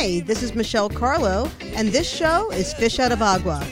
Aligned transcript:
Hi, 0.00 0.20
this 0.20 0.44
is 0.44 0.54
Michelle 0.54 0.88
Carlo, 0.88 1.50
and 1.74 1.88
this 1.88 2.08
show 2.08 2.52
is 2.52 2.72
Fish 2.72 3.00
Out 3.00 3.10
of 3.10 3.20
Agua. 3.20 3.66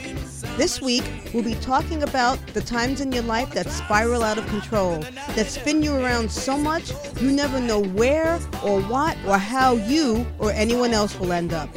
This 0.57 0.81
week, 0.81 1.05
we'll 1.33 1.41
be 1.41 1.55
talking 1.55 2.03
about 2.03 2.37
the 2.47 2.59
times 2.59 2.99
in 2.99 3.13
your 3.13 3.23
life 3.23 3.51
that 3.53 3.69
spiral 3.69 4.23
out 4.23 4.37
of 4.37 4.45
control, 4.47 4.99
that 5.37 5.47
spin 5.47 5.81
you 5.81 5.95
around 5.95 6.29
so 6.29 6.57
much 6.57 6.91
you 7.21 7.31
never 7.31 7.61
know 7.61 7.81
where 7.81 8.33
or 8.61 8.81
what 8.81 9.17
or 9.25 9.37
how 9.37 9.75
you 9.75 10.27
or 10.37 10.51
anyone 10.51 10.91
else 10.91 11.17
will 11.17 11.31
end 11.31 11.53
up. 11.53 11.73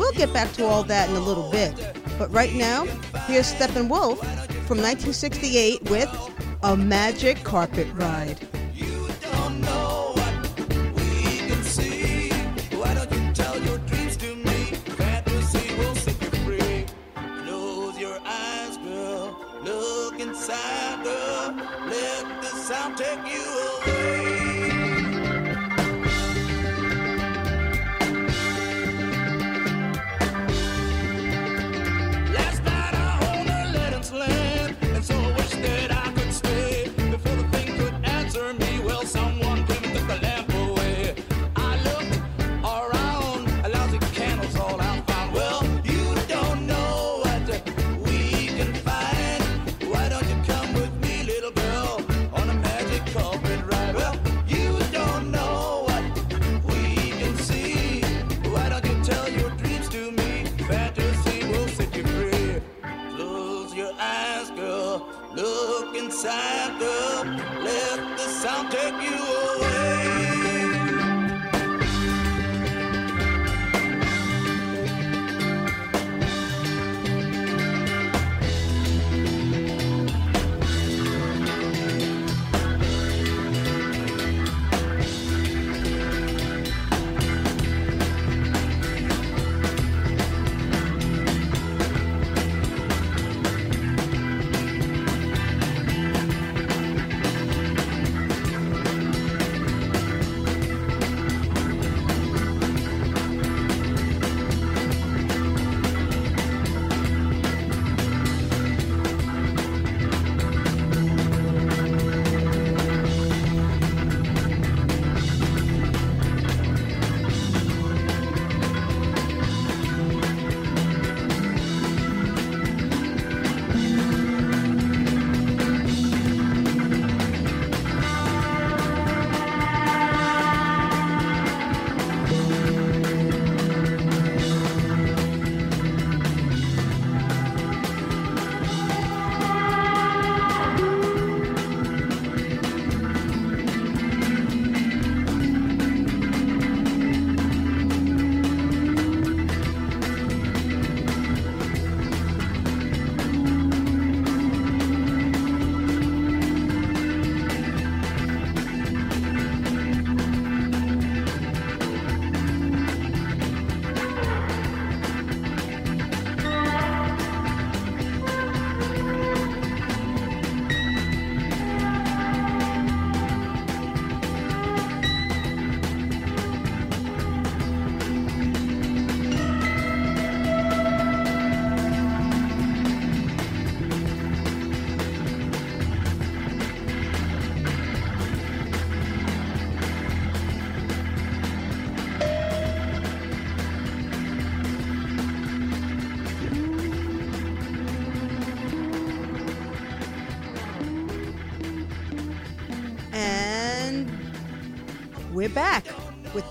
We'll 0.00 0.10
get 0.14 0.32
back 0.32 0.52
to 0.54 0.66
all 0.66 0.82
that 0.82 1.08
in 1.08 1.14
a 1.14 1.20
little 1.20 1.48
bit, 1.52 1.72
but 2.18 2.28
right 2.32 2.54
now, 2.54 2.86
here's 3.28 3.54
Steppenwolf 3.54 4.18
from 4.66 4.82
1968 4.82 5.88
with 5.90 6.10
A 6.64 6.76
Magic 6.76 7.44
Carpet 7.44 7.86
Ride. 7.94 8.48
We're 22.94 23.65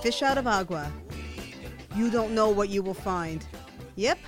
Fish 0.05 0.21
Out 0.21 0.37
of 0.37 0.45
Agua. 0.45 0.91
You 1.95 2.11
don't 2.11 2.35
know 2.35 2.51
what 2.51 2.69
you 2.69 2.83
will 2.83 2.93
find. 2.93 3.43
Yep, 3.95 4.19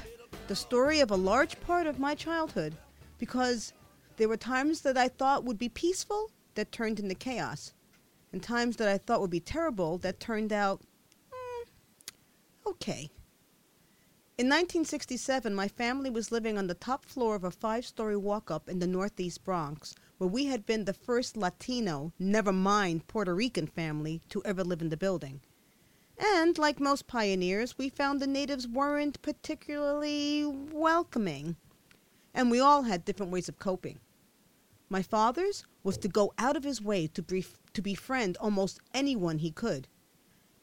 the 0.47 0.55
story 0.55 1.01
of 1.01 1.11
a 1.11 1.15
large 1.15 1.59
part 1.61 1.85
of 1.85 1.99
my 1.99 2.15
childhood 2.15 2.75
because 3.19 3.73
there 4.15 4.27
were 4.27 4.37
times 4.37 4.81
that 4.81 4.97
I 4.97 5.07
thought 5.07 5.43
would 5.43 5.59
be 5.59 5.69
peaceful 5.69 6.31
that 6.55 6.71
turned 6.71 6.99
into 6.99 7.13
chaos, 7.13 7.75
and 8.33 8.41
times 8.41 8.77
that 8.77 8.87
I 8.87 8.97
thought 8.97 9.21
would 9.21 9.29
be 9.29 9.39
terrible 9.39 9.99
that 9.99 10.19
turned 10.19 10.51
out 10.51 10.81
mm, 11.31 11.69
okay. 12.65 13.11
In 14.39 14.47
1967, 14.47 15.53
my 15.53 15.67
family 15.67 16.09
was 16.09 16.31
living 16.31 16.57
on 16.57 16.65
the 16.65 16.73
top 16.73 17.05
floor 17.05 17.35
of 17.35 17.43
a 17.43 17.51
five 17.51 17.85
story 17.85 18.17
walk 18.17 18.49
up 18.49 18.67
in 18.67 18.79
the 18.79 18.87
Northeast 18.87 19.43
Bronx 19.43 19.93
where 20.17 20.27
we 20.27 20.45
had 20.45 20.65
been 20.65 20.85
the 20.85 20.93
first 20.93 21.37
Latino, 21.37 22.13
never 22.17 22.51
mind 22.51 23.05
Puerto 23.05 23.35
Rican 23.35 23.67
family 23.67 24.23
to 24.29 24.41
ever 24.43 24.63
live 24.63 24.81
in 24.81 24.89
the 24.89 24.97
building. 24.97 25.39
And 26.19 26.57
like 26.57 26.79
most 26.79 27.07
pioneers, 27.07 27.77
we 27.77 27.89
found 27.89 28.19
the 28.19 28.27
natives 28.27 28.67
weren't 28.67 29.21
particularly 29.21 30.45
welcoming. 30.45 31.55
And 32.33 32.49
we 32.49 32.59
all 32.59 32.83
had 32.83 33.05
different 33.05 33.31
ways 33.31 33.47
of 33.47 33.59
coping. 33.59 33.99
My 34.89 35.01
father's 35.01 35.63
was 35.83 35.97
to 35.99 36.07
go 36.07 36.33
out 36.37 36.55
of 36.55 36.63
his 36.63 36.81
way 36.81 37.07
to, 37.07 37.43
to 37.73 37.81
befriend 37.81 38.37
almost 38.37 38.79
anyone 38.93 39.39
he 39.39 39.51
could. 39.51 39.87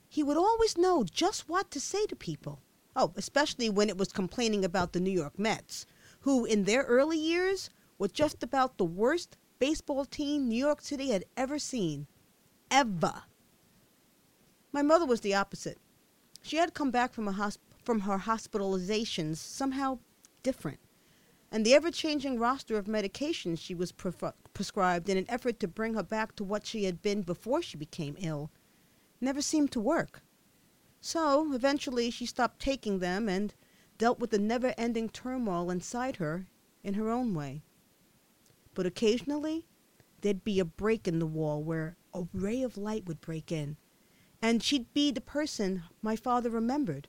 He 0.09 0.23
would 0.23 0.37
always 0.37 0.79
know 0.79 1.05
just 1.05 1.49
what 1.49 1.71
to 1.73 1.81
say 1.81 2.07
to 2.07 2.17
people. 2.17 2.61
Oh, 2.97 3.13
especially 3.17 3.69
when 3.69 3.89
it 3.89 3.99
was 3.99 4.13
complaining 4.13 4.65
about 4.65 4.93
the 4.93 5.01
New 5.01 5.11
York 5.11 5.39
Mets, 5.39 5.85
who 6.21 6.45
in 6.45 6.65
their 6.65 6.85
early 6.85 7.19
years 7.19 7.71
were 7.99 8.09
just 8.09 8.43
about 8.43 8.79
the 8.79 8.85
worst 8.85 9.37
baseball 9.59 10.05
team 10.05 10.49
New 10.49 10.57
York 10.57 10.81
City 10.81 11.11
had 11.11 11.25
ever 11.37 11.59
seen. 11.59 12.07
Ever. 12.71 13.25
My 14.75 14.83
mother 14.83 15.07
was 15.07 15.21
the 15.21 15.35
opposite. 15.37 15.79
She 16.43 16.57
had 16.57 16.75
come 16.75 16.91
back 16.91 17.13
from, 17.15 17.27
hosp- 17.27 17.59
from 17.85 18.01
her 18.01 18.19
hospitalizations 18.19 19.37
somehow 19.37 20.01
different. 20.43 20.81
And 21.53 21.65
the 21.65 21.75
ever 21.75 21.93
changing 21.93 22.41
roster 22.41 22.77
of 22.77 22.87
medications 22.87 23.61
she 23.61 23.73
was 23.73 23.93
pre- 23.93 24.11
prescribed 24.53 25.09
in 25.09 25.17
an 25.17 25.27
effort 25.29 25.61
to 25.61 25.69
bring 25.69 25.95
her 25.95 26.03
back 26.03 26.35
to 26.35 26.43
what 26.43 26.67
she 26.67 26.87
had 26.87 27.03
been 27.03 27.23
before 27.23 27.63
she 27.63 27.77
became 27.77 28.17
ill 28.19 28.51
never 29.21 29.41
seemed 29.41 29.71
to 29.71 29.81
work. 29.81 30.23
So 31.01 31.55
eventually 31.55 32.11
she 32.11 32.27
stopped 32.27 32.59
taking 32.59 32.99
them 32.99 33.29
and 33.29 33.55
dealt 33.97 34.19
with 34.19 34.31
the 34.31 34.41
never 34.41 34.75
ending 34.77 35.09
turmoil 35.09 35.71
inside 35.71 36.17
her 36.17 36.49
in 36.83 36.95
her 36.95 37.11
own 37.11 37.33
way. 37.33 37.63
But 38.75 38.87
occasionally, 38.87 39.69
there'd 40.23 40.43
be 40.43 40.59
a 40.59 40.65
break 40.65 41.07
in 41.07 41.21
the 41.21 41.27
wall 41.27 41.63
where 41.63 41.97
a 42.13 42.25
ray 42.33 42.61
of 42.63 42.77
light 42.77 43.07
would 43.07 43.21
break 43.21 43.53
in, 43.53 43.77
and 44.45 44.63
she'd 44.63 44.93
be 44.93 45.11
the 45.11 45.23
person 45.23 45.85
my 46.03 46.17
father 46.17 46.51
remembered. 46.51 47.09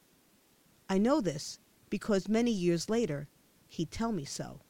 I 0.89 0.97
know 0.97 1.19
this 1.19 1.59
because 1.89 2.29
many 2.29 2.49
years 2.49 2.89
later, 2.89 3.27
he'd 3.67 3.91
tell 3.91 4.13
me 4.13 4.23
so. 4.23 4.61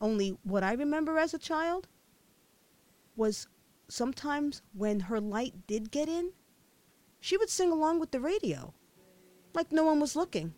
Only 0.00 0.36
what 0.42 0.64
I 0.64 0.72
remember 0.72 1.16
as 1.16 1.32
a 1.32 1.38
child 1.38 1.86
was 3.14 3.46
sometimes 3.86 4.62
when 4.74 4.98
her 4.98 5.20
light 5.20 5.68
did 5.68 5.92
get 5.92 6.08
in, 6.08 6.32
she 7.20 7.36
would 7.36 7.50
sing 7.50 7.70
along 7.70 8.00
with 8.00 8.10
the 8.10 8.18
radio, 8.18 8.74
like 9.54 9.70
no 9.70 9.84
one 9.84 10.00
was 10.00 10.16
looking, 10.16 10.54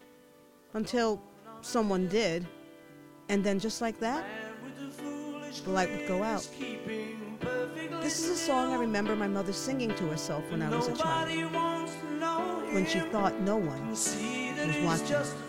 until 0.73 1.21
someone 1.61 2.09
did. 2.09 2.49
And 3.29 3.45
then, 3.45 3.59
just 3.59 3.83
like 3.83 4.01
that, 4.01 4.25
the 5.63 5.71
light 5.71 5.91
would 5.91 6.09
go 6.09 6.23
out. 6.23 6.49
This 8.09 8.25
is 8.25 8.31
a 8.31 8.37
song 8.37 8.73
I 8.73 8.77
remember 8.77 9.15
my 9.15 9.29
mother 9.29 9.53
singing 9.53 9.95
to 9.97 10.07
herself 10.07 10.51
when 10.51 10.63
I 10.63 10.75
was 10.75 10.89
a 10.89 10.97
child, 10.97 11.29
when 12.73 12.87
she 12.87 13.01
thought 13.01 13.39
no 13.43 13.59
one 13.59 13.91
was 13.91 14.17
watching. 14.83 15.48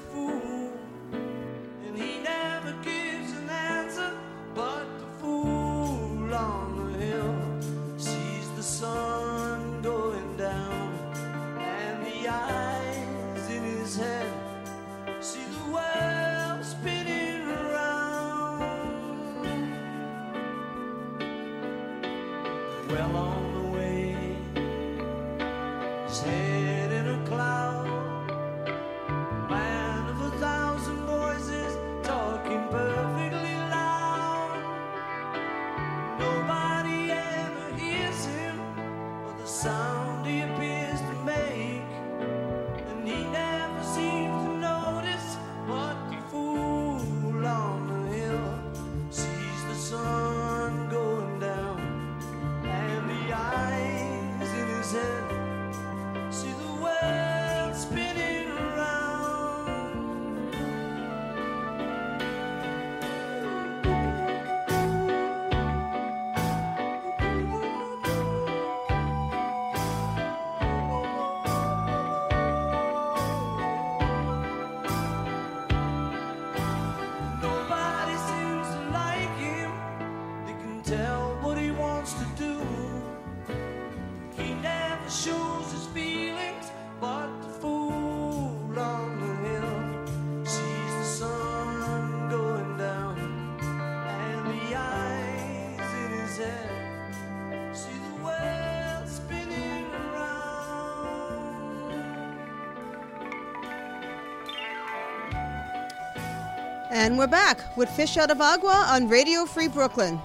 And 107.00 107.18
we're 107.18 107.28
back 107.28 107.78
with 107.78 107.90
Fish 107.92 108.18
Out 108.18 108.30
of 108.30 108.42
Agua 108.42 108.88
on 108.90 109.08
Radio 109.08 109.46
Free 109.46 109.70
Brooklyn. 109.70 110.20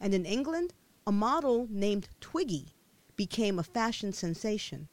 And 0.00 0.14
in 0.14 0.24
England, 0.24 0.72
a 1.06 1.12
model 1.12 1.66
named 1.68 2.08
Twiggy 2.22 2.68
became 3.16 3.58
a 3.58 3.62
fashion 3.62 4.14
sensation. 4.14 4.88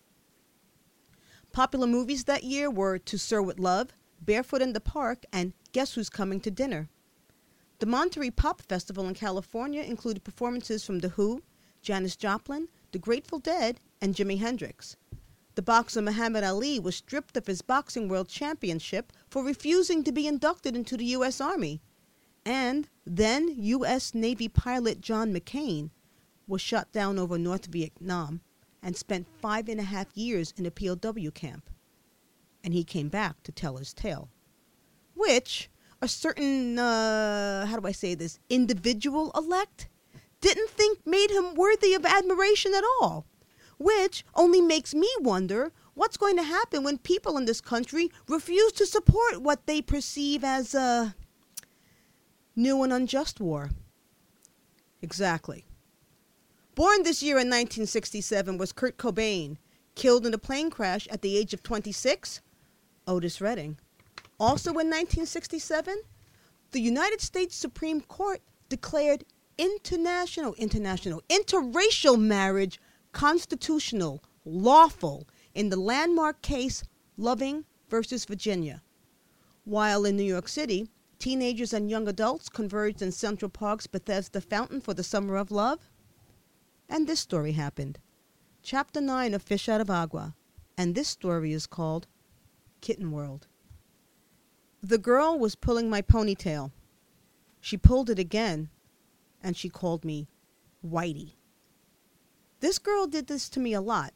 Popular 1.53 1.88
movies 1.88 2.25
that 2.25 2.43
year 2.43 2.69
were 2.69 2.98
To 2.98 3.17
Sir 3.17 3.41
with 3.41 3.57
Love, 3.57 3.93
Barefoot 4.19 4.62
in 4.62 4.74
the 4.74 4.81
Park, 4.81 5.24
and 5.31 5.53
Guess 5.71 5.93
Who's 5.93 6.09
Coming 6.09 6.41
to 6.41 6.51
Dinner. 6.51 6.89
The 7.79 7.86
Monterey 7.86 8.29
Pop 8.29 8.62
Festival 8.62 9.07
in 9.07 9.13
California 9.13 9.81
included 9.81 10.25
performances 10.25 10.83
from 10.83 11.00
The 11.00 11.09
Who, 11.09 11.41
Janis 11.81 12.17
Joplin, 12.17 12.67
The 12.91 13.00
Grateful 13.00 13.39
Dead, 13.39 13.79
and 14.01 14.13
Jimi 14.13 14.38
Hendrix. 14.38 14.98
The 15.55 15.62
boxer 15.62 16.01
Muhammad 16.01 16.43
Ali 16.43 16.77
was 16.77 16.98
stripped 16.98 17.38
of 17.38 17.48
his 17.48 17.62
Boxing 17.62 18.09
World 18.09 18.27
Championship 18.27 19.13
for 19.29 19.45
refusing 19.45 20.03
to 20.03 20.12
be 20.12 20.27
inducted 20.27 20.75
into 20.75 20.98
the 20.98 21.05
U.S. 21.05 21.39
Army. 21.39 21.81
And 22.45 22.89
then 23.05 23.55
U.S. 23.57 24.13
Navy 24.13 24.50
pilot 24.50 25.00
John 25.00 25.33
McCain 25.33 25.89
was 26.48 26.62
shot 26.62 26.91
down 26.91 27.17
over 27.17 27.38
North 27.38 27.67
Vietnam 27.67 28.41
and 28.83 28.98
spent 28.98 29.25
five 29.41 29.69
and 29.69 29.79
a 29.79 29.83
half 29.83 30.17
years 30.17 30.53
in 30.57 30.65
a 30.65 30.71
POW 30.71 31.31
camp. 31.33 31.69
And 32.62 32.74
he 32.74 32.83
came 32.83 33.07
back 33.07 33.41
to 33.43 33.53
tell 33.53 33.77
his 33.77 33.93
tale. 33.93 34.29
Which 35.15 35.69
a 36.01 36.08
certain, 36.08 36.79
uh, 36.79 37.65
how 37.65 37.79
do 37.79 37.88
I 37.88 37.91
say 37.91 38.15
this, 38.15 38.39
individual 38.50 39.32
elect 39.36 39.88
didn't 40.41 40.70
think 40.70 41.06
made 41.06 41.32
him 41.32 41.56
worthy 41.56 41.94
of 41.94 42.06
admiration 42.06 42.74
at 42.74 42.84
all. 43.01 43.25
Which 43.77 44.25
only 44.36 44.62
makes 44.62 44.94
me 44.94 45.10
wonder 45.20 45.72
what's 45.94 46.18
going 46.18 46.38
to 46.38 46.44
happen 46.44 46.84
when 46.84 46.98
people 46.98 47.38
in 47.38 47.46
this 47.46 47.62
country 47.62 48.12
refuse 48.27 48.72
to 48.74 48.86
support 48.86 49.41
what 49.41 49.65
they 49.65 49.82
perceive 49.82 50.44
as 50.44 50.74
a 50.74 51.15
new 52.56 52.84
and 52.84 52.91
unjust 52.91 53.39
war. 53.39 53.70
Exactly. 55.01 55.65
Born 56.75 57.03
this 57.03 57.24
year 57.24 57.36
in 57.36 57.48
1967 57.48 58.58
was 58.58 58.72
Kurt 58.72 58.98
Cobain, 58.98 59.58
killed 59.96 60.25
in 60.25 60.34
a 60.34 60.38
plane 60.38 60.70
crash 60.70 61.08
at 61.10 61.22
the 61.22 61.38
age 61.38 61.53
of 61.53 61.63
26, 61.63 62.41
Otis 63.08 63.41
Redding. 63.41 63.77
Also 64.39 64.69
in 64.72 64.88
1967, 64.88 66.01
the 66.72 66.79
United 66.79 67.19
States 67.19 67.55
Supreme 67.55 68.00
Court 68.01 68.41
declared 68.69 69.25
international, 69.58 70.53
international, 70.53 71.22
interracial 71.29 72.19
marriage 72.19 72.79
constitutional, 73.12 74.24
lawful 74.46 75.27
in 75.53 75.69
the 75.69 75.79
landmark 75.79 76.41
case 76.41 76.84
Loving 77.17 77.65
versus 77.89 78.24
Virginia. 78.24 78.81
While 79.65 80.05
in 80.05 80.15
New 80.15 80.24
York 80.24 80.48
City, 80.48 80.88
teenagers 81.17 81.74
and 81.74 81.89
young 81.89 82.08
adults 82.08 82.48
converged 82.48 83.01
in 83.01 83.12
Central 83.12 83.50
Park's 83.50 83.88
Bethesda 83.88 84.39
Fountain 84.39 84.79
for 84.79 84.93
the 84.93 85.03
Summer 85.03 85.36
of 85.36 85.51
Love. 85.51 85.89
And 86.88 87.08
this 87.08 87.19
story 87.19 87.51
happened. 87.51 88.00
Chapter 88.63 89.01
9 89.01 89.34
of 89.34 89.43
Fish 89.43 89.67
Out 89.67 89.81
of 89.81 89.89
Agua. 89.89 90.34
And 90.77 90.96
this 90.96 91.10
story 91.10 91.51
is 91.51 91.67
called 91.67 92.08
Kitten 92.79 93.12
World. 93.12 93.49
The 94.81 94.98
girl 94.98 95.38
was 95.38 95.55
pulling 95.55 95.89
my 95.89 96.01
ponytail. 96.01 96.71
She 97.59 97.75
pulled 97.75 98.09
it 98.09 98.17
again, 98.17 98.69
and 99.43 99.57
she 99.57 99.67
called 99.67 100.05
me 100.05 100.29
Whitey. 100.86 101.33
This 102.62 102.79
girl 102.79 103.05
did 103.05 103.27
this 103.27 103.50
to 103.50 103.59
me 103.59 103.74
a 103.74 103.81
lot, 103.81 104.13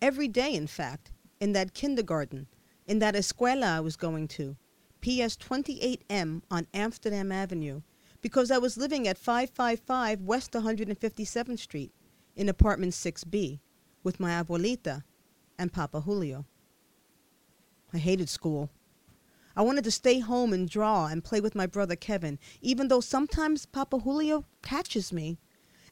every 0.00 0.26
day, 0.28 0.54
in 0.54 0.66
fact, 0.66 1.12
in 1.40 1.52
that 1.52 1.74
kindergarten, 1.74 2.46
in 2.86 3.00
that 3.00 3.14
escuela 3.14 3.76
I 3.76 3.80
was 3.80 3.96
going 3.96 4.28
to, 4.28 4.56
PS 5.02 5.36
28M 5.36 6.40
on 6.50 6.66
Amsterdam 6.72 7.30
Avenue, 7.30 7.82
because 8.22 8.50
I 8.50 8.58
was 8.58 8.78
living 8.78 9.06
at 9.06 9.18
555 9.18 10.22
West 10.22 10.52
157th 10.52 11.58
Street 11.58 11.92
in 12.34 12.48
apartment 12.48 12.92
6B 12.92 13.60
with 14.02 14.18
my 14.18 14.42
abuelita 14.42 15.04
and 15.58 15.72
Papa 15.72 16.00
Julio. 16.00 16.46
I 17.92 17.98
hated 17.98 18.28
school. 18.28 18.70
I 19.58 19.62
wanted 19.62 19.82
to 19.84 19.90
stay 19.90 20.20
home 20.20 20.52
and 20.52 20.70
draw 20.70 21.08
and 21.08 21.24
play 21.24 21.40
with 21.40 21.56
my 21.56 21.66
brother 21.66 21.96
Kevin, 21.96 22.38
even 22.60 22.86
though 22.86 23.00
sometimes 23.00 23.66
Papa 23.66 23.98
Julio 23.98 24.44
catches 24.62 25.12
me. 25.12 25.40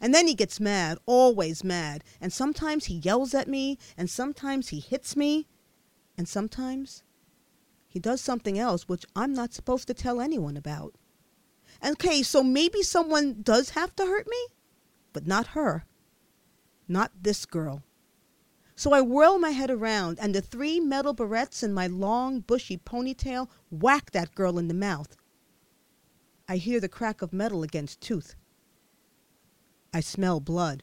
And 0.01 0.15
then 0.15 0.29
he 0.29 0.35
gets 0.35 0.61
mad, 0.61 0.99
always 1.05 1.65
mad. 1.65 2.05
And 2.21 2.33
sometimes 2.33 2.85
he 2.85 2.99
yells 2.99 3.35
at 3.35 3.49
me, 3.49 3.77
and 3.97 4.09
sometimes 4.09 4.69
he 4.69 4.79
hits 4.79 5.17
me, 5.17 5.49
and 6.17 6.29
sometimes 6.29 7.03
he 7.89 7.99
does 7.99 8.21
something 8.21 8.57
else 8.57 8.89
which 8.89 9.05
I'm 9.17 9.33
not 9.33 9.53
supposed 9.53 9.89
to 9.89 9.95
tell 9.95 10.21
anyone 10.21 10.57
about. 10.57 10.95
Okay, 11.85 12.23
so 12.23 12.45
maybe 12.45 12.83
someone 12.83 13.43
does 13.43 13.71
have 13.71 13.97
to 13.97 14.07
hurt 14.07 14.29
me, 14.29 14.47
but 15.13 15.27
not 15.27 15.49
her. 15.49 15.87
Not 16.87 17.11
this 17.21 17.45
girl. 17.45 17.83
So 18.79 18.93
I 18.93 19.01
whirl 19.01 19.39
my 19.39 19.51
head 19.51 19.71
around, 19.71 20.19
and 20.21 20.35
the 20.35 20.43
three 20.43 20.81
metal 20.81 21.15
barrettes 21.15 21.63
in 21.63 21.73
my 21.73 21.87
long, 21.87 22.41
bushy 22.41 22.77
ponytail 22.77 23.49
whack 23.71 24.11
that 24.11 24.35
girl 24.35 24.59
in 24.59 24.69
the 24.69 24.75
mouth. 24.75 25.17
I 26.47 26.59
hear 26.59 26.79
the 26.79 26.89
crack 26.89 27.23
of 27.23 27.33
metal 27.33 27.63
against 27.63 28.03
tooth. 28.03 28.35
I 29.95 30.01
smell 30.01 30.41
blood. 30.41 30.83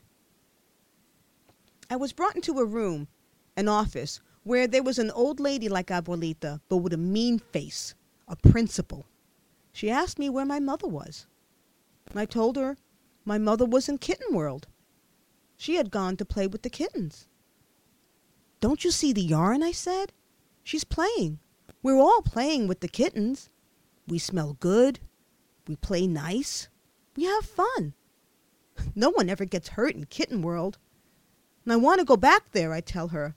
I 1.87 1.95
was 1.95 2.13
brought 2.13 2.35
into 2.35 2.57
a 2.57 2.65
room, 2.65 3.07
an 3.55 3.67
office, 3.67 4.19
where 4.41 4.65
there 4.65 4.81
was 4.81 4.97
an 4.97 5.11
old 5.11 5.39
lady 5.39 5.69
like 5.69 5.87
Abuelita, 5.87 6.61
but 6.67 6.77
with 6.77 6.93
a 6.93 6.97
mean 6.97 7.37
face, 7.37 7.93
a 8.27 8.35
principal. 8.35 9.05
She 9.71 9.91
asked 9.91 10.17
me 10.17 10.31
where 10.31 10.45
my 10.45 10.59
mother 10.59 10.87
was. 10.87 11.27
I 12.15 12.25
told 12.25 12.57
her 12.57 12.75
my 13.23 13.37
mother 13.37 13.65
was 13.65 13.87
in 13.87 13.99
Kitten 13.99 14.35
World. 14.35 14.67
She 15.57 15.75
had 15.75 15.91
gone 15.91 16.17
to 16.17 16.25
play 16.25 16.47
with 16.47 16.63
the 16.63 16.69
kittens. 16.71 17.27
Don't 18.63 18.85
you 18.85 18.91
see 18.91 19.11
the 19.11 19.21
yarn? 19.21 19.61
I 19.61 19.73
said. 19.73 20.13
She's 20.63 20.85
playing. 20.85 21.39
We're 21.81 21.99
all 21.99 22.21
playing 22.21 22.69
with 22.69 22.79
the 22.79 22.87
kittens. 22.87 23.49
We 24.07 24.17
smell 24.17 24.55
good. 24.61 25.01
We 25.67 25.75
play 25.75 26.07
nice. 26.07 26.69
We 27.17 27.25
have 27.25 27.43
fun. 27.43 27.93
No 28.95 29.09
one 29.09 29.27
ever 29.27 29.43
gets 29.43 29.67
hurt 29.67 29.95
in 29.95 30.05
Kitten 30.05 30.41
World. 30.41 30.77
And 31.65 31.73
I 31.73 31.75
want 31.75 31.99
to 31.99 32.05
go 32.05 32.15
back 32.15 32.53
there, 32.53 32.71
I 32.71 32.79
tell 32.79 33.09
her. 33.09 33.35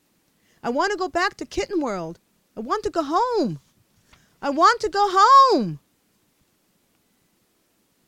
I 0.62 0.70
want 0.70 0.92
to 0.92 0.96
go 0.96 1.08
back 1.08 1.34
to 1.38 1.44
Kitten 1.44 1.80
World. 1.80 2.20
I 2.56 2.60
want 2.60 2.84
to 2.84 2.90
go 2.90 3.02
home. 3.02 3.58
I 4.40 4.50
want 4.50 4.80
to 4.82 4.88
go 4.88 5.08
home. 5.10 5.80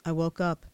I 0.05 0.13
woke 0.13 0.41
up. 0.41 0.67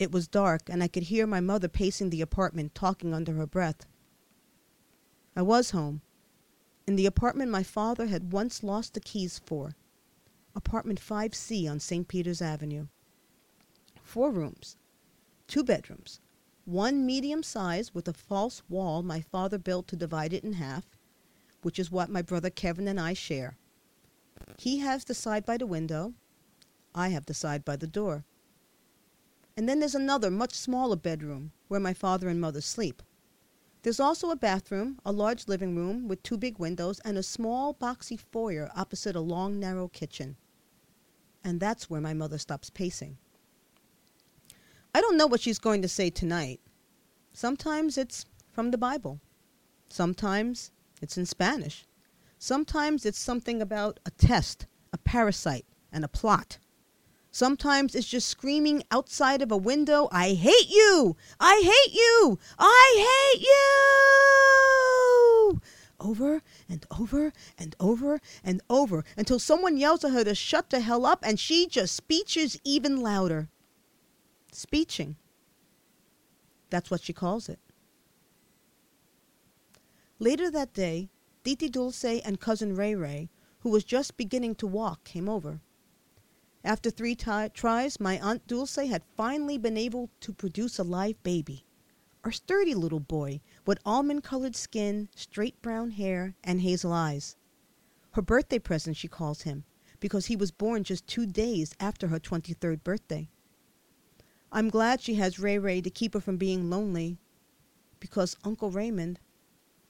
It 0.00 0.10
was 0.10 0.26
dark, 0.26 0.62
and 0.68 0.82
I 0.82 0.88
could 0.88 1.04
hear 1.04 1.24
my 1.24 1.40
mother 1.40 1.68
pacing 1.68 2.10
the 2.10 2.20
apartment, 2.20 2.74
talking 2.74 3.14
under 3.14 3.34
her 3.34 3.46
breath. 3.46 3.86
I 5.38 5.42
was 5.42 5.70
home, 5.70 6.02
in 6.88 6.96
the 6.96 7.06
apartment 7.06 7.52
my 7.52 7.62
father 7.62 8.08
had 8.08 8.32
once 8.32 8.64
lost 8.64 8.94
the 8.94 9.00
keys 9.00 9.38
for, 9.38 9.76
apartment 10.56 11.00
5C 11.00 11.70
on 11.70 11.78
St. 11.78 12.08
Peter's 12.08 12.42
Avenue. 12.42 12.88
Four 14.02 14.32
rooms, 14.32 14.76
two 15.46 15.62
bedrooms, 15.62 16.18
one 16.64 17.06
medium 17.06 17.44
size 17.44 17.94
with 17.94 18.08
a 18.08 18.12
false 18.12 18.64
wall 18.68 19.00
my 19.04 19.20
father 19.20 19.58
built 19.58 19.86
to 19.86 19.94
divide 19.94 20.32
it 20.32 20.42
in 20.42 20.54
half, 20.54 20.86
which 21.62 21.78
is 21.78 21.88
what 21.88 22.10
my 22.10 22.20
brother 22.20 22.50
Kevin 22.50 22.88
and 22.88 22.98
I 22.98 23.12
share. 23.12 23.56
He 24.58 24.78
has 24.78 25.04
the 25.04 25.14
side 25.14 25.46
by 25.46 25.56
the 25.56 25.68
window, 25.68 26.14
I 26.96 27.10
have 27.10 27.26
the 27.26 27.32
side 27.32 27.64
by 27.64 27.76
the 27.76 27.86
door. 27.86 28.24
And 29.56 29.68
then 29.68 29.78
there's 29.78 29.94
another, 29.94 30.32
much 30.32 30.54
smaller 30.54 30.96
bedroom 30.96 31.52
where 31.68 31.78
my 31.78 31.94
father 31.94 32.28
and 32.28 32.40
mother 32.40 32.60
sleep. 32.60 33.04
There's 33.88 34.00
also 34.00 34.30
a 34.30 34.36
bathroom, 34.36 34.98
a 35.02 35.12
large 35.12 35.48
living 35.48 35.74
room 35.74 36.08
with 36.08 36.22
two 36.22 36.36
big 36.36 36.58
windows, 36.58 37.00
and 37.06 37.16
a 37.16 37.22
small 37.22 37.72
boxy 37.72 38.20
foyer 38.20 38.70
opposite 38.76 39.16
a 39.16 39.20
long, 39.20 39.58
narrow 39.58 39.88
kitchen. 39.88 40.36
And 41.42 41.58
that's 41.58 41.88
where 41.88 42.02
my 42.02 42.12
mother 42.12 42.36
stops 42.36 42.68
pacing. 42.68 43.16
I 44.94 45.00
don't 45.00 45.16
know 45.16 45.26
what 45.26 45.40
she's 45.40 45.58
going 45.58 45.80
to 45.80 45.88
say 45.88 46.10
tonight. 46.10 46.60
Sometimes 47.32 47.96
it's 47.96 48.26
from 48.52 48.72
the 48.72 48.76
Bible. 48.76 49.22
Sometimes 49.88 50.70
it's 51.00 51.16
in 51.16 51.24
Spanish. 51.24 51.86
Sometimes 52.38 53.06
it's 53.06 53.18
something 53.18 53.62
about 53.62 54.00
a 54.04 54.10
test, 54.10 54.66
a 54.92 54.98
parasite, 54.98 55.64
and 55.90 56.04
a 56.04 56.08
plot. 56.08 56.58
Sometimes 57.30 57.94
it's 57.94 58.08
just 58.08 58.28
screaming 58.28 58.82
outside 58.90 59.42
of 59.42 59.52
a 59.52 59.56
window, 59.56 60.08
I 60.10 60.32
hate 60.32 60.70
you! 60.70 61.16
I 61.38 61.60
hate 61.62 61.94
you! 61.94 62.38
I 62.58 63.32
hate 63.32 63.42
you! 63.42 63.58
Over 66.00 66.42
and 66.68 66.86
over 66.98 67.32
and 67.58 67.76
over 67.80 68.20
and 68.42 68.62
over 68.70 69.04
until 69.16 69.38
someone 69.38 69.76
yells 69.76 70.04
at 70.04 70.12
her 70.12 70.24
to 70.24 70.34
shut 70.34 70.70
the 70.70 70.80
hell 70.80 71.04
up 71.04 71.22
and 71.26 71.38
she 71.38 71.66
just 71.66 71.94
speeches 71.94 72.58
even 72.64 73.00
louder. 73.00 73.48
Speeching. 74.52 75.16
That's 76.70 76.90
what 76.90 77.02
she 77.02 77.12
calls 77.12 77.48
it. 77.48 77.58
Later 80.18 80.50
that 80.50 80.72
day, 80.72 81.10
Titi 81.44 81.68
Dulce 81.68 82.04
and 82.04 82.40
cousin 82.40 82.74
Ray 82.74 82.94
Ray, 82.94 83.30
who 83.60 83.70
was 83.70 83.84
just 83.84 84.16
beginning 84.16 84.54
to 84.56 84.66
walk, 84.66 85.04
came 85.04 85.28
over. 85.28 85.60
After 86.68 86.90
three 86.90 87.14
ti 87.14 87.48
tries, 87.54 87.98
my 87.98 88.20
Aunt 88.20 88.46
Dulce 88.46 88.76
had 88.76 89.02
finally 89.16 89.56
been 89.56 89.78
able 89.78 90.10
to 90.20 90.34
produce 90.34 90.78
a 90.78 90.84
live 90.84 91.20
baby. 91.22 91.64
A 92.24 92.30
sturdy 92.30 92.74
little 92.74 93.00
boy 93.00 93.40
with 93.64 93.78
almond 93.86 94.22
colored 94.22 94.54
skin, 94.54 95.08
straight 95.16 95.62
brown 95.62 95.92
hair, 95.92 96.34
and 96.44 96.60
hazel 96.60 96.92
eyes. 96.92 97.36
Her 98.10 98.20
birthday 98.20 98.58
present, 98.58 98.98
she 98.98 99.08
calls 99.08 99.42
him, 99.42 99.64
because 99.98 100.26
he 100.26 100.36
was 100.36 100.50
born 100.50 100.84
just 100.84 101.06
two 101.06 101.24
days 101.24 101.74
after 101.80 102.08
her 102.08 102.20
23rd 102.20 102.84
birthday. 102.84 103.30
I'm 104.52 104.68
glad 104.68 105.00
she 105.00 105.14
has 105.14 105.40
Ray 105.40 105.58
Ray 105.58 105.80
to 105.80 105.88
keep 105.88 106.12
her 106.12 106.20
from 106.20 106.36
being 106.36 106.68
lonely, 106.68 107.16
because 107.98 108.36
Uncle 108.44 108.70
Raymond 108.70 109.20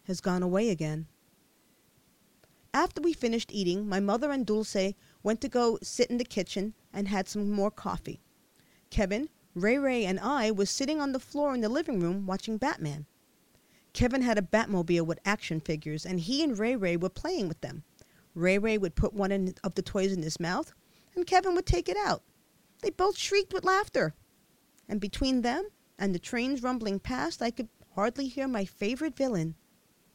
has 0.04 0.20
gone 0.20 0.44
away 0.44 0.70
again. 0.70 1.08
After 2.73 3.00
we 3.00 3.14
finished 3.14 3.50
eating, 3.50 3.88
my 3.88 3.99
mother 3.99 4.30
and 4.30 4.47
Dulce 4.47 4.94
went 5.23 5.41
to 5.41 5.49
go 5.49 5.79
sit 5.83 6.11
in 6.11 6.19
the 6.19 6.25
kitchen 6.25 6.75
and 6.93 7.09
had 7.09 7.29
some 7.29 7.51
more 7.51 7.71
coffee. 7.71 8.21
Kevin, 8.91 9.29
Ray 9.55 9.79
Ray, 9.79 10.05
and 10.05 10.21
I 10.21 10.51
was 10.51 10.71
sitting 10.71 11.01
on 11.01 11.13
the 11.13 11.21
floor 11.21 11.55
in 11.55 11.61
the 11.61 11.69
living 11.69 12.01
room 12.01 12.27
watching 12.27 12.59
Batman. 12.59 13.07
Kevin 13.93 14.23
had 14.23 14.39
a 14.39 14.43
Batmobile 14.43 15.07
with 15.07 15.19
action 15.25 15.61
figures, 15.61 16.07
and 16.07 16.21
he 16.21 16.43
and 16.43 16.59
Ray 16.59 16.77
Ray 16.77 16.97
were 16.97 17.09
playing 17.09 17.49
with 17.49 17.61
them. 17.61 17.83
Ray 18.35 18.59
Ray 18.59 18.79
would 18.79 18.95
put 18.95 19.15
one 19.15 19.55
of 19.65 19.75
the 19.75 19.83
toys 19.83 20.13
in 20.13 20.23
his 20.23 20.39
mouth, 20.39 20.73
and 21.15 21.27
Kevin 21.27 21.55
would 21.55 21.67
take 21.67 21.89
it 21.89 21.97
out. 21.97 22.23
They 22.81 22.91
both 22.91 23.19
shrieked 23.19 23.53
with 23.53 23.65
laughter. 23.65 24.15
And 24.89 25.01
between 25.01 25.43
them 25.43 25.69
and 25.99 26.15
the 26.15 26.21
trains 26.21 26.63
rumbling 26.63 27.01
past, 27.01 27.43
I 27.43 27.51
could 27.51 27.69
hardly 27.95 28.29
hear 28.29 28.47
my 28.47 28.65
favorite 28.65 29.17
villain, 29.17 29.57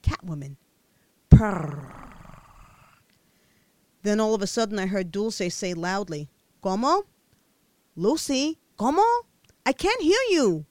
Catwoman. 0.02 0.56
Purr. 1.30 2.03
Then 4.04 4.20
all 4.20 4.34
of 4.34 4.42
a 4.42 4.48
sudden 4.48 4.78
I 4.80 4.86
heard 4.86 5.12
Dulce 5.12 5.54
say 5.54 5.74
loudly, 5.74 6.30
Como? 6.62 7.06
Lucy, 7.96 8.60
como? 8.78 9.04
I 9.66 9.74
can't 9.74 10.02
hear 10.02 10.20
you. 10.30 10.66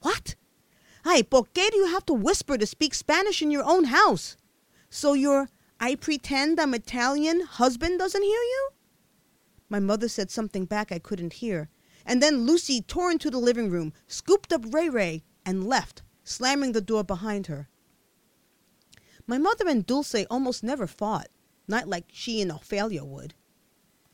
What? 0.00 0.34
Ay, 1.04 1.22
¿por 1.22 1.44
qué 1.54 1.70
do 1.70 1.76
you 1.76 1.86
have 1.86 2.04
to 2.06 2.14
whisper 2.14 2.58
to 2.58 2.66
speak 2.66 2.94
Spanish 2.94 3.40
in 3.42 3.50
your 3.50 3.64
own 3.64 3.84
house? 3.84 4.36
So 4.88 5.14
your 5.14 5.48
I 5.78 5.94
pretend 5.94 6.60
I'm 6.60 6.74
Italian 6.74 7.40
husband 7.40 7.98
doesn't 7.98 8.22
hear 8.22 8.30
you? 8.30 8.70
My 9.68 9.78
mother 9.78 10.08
said 10.08 10.30
something 10.30 10.64
back 10.64 10.92
I 10.92 10.98
couldn't 10.98 11.34
hear, 11.34 11.70
And 12.04 12.22
then 12.22 12.46
Lucy 12.46 12.82
tore 12.82 13.10
into 13.10 13.30
the 13.30 13.38
living 13.38 13.70
room, 13.70 13.92
scooped 14.06 14.52
up 14.52 14.74
Ray 14.74 14.88
Ray, 14.88 15.22
and 15.44 15.66
left, 15.66 16.02
slamming 16.24 16.72
the 16.72 16.80
door 16.80 17.04
behind 17.04 17.46
her. 17.46 17.68
My 19.26 19.38
mother 19.38 19.68
and 19.68 19.86
Dulce 19.86 20.26
almost 20.28 20.62
never 20.62 20.86
fought, 20.86 21.28
not 21.70 21.88
like 21.88 22.06
she 22.12 22.42
and 22.42 22.50
Ophelia 22.50 23.04
would. 23.04 23.34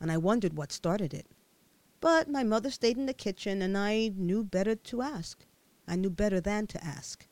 And 0.00 0.12
I 0.12 0.18
wondered 0.18 0.56
what 0.56 0.72
started 0.72 1.12
it. 1.12 1.26
But 2.00 2.28
my 2.28 2.44
mother 2.44 2.70
stayed 2.70 2.98
in 2.98 3.06
the 3.06 3.14
kitchen, 3.14 3.62
and 3.62 3.76
I 3.76 4.12
knew 4.14 4.44
better 4.44 4.74
to 4.74 5.02
ask. 5.02 5.44
I 5.88 5.96
knew 5.96 6.10
better 6.10 6.40
than 6.40 6.66
to 6.68 6.84
ask. 6.84 7.26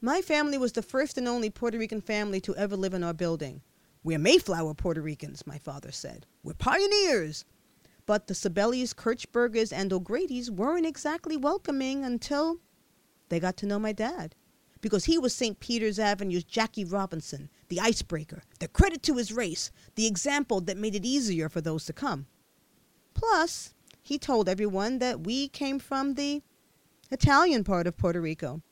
My 0.00 0.20
family 0.20 0.58
was 0.58 0.72
the 0.72 0.82
first 0.82 1.16
and 1.18 1.28
only 1.28 1.50
Puerto 1.50 1.78
Rican 1.78 2.00
family 2.00 2.40
to 2.42 2.56
ever 2.56 2.76
live 2.76 2.94
in 2.94 3.04
our 3.04 3.14
building. 3.14 3.62
We're 4.02 4.18
Mayflower 4.18 4.74
Puerto 4.74 5.00
Ricans, 5.00 5.46
my 5.46 5.58
father 5.58 5.90
said. 5.92 6.26
We're 6.42 6.54
pioneers. 6.54 7.44
But 8.06 8.26
the 8.26 8.34
Sibelius, 8.34 8.92
Kirchbergers, 8.92 9.72
and 9.72 9.92
O'Grady's 9.92 10.50
weren't 10.50 10.84
exactly 10.84 11.38
welcoming 11.38 12.04
until 12.04 12.58
they 13.30 13.40
got 13.40 13.56
to 13.58 13.66
know 13.66 13.78
my 13.78 13.92
dad. 13.92 14.34
Because 14.82 15.06
he 15.06 15.16
was 15.16 15.34
St. 15.34 15.58
Peter's 15.58 15.98
Avenue's 15.98 16.44
Jackie 16.44 16.84
Robinson, 16.84 17.48
the 17.68 17.80
icebreaker, 17.80 18.42
the 18.60 18.68
credit 18.68 19.02
to 19.04 19.16
his 19.16 19.32
race, 19.32 19.70
the 19.94 20.06
example 20.06 20.60
that 20.62 20.76
made 20.76 20.94
it 20.94 21.04
easier 21.04 21.48
for 21.48 21.60
those 21.60 21.84
to 21.86 21.92
come. 21.92 22.26
Plus, 23.14 23.74
he 24.02 24.18
told 24.18 24.48
everyone 24.48 24.98
that 24.98 25.20
we 25.20 25.48
came 25.48 25.78
from 25.78 26.14
the 26.14 26.42
Italian 27.10 27.64
part 27.64 27.86
of 27.86 27.96
Puerto 27.96 28.20
Rico. 28.20 28.62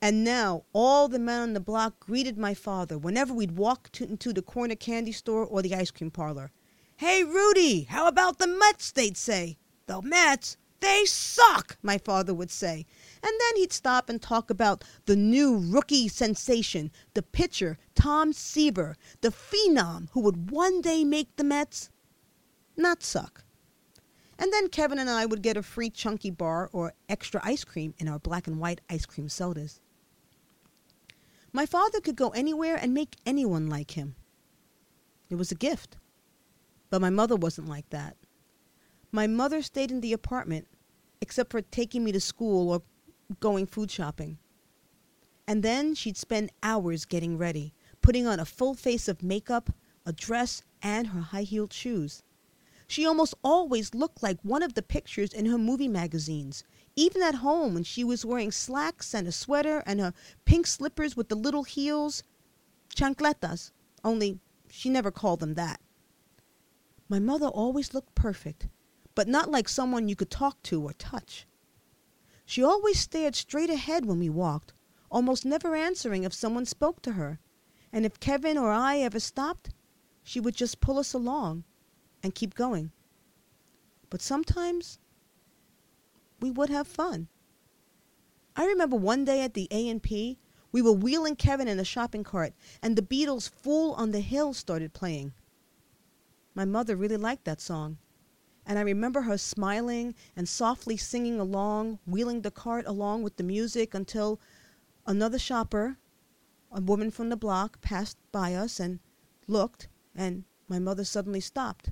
And 0.00 0.24
now 0.24 0.64
all 0.72 1.08
the 1.08 1.18
men 1.18 1.40
on 1.40 1.52
the 1.52 1.60
block 1.60 1.98
greeted 2.00 2.36
my 2.36 2.54
father 2.54 2.98
whenever 2.98 3.32
we'd 3.32 3.56
walk 3.56 3.90
to, 3.92 4.04
into 4.04 4.32
the 4.32 4.42
corner 4.42 4.74
candy 4.74 5.12
store 5.12 5.44
or 5.44 5.62
the 5.62 5.74
ice 5.74 5.90
cream 5.90 6.10
parlor. 6.10 6.52
Hey, 6.96 7.24
Rudy, 7.24 7.82
how 7.82 8.06
about 8.06 8.38
the 8.38 8.46
Mets? 8.46 8.92
They'd 8.92 9.16
say. 9.16 9.58
The 9.86 10.00
Mets? 10.02 10.56
They 10.80 11.04
suck, 11.06 11.78
my 11.82 11.98
father 11.98 12.34
would 12.34 12.50
say. 12.50 12.86
And 13.22 13.32
then 13.40 13.56
he'd 13.56 13.72
stop 13.72 14.08
and 14.08 14.20
talk 14.20 14.50
about 14.50 14.84
the 15.06 15.16
new 15.16 15.58
rookie 15.58 16.08
sensation, 16.08 16.90
the 17.14 17.22
pitcher, 17.22 17.78
Tom 17.94 18.32
Seaver, 18.32 18.96
the 19.20 19.30
phenom 19.30 20.08
who 20.12 20.20
would 20.20 20.50
one 20.50 20.80
day 20.80 21.04
make 21.04 21.34
the 21.36 21.44
Mets 21.44 21.90
not 22.76 23.02
suck. 23.02 23.44
And 24.38 24.52
then 24.52 24.68
Kevin 24.68 24.98
and 24.98 25.08
I 25.08 25.24
would 25.24 25.42
get 25.42 25.56
a 25.56 25.62
free 25.62 25.88
chunky 25.88 26.30
bar 26.30 26.68
or 26.72 26.92
extra 27.08 27.40
ice 27.42 27.64
cream 27.64 27.94
in 27.98 28.08
our 28.08 28.18
black 28.18 28.46
and 28.46 28.58
white 28.58 28.82
ice 28.90 29.06
cream 29.06 29.28
sodas. 29.28 29.80
My 31.52 31.64
father 31.64 32.00
could 32.00 32.16
go 32.16 32.30
anywhere 32.30 32.76
and 32.76 32.92
make 32.92 33.16
anyone 33.24 33.68
like 33.68 33.92
him. 33.92 34.14
It 35.30 35.36
was 35.36 35.50
a 35.50 35.56
gift. 35.56 35.96
But 36.90 37.00
my 37.00 37.10
mother 37.10 37.34
wasn't 37.34 37.68
like 37.68 37.88
that. 37.90 38.16
My 39.10 39.26
mother 39.26 39.62
stayed 39.62 39.90
in 39.90 40.02
the 40.02 40.12
apartment, 40.12 40.68
except 41.20 41.50
for 41.50 41.62
taking 41.62 42.04
me 42.04 42.12
to 42.12 42.20
school 42.20 42.70
or 42.70 42.82
going 43.40 43.66
food 43.66 43.90
shopping. 43.90 44.38
And 45.46 45.62
then 45.62 45.94
she'd 45.94 46.16
spend 46.16 46.50
hours 46.62 47.04
getting 47.04 47.38
ready, 47.38 47.72
putting 48.02 48.26
on 48.26 48.40
a 48.40 48.44
full 48.44 48.74
face 48.74 49.08
of 49.08 49.22
makeup, 49.22 49.70
a 50.04 50.12
dress, 50.12 50.62
and 50.82 51.08
her 51.08 51.20
high 51.20 51.42
heeled 51.42 51.72
shoes. 51.72 52.22
She 52.88 53.04
almost 53.04 53.34
always 53.42 53.94
looked 53.94 54.22
like 54.22 54.38
one 54.42 54.62
of 54.62 54.74
the 54.74 54.82
pictures 54.82 55.32
in 55.32 55.46
her 55.46 55.58
movie 55.58 55.88
magazines, 55.88 56.62
even 56.94 57.22
at 57.22 57.36
home 57.36 57.74
when 57.74 57.82
she 57.82 58.04
was 58.04 58.24
wearing 58.24 58.52
slacks 58.52 59.12
and 59.14 59.26
a 59.26 59.32
sweater 59.32 59.82
and 59.86 60.00
her 60.00 60.14
pink 60.44 60.66
slippers 60.66 61.16
with 61.16 61.28
the 61.28 61.34
little 61.34 61.64
heels, 61.64 62.22
chancletas, 62.94 63.72
only 64.04 64.38
she 64.70 64.88
never 64.88 65.10
called 65.10 65.40
them 65.40 65.54
that. 65.54 65.80
My 67.08 67.18
mother 67.18 67.46
always 67.46 67.92
looked 67.92 68.14
perfect, 68.14 68.68
but 69.14 69.28
not 69.28 69.50
like 69.50 69.68
someone 69.68 70.08
you 70.08 70.16
could 70.16 70.30
talk 70.30 70.62
to 70.64 70.82
or 70.82 70.92
touch. 70.92 71.46
She 72.48 72.62
always 72.62 73.00
stared 73.00 73.34
straight 73.34 73.70
ahead 73.70 74.06
when 74.06 74.20
we 74.20 74.30
walked, 74.30 74.72
almost 75.10 75.44
never 75.44 75.74
answering 75.74 76.22
if 76.22 76.32
someone 76.32 76.64
spoke 76.64 77.02
to 77.02 77.12
her. 77.12 77.40
And 77.92 78.06
if 78.06 78.20
Kevin 78.20 78.56
or 78.56 78.70
I 78.70 78.98
ever 78.98 79.18
stopped, 79.18 79.70
she 80.22 80.38
would 80.38 80.54
just 80.54 80.80
pull 80.80 80.98
us 80.98 81.12
along 81.12 81.64
and 82.22 82.36
keep 82.36 82.54
going. 82.54 82.92
But 84.10 84.22
sometimes 84.22 85.00
we 86.40 86.52
would 86.52 86.70
have 86.70 86.86
fun. 86.86 87.26
I 88.54 88.64
remember 88.64 88.96
one 88.96 89.24
day 89.24 89.42
at 89.42 89.54
the 89.54 89.66
A&P, 89.72 90.38
we 90.70 90.82
were 90.82 90.92
wheeling 90.92 91.34
Kevin 91.34 91.68
in 91.68 91.80
a 91.80 91.84
shopping 91.84 92.22
cart 92.22 92.54
and 92.80 92.94
the 92.94 93.02
Beatles' 93.02 93.50
Fool 93.50 93.92
on 93.94 94.12
the 94.12 94.20
Hill 94.20 94.54
started 94.54 94.92
playing. 94.92 95.32
My 96.54 96.64
mother 96.64 96.94
really 96.94 97.16
liked 97.16 97.44
that 97.44 97.60
song. 97.60 97.98
And 98.66 98.78
I 98.80 98.82
remember 98.82 99.22
her 99.22 99.38
smiling 99.38 100.14
and 100.34 100.48
softly 100.48 100.96
singing 100.96 101.38
along, 101.38 102.00
wheeling 102.04 102.42
the 102.42 102.50
cart 102.50 102.84
along 102.86 103.22
with 103.22 103.36
the 103.36 103.44
music 103.44 103.94
until 103.94 104.40
another 105.06 105.38
shopper, 105.38 105.98
a 106.72 106.80
woman 106.80 107.12
from 107.12 107.28
the 107.28 107.36
block, 107.36 107.80
passed 107.80 108.18
by 108.32 108.54
us 108.54 108.80
and 108.80 108.98
looked, 109.46 109.88
and 110.16 110.44
my 110.68 110.80
mother 110.80 111.04
suddenly 111.04 111.40
stopped. 111.40 111.90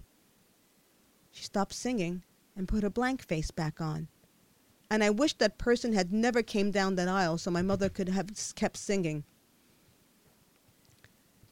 She 1.30 1.44
stopped 1.44 1.74
singing 1.74 2.24
and 2.56 2.66
put 2.66 2.82
her 2.82 2.90
blank 2.90 3.22
face 3.22 3.52
back 3.52 3.80
on. 3.80 4.08
And 4.90 5.02
I 5.02 5.10
wished 5.10 5.38
that 5.38 5.58
person 5.58 5.92
had 5.92 6.12
never 6.12 6.42
came 6.42 6.70
down 6.72 6.96
that 6.96 7.08
aisle 7.08 7.38
so 7.38 7.50
my 7.50 7.62
mother 7.62 7.88
could 7.88 8.08
have 8.08 8.30
kept 8.56 8.76
singing. 8.76 9.24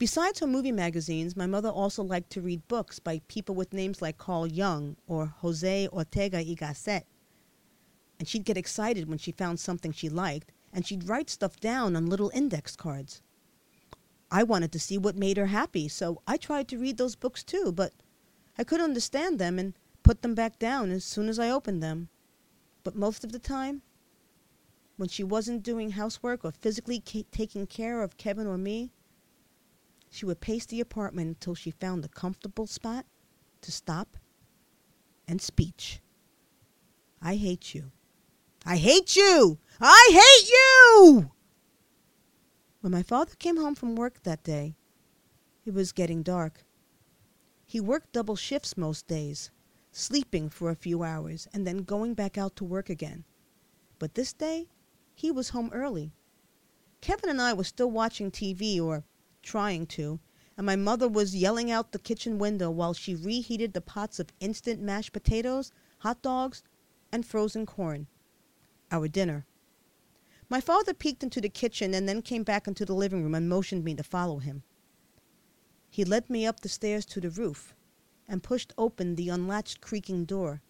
Besides 0.02 0.40
her 0.40 0.48
movie 0.48 0.72
magazines, 0.72 1.36
my 1.36 1.46
mother 1.46 1.68
also 1.68 2.02
liked 2.02 2.30
to 2.30 2.40
read 2.40 2.66
books 2.66 2.98
by 2.98 3.20
people 3.28 3.54
with 3.54 3.72
names 3.72 4.02
like 4.02 4.18
Carl 4.18 4.48
Jung 4.48 4.96
or 5.06 5.26
Jose 5.26 5.86
Ortega 5.92 6.38
y 6.38 6.56
Gasset. 6.58 7.04
And 8.18 8.26
she'd 8.26 8.44
get 8.44 8.56
excited 8.56 9.08
when 9.08 9.18
she 9.18 9.30
found 9.30 9.60
something 9.60 9.92
she 9.92 10.08
liked, 10.08 10.50
and 10.72 10.84
she'd 10.84 11.08
write 11.08 11.30
stuff 11.30 11.60
down 11.60 11.94
on 11.94 12.06
little 12.06 12.32
index 12.34 12.74
cards. 12.74 13.22
I 14.28 14.42
wanted 14.42 14.72
to 14.72 14.80
see 14.80 14.98
what 14.98 15.14
made 15.14 15.36
her 15.36 15.46
happy, 15.46 15.86
so 15.86 16.20
I 16.26 16.36
tried 16.36 16.66
to 16.70 16.78
read 16.78 16.96
those 16.96 17.14
books 17.14 17.44
too, 17.44 17.70
but 17.70 17.92
I 18.58 18.64
could 18.64 18.80
understand 18.80 19.38
them 19.38 19.56
and 19.56 19.72
put 20.02 20.22
them 20.22 20.34
back 20.34 20.58
down 20.58 20.90
as 20.90 21.04
soon 21.04 21.28
as 21.28 21.38
I 21.38 21.48
opened 21.48 21.80
them. 21.80 22.08
But 22.82 22.96
most 22.96 23.22
of 23.22 23.30
the 23.30 23.38
time, 23.38 23.82
when 24.96 25.08
she 25.08 25.22
wasn't 25.22 25.62
doing 25.62 25.90
housework 25.90 26.44
or 26.44 26.50
physically 26.50 27.00
ca- 27.06 27.26
taking 27.30 27.68
care 27.68 28.02
of 28.02 28.16
Kevin 28.16 28.48
or 28.48 28.58
me, 28.58 28.90
she 30.12 30.26
would 30.26 30.42
pace 30.42 30.66
the 30.66 30.78
apartment 30.78 31.26
until 31.26 31.54
she 31.54 31.70
found 31.70 32.04
a 32.04 32.08
comfortable 32.08 32.66
spot 32.66 33.06
to 33.62 33.72
stop 33.72 34.18
and 35.26 35.40
speech. 35.40 36.00
I 37.22 37.36
hate 37.36 37.74
you. 37.74 37.92
I 38.66 38.76
hate 38.76 39.16
you! 39.16 39.58
I 39.80 40.10
hate 40.12 40.50
you! 40.50 41.30
When 42.82 42.92
my 42.92 43.02
father 43.02 43.32
came 43.38 43.56
home 43.56 43.74
from 43.74 43.96
work 43.96 44.22
that 44.22 44.44
day, 44.44 44.76
it 45.64 45.72
was 45.72 45.92
getting 45.92 46.22
dark. 46.22 46.66
He 47.64 47.80
worked 47.80 48.12
double 48.12 48.36
shifts 48.36 48.76
most 48.76 49.06
days, 49.06 49.50
sleeping 49.92 50.50
for 50.50 50.68
a 50.68 50.76
few 50.76 51.02
hours 51.02 51.48
and 51.54 51.66
then 51.66 51.84
going 51.84 52.12
back 52.12 52.36
out 52.36 52.54
to 52.56 52.64
work 52.64 52.90
again. 52.90 53.24
But 53.98 54.14
this 54.14 54.34
day, 54.34 54.68
he 55.14 55.30
was 55.30 55.48
home 55.48 55.70
early. 55.72 56.12
Kevin 57.00 57.30
and 57.30 57.40
I 57.40 57.54
were 57.54 57.64
still 57.64 57.90
watching 57.90 58.30
TV 58.30 58.78
or 58.78 59.04
trying 59.42 59.86
to, 59.86 60.20
and 60.56 60.66
my 60.66 60.76
mother 60.76 61.08
was 61.08 61.36
yelling 61.36 61.70
out 61.70 61.92
the 61.92 61.98
kitchen 61.98 62.38
window 62.38 62.70
while 62.70 62.94
she 62.94 63.14
reheated 63.14 63.72
the 63.72 63.80
pots 63.80 64.18
of 64.18 64.32
instant 64.40 64.80
mashed 64.80 65.12
potatoes, 65.12 65.72
hot 65.98 66.22
dogs, 66.22 66.62
and 67.10 67.26
frozen 67.26 67.66
corn. 67.66 68.06
Our 68.90 69.08
dinner. 69.08 69.46
My 70.48 70.60
father 70.60 70.92
peeked 70.92 71.22
into 71.22 71.40
the 71.40 71.48
kitchen 71.48 71.94
and 71.94 72.08
then 72.08 72.20
came 72.20 72.42
back 72.42 72.68
into 72.68 72.84
the 72.84 72.94
living 72.94 73.22
room 73.22 73.34
and 73.34 73.48
motioned 73.48 73.84
me 73.84 73.94
to 73.94 74.02
follow 74.02 74.38
him. 74.38 74.62
He 75.88 76.04
led 76.04 76.28
me 76.28 76.46
up 76.46 76.60
the 76.60 76.68
stairs 76.68 77.04
to 77.06 77.20
the 77.20 77.30
roof 77.30 77.74
and 78.28 78.42
pushed 78.42 78.72
open 78.78 79.14
the 79.14 79.28
unlatched 79.28 79.80
creaking 79.80 80.24
door. 80.24 80.62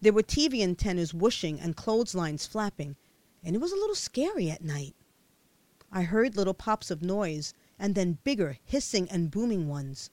There 0.00 0.12
were 0.12 0.22
TV 0.22 0.62
antennas 0.62 1.12
whooshing 1.12 1.58
and 1.60 1.76
clotheslines 1.76 2.46
flapping, 2.46 2.96
and 3.42 3.56
it 3.56 3.60
was 3.60 3.72
a 3.72 3.76
little 3.76 3.94
scary 3.94 4.50
at 4.50 4.62
night. 4.62 4.94
I 5.90 6.02
heard 6.02 6.36
little 6.36 6.54
pops 6.54 6.90
of 6.90 7.02
noise 7.02 7.54
and 7.78 7.94
then 7.94 8.18
bigger 8.24 8.58
hissing 8.64 9.08
and 9.10 9.30
booming 9.30 9.68
ones. 9.68 10.10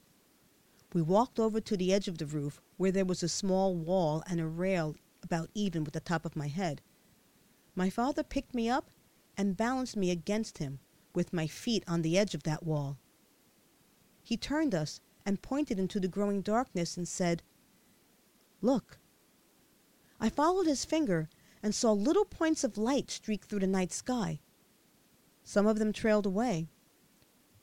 We 0.92 1.02
walked 1.02 1.38
over 1.38 1.60
to 1.60 1.76
the 1.76 1.92
edge 1.92 2.08
of 2.08 2.18
the 2.18 2.26
roof 2.26 2.60
where 2.76 2.92
there 2.92 3.04
was 3.04 3.22
a 3.22 3.28
small 3.28 3.74
wall 3.74 4.22
and 4.26 4.40
a 4.40 4.46
rail 4.46 4.94
about 5.22 5.50
even 5.54 5.84
with 5.84 5.92
the 5.92 6.00
top 6.00 6.24
of 6.24 6.36
my 6.36 6.48
head. 6.48 6.80
My 7.74 7.90
father 7.90 8.22
picked 8.22 8.54
me 8.54 8.68
up 8.70 8.90
and 9.36 9.56
balanced 9.56 9.96
me 9.96 10.10
against 10.10 10.58
him 10.58 10.80
with 11.14 11.32
my 11.32 11.46
feet 11.46 11.84
on 11.86 12.02
the 12.02 12.16
edge 12.16 12.34
of 12.34 12.44
that 12.44 12.62
wall. 12.62 12.98
He 14.22 14.36
turned 14.36 14.74
us 14.74 15.00
and 15.26 15.42
pointed 15.42 15.78
into 15.78 16.00
the 16.00 16.08
growing 16.08 16.40
darkness 16.40 16.96
and 16.96 17.06
said, 17.06 17.42
Look. 18.62 18.98
I 20.18 20.30
followed 20.30 20.66
his 20.66 20.84
finger 20.84 21.28
and 21.62 21.74
saw 21.74 21.92
little 21.92 22.24
points 22.24 22.64
of 22.64 22.78
light 22.78 23.10
streak 23.10 23.44
through 23.44 23.60
the 23.60 23.66
night 23.66 23.92
sky. 23.92 24.40
Some 25.48 25.68
of 25.68 25.78
them 25.78 25.92
trailed 25.92 26.26
away. 26.26 26.66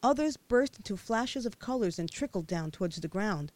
Others 0.02 0.38
burst 0.38 0.78
into 0.78 0.96
flashes 0.96 1.46
of 1.46 1.60
colors 1.60 2.00
and 2.00 2.10
trickled 2.10 2.48
down 2.48 2.72
towards 2.72 2.96
the 2.96 3.10
ground. 3.10 3.52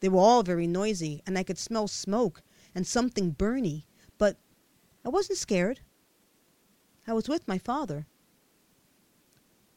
They 0.00 0.08
were 0.08 0.18
all 0.18 0.42
very 0.42 0.66
noisy, 0.66 1.22
and 1.26 1.36
I 1.36 1.42
could 1.42 1.58
smell 1.58 1.86
smoke 1.86 2.40
and 2.74 2.86
something 2.86 3.34
burny, 3.34 3.84
but 4.16 4.38
I 5.04 5.10
wasn't 5.10 5.36
scared. 5.36 5.80
I 7.06 7.12
was 7.12 7.28
with 7.28 7.46
my 7.46 7.58
father. 7.58 8.06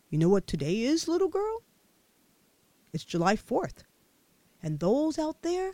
You 0.09 0.17
know 0.17 0.29
what 0.29 0.47
today 0.47 0.83
is, 0.83 1.09
little 1.09 1.27
girl? 1.27 1.61
It's 2.93 3.03
July 3.03 3.35
4th. 3.35 3.83
And 4.63 4.79
those 4.79 5.19
out 5.19 5.41
there 5.41 5.73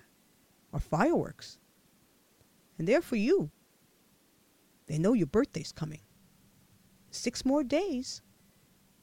are 0.73 0.79
fireworks. 0.79 1.60
And 2.79 2.88
they're 2.88 3.03
for 3.03 3.17
you. 3.17 3.51
They 4.88 4.97
know 4.97 5.13
your 5.13 5.27
birthday's 5.27 5.71
coming. 5.71 6.01
Six 7.13 7.45
more 7.45 7.63
days. 7.63 8.23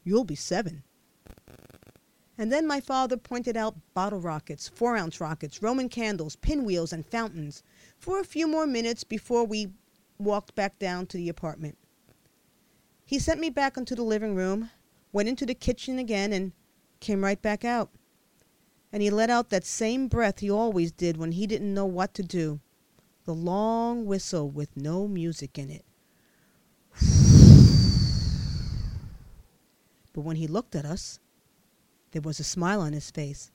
You'll 0.02 0.24
be 0.24 0.34
seven. 0.34 0.82
And 2.36 2.50
then 2.50 2.66
my 2.66 2.80
father 2.80 3.16
pointed 3.16 3.56
out 3.56 3.76
bottle 3.94 4.18
rockets, 4.18 4.68
four 4.68 4.96
ounce 4.96 5.20
rockets, 5.20 5.62
Roman 5.62 5.88
candles, 5.88 6.36
pinwheels, 6.36 6.92
and 6.92 7.06
fountains 7.06 7.62
for 7.98 8.18
a 8.18 8.24
few 8.24 8.48
more 8.48 8.66
minutes 8.66 9.04
before 9.04 9.44
we 9.44 9.68
walked 10.18 10.54
back 10.54 10.78
down 10.78 11.06
to 11.06 11.18
the 11.18 11.28
apartment. 11.28 11.78
He 13.04 13.18
sent 13.18 13.40
me 13.40 13.50
back 13.50 13.76
into 13.76 13.94
the 13.94 14.02
living 14.02 14.34
room, 14.34 14.70
went 15.12 15.28
into 15.28 15.46
the 15.46 15.54
kitchen 15.54 15.98
again, 15.98 16.32
and 16.32 16.52
came 16.98 17.22
right 17.22 17.40
back 17.40 17.64
out. 17.64 17.90
And 18.92 19.02
he 19.02 19.10
let 19.10 19.30
out 19.30 19.50
that 19.50 19.64
same 19.64 20.08
breath 20.08 20.40
he 20.40 20.50
always 20.50 20.90
did 20.90 21.16
when 21.16 21.32
he 21.32 21.46
didn't 21.46 21.72
know 21.72 21.86
what 21.86 22.12
to 22.14 22.22
do 22.22 22.60
the 23.24 23.34
long 23.34 24.04
whistle 24.06 24.50
with 24.50 24.76
no 24.76 25.06
music 25.06 25.58
in 25.58 25.70
it. 25.70 25.84
But 30.20 30.26
when 30.26 30.36
he 30.36 30.46
looked 30.46 30.76
at 30.76 30.84
us, 30.84 31.18
there 32.10 32.20
was 32.20 32.38
a 32.38 32.44
smile 32.44 32.82
on 32.82 32.92
his 32.92 33.10
face. 33.10 33.50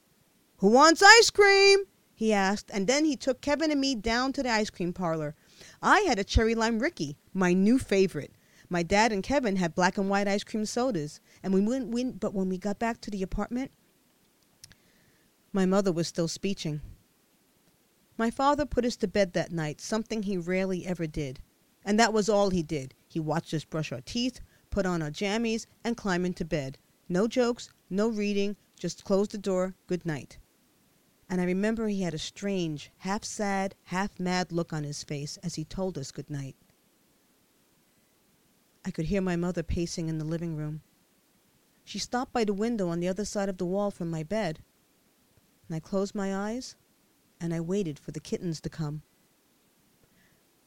Who 0.57 0.69
wants 0.69 1.03
ice 1.03 1.29
cream? 1.29 1.83
he 2.15 2.33
asked, 2.33 2.71
and 2.73 2.87
then 2.87 3.05
he 3.05 3.15
took 3.15 3.39
Kevin 3.39 3.69
and 3.69 3.79
me 3.79 3.93
down 3.93 4.33
to 4.33 4.41
the 4.41 4.49
ice 4.49 4.71
cream 4.71 4.91
parlor. 4.91 5.35
I 5.79 5.99
had 6.07 6.17
a 6.17 6.23
cherry 6.23 6.55
lime 6.55 6.79
Ricky, 6.79 7.17
my 7.35 7.53
new 7.53 7.77
favorite. 7.77 8.33
My 8.67 8.81
dad 8.81 9.11
and 9.11 9.21
Kevin 9.21 9.57
had 9.57 9.75
black 9.75 9.99
and 9.99 10.09
white 10.09 10.27
ice 10.27 10.43
cream 10.43 10.65
sodas, 10.65 11.19
and 11.43 11.53
we 11.53 11.61
went. 11.61 11.89
We, 11.89 12.05
but 12.05 12.33
when 12.33 12.49
we 12.49 12.57
got 12.57 12.79
back 12.79 12.99
to 13.01 13.11
the 13.11 13.21
apartment, 13.21 13.69
my 15.53 15.67
mother 15.67 15.91
was 15.91 16.07
still 16.07 16.27
speeching. 16.27 16.81
My 18.17 18.31
father 18.31 18.65
put 18.65 18.85
us 18.85 18.95
to 18.95 19.07
bed 19.07 19.33
that 19.33 19.51
night, 19.51 19.81
something 19.81 20.23
he 20.23 20.35
rarely 20.35 20.83
ever 20.87 21.05
did, 21.05 21.41
and 21.85 21.99
that 21.99 22.11
was 22.11 22.27
all 22.27 22.49
he 22.49 22.63
did. 22.63 22.95
He 23.07 23.19
watched 23.19 23.53
us 23.53 23.65
brush 23.65 23.91
our 23.91 24.01
teeth, 24.01 24.41
put 24.75 24.85
on 24.85 25.01
our 25.01 25.09
jammies, 25.09 25.67
and 25.85 25.95
climb 25.95 26.25
into 26.25 26.43
bed. 26.43 26.77
No 27.07 27.29
jokes, 27.29 27.69
no 27.89 28.09
reading, 28.09 28.57
just 28.77 29.05
close 29.05 29.29
the 29.29 29.37
door, 29.37 29.73
good 29.87 30.05
night. 30.05 30.37
And 31.29 31.39
I 31.39 31.45
remember 31.45 31.87
he 31.87 32.01
had 32.01 32.13
a 32.13 32.17
strange, 32.17 32.91
half 32.97 33.23
sad, 33.23 33.73
half 33.85 34.19
mad 34.19 34.51
look 34.51 34.73
on 34.73 34.83
his 34.83 35.01
face 35.01 35.37
as 35.37 35.55
he 35.55 35.63
told 35.63 35.97
us 35.97 36.11
good 36.11 36.29
night. 36.29 36.57
I 38.83 38.91
could 38.91 39.05
hear 39.05 39.21
my 39.21 39.37
mother 39.37 39.63
pacing 39.63 40.09
in 40.09 40.17
the 40.17 40.25
living 40.25 40.57
room. 40.57 40.81
She 41.85 41.97
stopped 41.97 42.33
by 42.33 42.43
the 42.43 42.53
window 42.53 42.89
on 42.89 42.99
the 42.99 43.07
other 43.07 43.23
side 43.23 43.47
of 43.47 43.57
the 43.57 43.65
wall 43.65 43.91
from 43.91 44.11
my 44.11 44.23
bed, 44.23 44.59
and 45.69 45.75
I 45.77 45.79
closed 45.79 46.13
my 46.13 46.35
eyes 46.35 46.75
and 47.39 47.53
I 47.53 47.61
waited 47.61 47.97
for 47.97 48.11
the 48.11 48.19
kittens 48.19 48.59
to 48.59 48.69
come. 48.69 49.03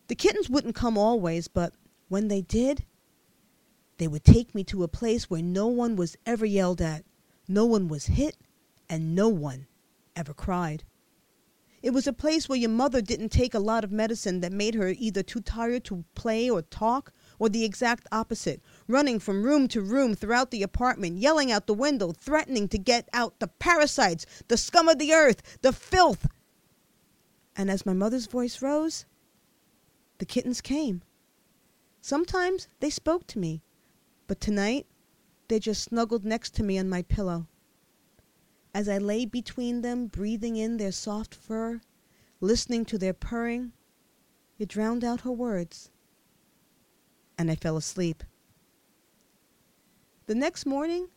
The 0.06 0.14
kittens 0.14 0.48
wouldn't 0.48 0.74
come 0.74 0.96
always, 0.96 1.46
but 1.46 1.74
when 2.08 2.28
they 2.28 2.40
did, 2.40 2.86
they 3.98 4.08
would 4.08 4.24
take 4.24 4.54
me 4.54 4.64
to 4.64 4.82
a 4.82 4.88
place 4.88 5.28
where 5.28 5.42
no 5.42 5.66
one 5.66 5.96
was 5.96 6.16
ever 6.24 6.46
yelled 6.46 6.80
at, 6.80 7.04
no 7.46 7.66
one 7.66 7.88
was 7.88 8.06
hit, 8.06 8.36
and 8.88 9.14
no 9.14 9.28
one 9.28 9.66
ever 10.16 10.32
cried. 10.32 10.84
It 11.80 11.90
was 11.90 12.08
a 12.08 12.12
place 12.12 12.48
where 12.48 12.58
your 12.58 12.70
mother 12.70 13.00
didn't 13.00 13.28
take 13.28 13.54
a 13.54 13.60
lot 13.60 13.84
of 13.84 13.92
medicine 13.92 14.40
that 14.40 14.52
made 14.52 14.74
her 14.74 14.88
either 14.88 15.22
too 15.22 15.40
tired 15.40 15.84
to 15.84 16.04
play 16.14 16.50
or 16.50 16.62
talk, 16.62 17.12
or 17.38 17.48
the 17.48 17.64
exact 17.64 18.08
opposite, 18.10 18.60
running 18.88 19.20
from 19.20 19.44
room 19.44 19.68
to 19.68 19.80
room 19.80 20.14
throughout 20.14 20.50
the 20.50 20.64
apartment, 20.64 21.18
yelling 21.18 21.52
out 21.52 21.66
the 21.66 21.74
window, 21.74 22.10
threatening 22.10 22.66
to 22.68 22.78
get 22.78 23.08
out 23.12 23.38
the 23.38 23.46
parasites, 23.46 24.26
the 24.48 24.56
scum 24.56 24.88
of 24.88 24.98
the 24.98 25.12
earth, 25.12 25.58
the 25.62 25.72
filth. 25.72 26.26
And 27.56 27.70
as 27.70 27.86
my 27.86 27.92
mother's 27.92 28.26
voice 28.26 28.60
rose, 28.60 29.06
the 30.18 30.26
kittens 30.26 30.60
came. 30.60 31.02
Sometimes 32.00 32.68
they 32.80 32.90
spoke 32.90 33.26
to 33.28 33.38
me, 33.38 33.62
but 34.28 34.40
tonight 34.40 34.86
they 35.48 35.58
just 35.58 35.82
snuggled 35.82 36.24
next 36.24 36.54
to 36.54 36.62
me 36.62 36.78
on 36.78 36.88
my 36.88 37.02
pillow. 37.02 37.48
As 38.74 38.88
I 38.88 38.98
lay 38.98 39.24
between 39.24 39.80
them, 39.80 40.06
breathing 40.06 40.56
in 40.56 40.76
their 40.76 40.92
soft 40.92 41.34
fur, 41.34 41.80
listening 42.40 42.84
to 42.84 42.98
their 42.98 43.14
purring, 43.14 43.72
it 44.58 44.68
drowned 44.68 45.02
out 45.02 45.22
her 45.22 45.32
words, 45.32 45.90
and 47.38 47.50
I 47.50 47.56
fell 47.56 47.76
asleep. 47.76 48.22
The 50.26 50.34
next 50.34 50.66
morning, 50.66 51.08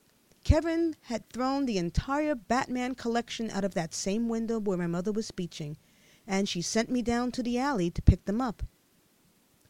Kevin 0.46 0.96
had 1.02 1.28
thrown 1.30 1.66
the 1.66 1.78
entire 1.78 2.34
Batman 2.34 2.96
collection 2.96 3.52
out 3.52 3.66
of 3.66 3.74
that 3.74 3.94
same 3.94 4.30
window 4.30 4.58
where 4.58 4.78
my 4.78 4.88
mother 4.88 5.12
was 5.12 5.28
speeching, 5.28 5.78
and 6.26 6.48
she 6.48 6.62
sent 6.62 6.90
me 6.90 7.02
down 7.02 7.32
to 7.34 7.44
the 7.44 7.60
alley 7.60 7.92
to 7.92 8.02
pick 8.02 8.24
them 8.24 8.40
up. 8.40 8.64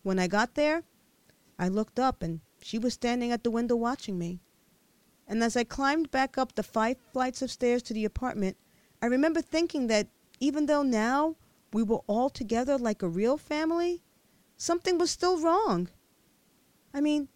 When 0.04 0.20
I 0.20 0.28
got 0.28 0.54
there, 0.54 0.84
I 1.58 1.68
looked 1.68 2.00
up 2.00 2.22
and 2.22 2.42
she 2.62 2.78
was 2.78 2.94
standing 2.94 3.32
at 3.32 3.44
the 3.44 3.52
window 3.52 3.76
watching 3.76 4.18
me. 4.18 4.40
And 5.28 5.44
as 5.44 5.56
I 5.56 5.64
climbed 5.64 6.12
back 6.12 6.38
up 6.38 6.56
the 6.56 6.64
five 6.64 6.98
flights 7.14 7.42
of 7.42 7.52
stairs 7.52 7.82
to 7.84 7.94
the 7.94 8.06
apartment, 8.06 8.58
I 9.02 9.08
remember 9.08 9.42
thinking 9.42 9.88
that 9.88 10.08
even 10.40 10.66
though 10.66 10.84
now 10.84 11.36
we 11.74 11.84
were 11.84 12.02
all 12.08 12.30
together 12.30 12.78
like 12.78 13.02
a 13.02 13.08
real 13.08 13.38
family, 13.38 14.02
something 14.58 14.98
was 14.98 15.10
still 15.12 15.40
wrong. 15.40 15.90
I 16.94 17.02
mean, 17.02 17.30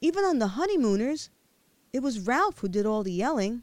even 0.00 0.24
on 0.24 0.38
the 0.38 0.48
honeymooners, 0.48 1.30
it 1.92 2.00
was 2.00 2.20
Ralph 2.20 2.58
who 2.58 2.68
did 2.68 2.86
all 2.86 3.02
the 3.02 3.12
yelling, 3.12 3.62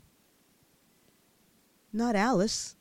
not 1.93 2.15
Alice. 2.15 2.75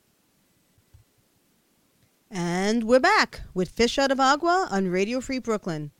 And 2.29 2.83
we're 2.83 2.99
back 2.99 3.41
with 3.53 3.69
Fish 3.69 3.97
Out 3.97 4.11
of 4.11 4.19
Agua 4.19 4.67
on 4.71 4.87
Radio 4.87 5.21
Free 5.21 5.39
Brooklyn. 5.39 5.91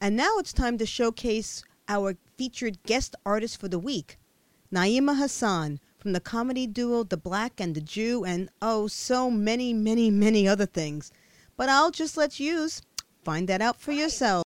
And 0.00 0.14
now 0.14 0.36
it's 0.38 0.52
time 0.52 0.76
to 0.78 0.86
showcase 0.86 1.64
our 1.88 2.16
featured 2.36 2.82
guest 2.82 3.16
artist 3.24 3.58
for 3.58 3.68
the 3.68 3.78
week, 3.78 4.18
Naima 4.72 5.16
Hassan 5.16 5.80
from 5.98 6.12
the 6.12 6.20
comedy 6.20 6.66
duo 6.66 7.02
The 7.02 7.16
Black 7.16 7.58
and 7.58 7.74
the 7.74 7.80
Jew, 7.80 8.24
and 8.24 8.50
oh, 8.60 8.88
so 8.88 9.30
many, 9.30 9.72
many, 9.72 10.10
many 10.10 10.46
other 10.46 10.66
things. 10.66 11.10
But 11.56 11.70
I'll 11.70 11.90
just 11.90 12.16
let 12.16 12.38
you 12.38 12.68
find 13.24 13.48
that 13.48 13.62
out 13.62 13.80
for 13.80 13.92
yourself. 13.92 14.44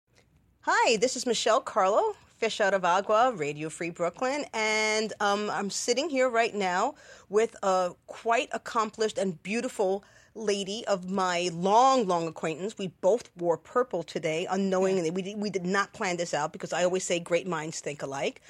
Hi, 0.60 0.96
this 0.98 1.16
is 1.16 1.26
Michelle 1.26 1.60
Carlo, 1.60 2.14
Fish 2.38 2.60
Out 2.60 2.72
of 2.72 2.84
Agua, 2.84 3.32
Radio 3.34 3.68
Free 3.68 3.90
Brooklyn, 3.90 4.44
and 4.54 5.12
um, 5.20 5.50
I'm 5.50 5.68
sitting 5.68 6.08
here 6.08 6.30
right 6.30 6.54
now 6.54 6.94
with 7.28 7.56
a 7.64 7.90
quite 8.06 8.48
accomplished 8.52 9.18
and 9.18 9.42
beautiful 9.42 10.04
lady 10.34 10.84
of 10.86 11.10
my 11.10 11.50
long, 11.52 12.06
long 12.06 12.26
acquaintance. 12.28 12.78
We 12.78 12.88
both 13.00 13.30
wore 13.36 13.56
purple 13.56 14.02
today, 14.02 14.46
unknowingly. 14.50 15.10
We, 15.10 15.22
did, 15.22 15.38
we 15.38 15.50
did 15.50 15.66
not 15.66 15.92
plan 15.92 16.16
this 16.16 16.34
out 16.34 16.52
because 16.52 16.72
I 16.72 16.84
always 16.84 17.04
say 17.04 17.18
great 17.20 17.46
minds 17.46 17.80
think 17.80 18.02
alike. 18.02 18.40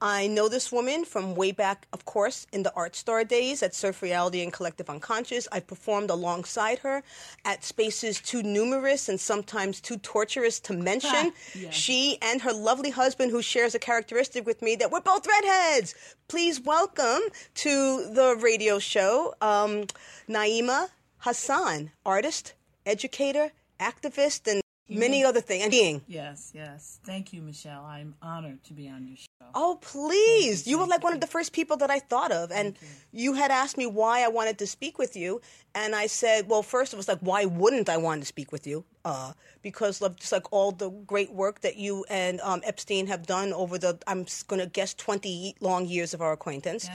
I 0.00 0.26
know 0.26 0.48
this 0.50 0.70
woman 0.70 1.06
from 1.06 1.34
way 1.34 1.52
back, 1.52 1.86
of 1.94 2.04
course, 2.04 2.46
in 2.52 2.62
the 2.62 2.72
Art 2.74 2.94
Star 2.94 3.24
days 3.24 3.62
at 3.62 3.74
Surf 3.74 4.02
Reality 4.02 4.42
and 4.42 4.52
Collective 4.52 4.90
Unconscious. 4.90 5.48
I 5.50 5.60
performed 5.60 6.10
alongside 6.10 6.80
her 6.80 7.02
at 7.46 7.64
spaces 7.64 8.20
too 8.20 8.42
numerous 8.42 9.08
and 9.08 9.18
sometimes 9.18 9.80
too 9.80 9.96
torturous 9.96 10.60
to 10.60 10.74
mention. 10.74 11.32
Yeah. 11.54 11.70
She 11.70 12.18
and 12.20 12.42
her 12.42 12.52
lovely 12.52 12.90
husband, 12.90 13.30
who 13.30 13.40
shares 13.40 13.74
a 13.74 13.78
characteristic 13.78 14.44
with 14.44 14.60
me 14.60 14.76
that 14.76 14.90
we're 14.90 15.00
both 15.00 15.26
redheads. 15.26 15.94
Please 16.28 16.60
welcome 16.60 17.20
to 17.54 18.10
the 18.12 18.36
radio 18.38 18.78
show 18.78 19.34
um, 19.40 19.84
Naima 20.28 20.88
Hassan, 21.18 21.90
artist, 22.04 22.54
educator, 22.84 23.52
activist, 23.80 24.50
and 24.50 24.62
many 24.88 25.24
other 25.24 25.40
things. 25.40 25.64
And 25.64 25.70
being. 25.70 26.02
Yes, 26.06 26.52
yes. 26.54 27.00
Thank 27.04 27.32
you, 27.32 27.42
Michelle. 27.42 27.84
I'm 27.84 28.14
honored 28.22 28.62
to 28.64 28.72
be 28.72 28.88
on 28.88 29.06
your 29.06 29.16
show. 29.16 29.26
Oh, 29.54 29.78
please. 29.80 30.62
Thank 30.62 30.66
You, 30.66 30.70
you, 30.72 30.78
were 30.78 30.86
like 30.86 31.02
one 31.02 31.12
of 31.12 31.20
the 31.20 31.26
first 31.26 31.52
people 31.52 31.76
that 31.78 31.90
I 31.90 31.98
thought 31.98 32.32
of. 32.32 32.52
And 32.52 32.76
you. 33.12 33.34
had 33.34 33.50
asked 33.50 33.76
me 33.76 33.86
why 33.86 34.24
I 34.24 34.28
wanted 34.28 34.58
to 34.58 34.66
speak 34.66 34.98
with 34.98 35.16
you. 35.16 35.40
And 35.74 35.94
I 35.94 36.06
said, 36.06 36.48
well, 36.48 36.62
first 36.62 36.92
it 36.92 36.96
was 36.96 37.08
like, 37.08 37.18
why 37.20 37.44
wouldn't 37.44 37.88
I 37.88 37.96
want 37.96 38.22
to 38.22 38.26
speak 38.26 38.52
with 38.52 38.66
you? 38.66 38.84
Uh, 39.04 39.32
because 39.62 40.00
of 40.02 40.16
just 40.16 40.32
like 40.32 40.52
all 40.52 40.72
the 40.72 40.90
great 40.90 41.32
work 41.32 41.60
that 41.60 41.76
you 41.76 42.04
and 42.08 42.40
um, 42.40 42.60
Epstein 42.64 43.06
have 43.06 43.26
done 43.26 43.52
over 43.52 43.78
the, 43.78 43.98
I'm 44.06 44.26
going 44.46 44.60
to 44.60 44.66
guess, 44.66 44.94
20 44.94 45.56
long 45.60 45.86
years 45.86 46.14
of 46.14 46.20
our 46.20 46.32
acquaintance. 46.32 46.88
Now, 46.88 46.94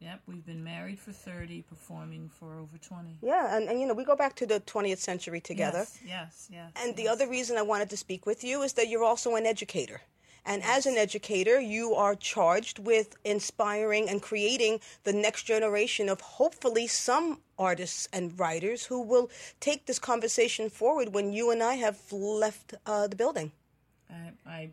yep, 0.00 0.20
we've 0.26 0.44
been 0.44 0.62
married 0.62 0.98
for 0.98 1.12
30, 1.12 1.62
performing 1.62 2.28
for 2.28 2.58
over 2.58 2.78
20. 2.78 3.18
Yeah, 3.22 3.56
and, 3.56 3.68
and 3.68 3.80
you 3.80 3.86
know, 3.86 3.94
we 3.94 4.04
go 4.04 4.16
back 4.16 4.34
to 4.36 4.46
the 4.46 4.60
20th 4.60 4.98
century 4.98 5.40
together. 5.40 5.80
Yes, 5.80 5.98
yes, 6.06 6.48
yes. 6.50 6.72
And 6.76 6.96
the 6.96 7.08
other 7.08 7.28
reason 7.28 7.56
I 7.56 7.62
wanted 7.62 7.90
to 7.90 7.96
speak 7.96 8.26
with 8.26 8.44
you 8.44 8.62
is 8.62 8.74
that 8.74 8.88
you're 8.88 9.04
also 9.04 9.36
an 9.36 9.46
educator. 9.46 10.02
And 10.48 10.62
as 10.62 10.86
an 10.86 10.96
educator, 10.96 11.60
you 11.60 11.94
are 11.94 12.14
charged 12.14 12.78
with 12.78 13.16
inspiring 13.24 14.08
and 14.08 14.22
creating 14.22 14.78
the 15.02 15.12
next 15.12 15.42
generation 15.42 16.08
of 16.08 16.20
hopefully 16.20 16.86
some 16.86 17.40
artists 17.58 18.08
and 18.12 18.38
writers 18.38 18.86
who 18.86 19.02
will 19.02 19.28
take 19.58 19.86
this 19.86 19.98
conversation 19.98 20.70
forward 20.70 21.12
when 21.12 21.32
you 21.32 21.50
and 21.50 21.62
I 21.62 21.74
have 21.74 21.98
left 22.12 22.74
uh, 22.86 23.08
the 23.08 23.16
building. 23.16 23.50
I, 24.08 24.30
I, 24.46 24.70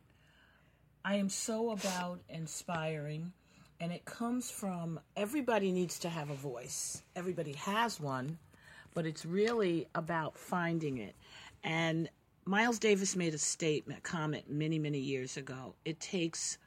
I 1.03 1.15
am 1.15 1.29
so 1.29 1.71
about 1.71 2.19
inspiring, 2.29 3.33
and 3.83 3.91
it 3.91 4.05
comes 4.05 4.49
from 4.49 4.97
everybody 5.17 5.69
needs 5.69 5.99
to 5.99 6.07
have 6.07 6.29
a 6.29 6.35
voice. 6.35 7.03
Everybody 7.17 7.51
has 7.51 7.99
one, 7.99 8.37
but 8.93 9.05
it's 9.05 9.25
really 9.25 9.87
about 9.93 10.37
finding 10.37 10.99
it. 10.99 11.13
And 11.65 12.09
Miles 12.45 12.79
Davis 12.79 13.17
made 13.17 13.33
a 13.33 13.37
statement, 13.37 13.99
a 13.99 14.01
comment 14.01 14.49
many, 14.49 14.79
many 14.79 14.99
years 14.99 15.35
ago. 15.35 15.75
It 15.83 15.99
takes 15.99 16.57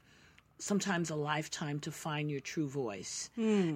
sometimes 0.59 1.09
a 1.09 1.17
lifetime 1.17 1.81
to 1.81 1.91
find 1.91 2.31
your 2.31 2.41
true 2.41 2.69
voice. 2.69 3.31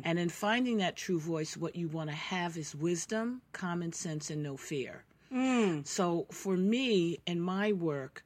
And 0.04 0.18
in 0.18 0.28
finding 0.28 0.76
that 0.78 0.96
true 0.96 1.18
voice, 1.18 1.56
what 1.56 1.74
you 1.74 1.88
want 1.88 2.10
to 2.10 2.16
have 2.16 2.58
is 2.58 2.74
wisdom, 2.74 3.40
common 3.54 3.94
sense, 3.94 4.28
and 4.28 4.42
no 4.42 4.58
fear. 4.58 5.04
So 5.84 6.26
for 6.30 6.58
me, 6.58 7.20
in 7.26 7.40
my 7.40 7.72
work, 7.72 8.22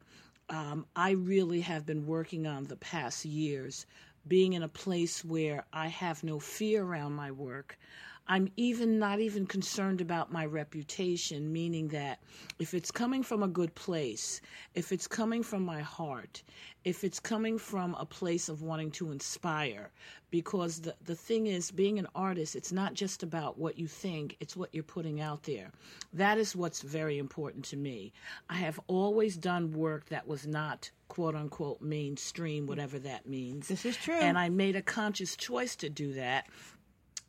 um, 0.50 0.87
I 0.96 1.12
really 1.12 1.61
have 1.61 1.87
been 1.87 2.05
working 2.05 2.48
on 2.48 2.64
the 2.64 2.77
past 2.77 3.24
years 3.24 3.87
being 4.26 4.52
in 4.54 4.62
a 4.62 4.68
place 4.68 5.24
where 5.24 5.64
I 5.72 5.88
have 5.88 6.24
no 6.24 6.38
fear 6.38 6.82
around 6.82 7.12
my 7.12 7.30
work. 7.30 7.78
I'm 8.26 8.50
even 8.56 8.98
not 8.98 9.20
even 9.20 9.46
concerned 9.46 10.00
about 10.00 10.32
my 10.32 10.46
reputation, 10.46 11.52
meaning 11.52 11.88
that 11.88 12.20
if 12.58 12.72
it's 12.72 12.90
coming 12.90 13.22
from 13.22 13.42
a 13.42 13.48
good 13.48 13.74
place, 13.74 14.40
if 14.74 14.92
it's 14.92 15.06
coming 15.06 15.42
from 15.42 15.62
my 15.62 15.80
heart, 15.80 16.42
if 16.84 17.04
it's 17.04 17.20
coming 17.20 17.58
from 17.58 17.94
a 17.94 18.06
place 18.06 18.48
of 18.48 18.62
wanting 18.62 18.90
to 18.92 19.10
inspire, 19.10 19.90
because 20.30 20.80
the, 20.80 20.94
the 21.04 21.14
thing 21.14 21.46
is, 21.48 21.70
being 21.70 21.98
an 21.98 22.08
artist, 22.14 22.56
it's 22.56 22.72
not 22.72 22.94
just 22.94 23.22
about 23.22 23.58
what 23.58 23.78
you 23.78 23.87
think, 23.87 24.37
it's 24.40 24.56
what 24.56 24.70
you're 24.72 24.82
putting 24.82 25.20
out 25.20 25.42
there. 25.42 25.70
That 26.14 26.38
is 26.38 26.56
what's 26.56 26.80
very 26.80 27.18
important 27.18 27.64
to 27.66 27.76
me. 27.76 28.12
I 28.48 28.54
have 28.54 28.80
always 28.87 29.37
done 29.37 29.72
work 29.72 30.06
that 30.06 30.26
was 30.26 30.46
not 30.46 30.90
quote 31.08 31.34
unquote 31.34 31.82
mainstream, 31.82 32.66
whatever 32.66 32.98
that 33.00 33.28
means. 33.28 33.68
This 33.68 33.84
is 33.84 33.96
true. 33.96 34.14
And 34.14 34.38
I 34.38 34.48
made 34.48 34.76
a 34.76 34.82
conscious 34.82 35.37
choice 35.37 35.76
to 35.76 35.90
do 35.90 36.14
that. 36.14 36.46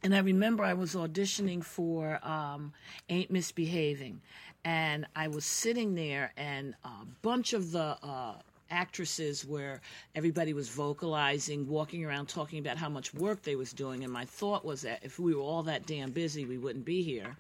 And 0.06 0.14
I 0.14 0.20
remember 0.20 0.64
I 0.64 0.76
was 0.76 0.94
auditioning 0.94 1.64
for 1.64 2.20
um, 2.24 2.74
Ain't 3.10 3.32
Misbehaving. 3.32 4.22
And 4.64 5.08
I 5.16 5.30
was 5.30 5.46
sitting 5.46 5.96
there, 5.96 6.32
and 6.38 6.76
a 6.84 7.06
bunch 7.24 7.54
of 7.54 7.72
the 7.72 7.98
uh, 8.04 8.36
actresses 8.70 9.48
where 9.48 9.82
everybody 10.14 10.54
was 10.54 10.70
vocalizing, 10.70 11.68
walking 11.68 12.06
around 12.06 12.28
talking 12.28 12.60
about 12.60 12.78
how 12.78 12.88
much 12.88 13.16
work 13.16 13.42
they 13.42 13.56
was 13.56 13.74
doing. 13.74 14.04
And 14.04 14.14
my 14.14 14.26
thought 14.26 14.64
was 14.64 14.84
that 14.84 15.00
if 15.02 15.18
we 15.18 15.34
were 15.34 15.42
all 15.42 15.64
that 15.64 15.88
damn 15.88 16.12
busy, 16.12 16.46
we 16.46 16.60
wouldn't 16.60 16.86
be 16.86 17.02
here. 17.02 17.36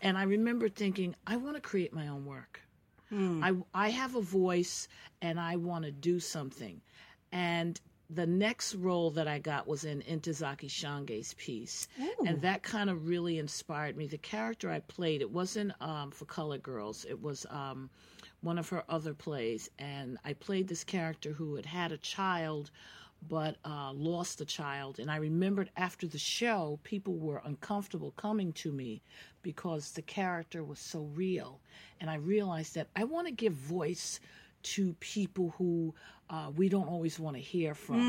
And 0.00 0.16
I 0.16 0.22
remember 0.22 0.70
thinking, 0.70 1.14
I 1.26 1.36
want 1.36 1.56
to 1.56 1.60
create 1.60 1.92
my 1.92 2.08
own 2.08 2.24
work. 2.24 2.62
I, 3.44 3.54
I 3.74 3.90
have 3.90 4.14
a 4.14 4.22
voice 4.22 4.88
and 5.20 5.38
I 5.38 5.56
want 5.56 5.84
to 5.84 5.90
do 5.90 6.20
something. 6.20 6.80
And 7.32 7.78
the 8.10 8.26
next 8.26 8.74
role 8.74 9.10
that 9.10 9.28
I 9.28 9.38
got 9.38 9.66
was 9.66 9.84
in 9.84 10.02
Ntozake 10.02 10.70
Shange's 10.70 11.34
piece. 11.34 11.88
And 12.26 12.40
that 12.42 12.62
kind 12.62 12.88
of 12.88 13.06
really 13.06 13.38
inspired 13.38 13.96
me. 13.96 14.06
The 14.06 14.18
character 14.18 14.70
I 14.70 14.80
played, 14.80 15.20
it 15.20 15.30
wasn't 15.30 15.72
um, 15.80 16.10
for 16.10 16.24
Color 16.24 16.58
Girls, 16.58 17.04
it 17.08 17.20
was 17.20 17.44
um, 17.50 17.90
one 18.40 18.58
of 18.58 18.68
her 18.70 18.82
other 18.88 19.12
plays. 19.12 19.70
And 19.78 20.18
I 20.24 20.32
played 20.32 20.68
this 20.68 20.84
character 20.84 21.32
who 21.32 21.56
had 21.56 21.66
had 21.66 21.92
a 21.92 21.98
child 21.98 22.70
but 23.28 23.56
uh, 23.64 23.92
lost 23.92 24.40
a 24.40 24.44
child. 24.44 25.00
And 25.00 25.10
I 25.10 25.16
remembered 25.16 25.70
after 25.76 26.06
the 26.06 26.18
show, 26.18 26.78
people 26.84 27.16
were 27.16 27.42
uncomfortable 27.44 28.12
coming 28.12 28.52
to 28.54 28.72
me 28.72 29.02
because 29.42 29.90
the 29.90 30.02
character 30.02 30.62
was 30.62 30.78
so 30.78 31.00
real. 31.14 31.60
And 32.00 32.08
I 32.08 32.14
realized 32.14 32.74
that 32.76 32.88
I 32.94 33.04
want 33.04 33.26
to 33.26 33.32
give 33.32 33.52
voice 33.54 34.20
to 34.62 34.94
people 35.00 35.54
who 35.58 35.94
uh, 36.30 36.50
we 36.56 36.68
don't 36.68 36.88
always 36.88 37.18
want 37.18 37.36
to 37.36 37.42
hear 37.42 37.74
from. 37.74 38.00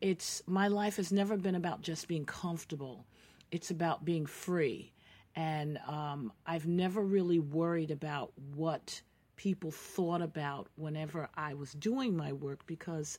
It's 0.00 0.42
my 0.46 0.68
life 0.68 0.96
has 0.96 1.12
never 1.12 1.36
been 1.36 1.54
about 1.54 1.80
just 1.82 2.08
being 2.08 2.24
comfortable. 2.24 3.06
It's 3.50 3.70
about 3.70 4.04
being 4.04 4.26
free, 4.26 4.92
and 5.34 5.78
um, 5.86 6.32
I've 6.46 6.66
never 6.66 7.02
really 7.02 7.38
worried 7.38 7.90
about 7.90 8.32
what 8.54 9.00
people 9.36 9.70
thought 9.70 10.22
about 10.22 10.68
whenever 10.76 11.28
I 11.34 11.54
was 11.54 11.72
doing 11.72 12.16
my 12.16 12.32
work 12.32 12.66
because 12.66 13.18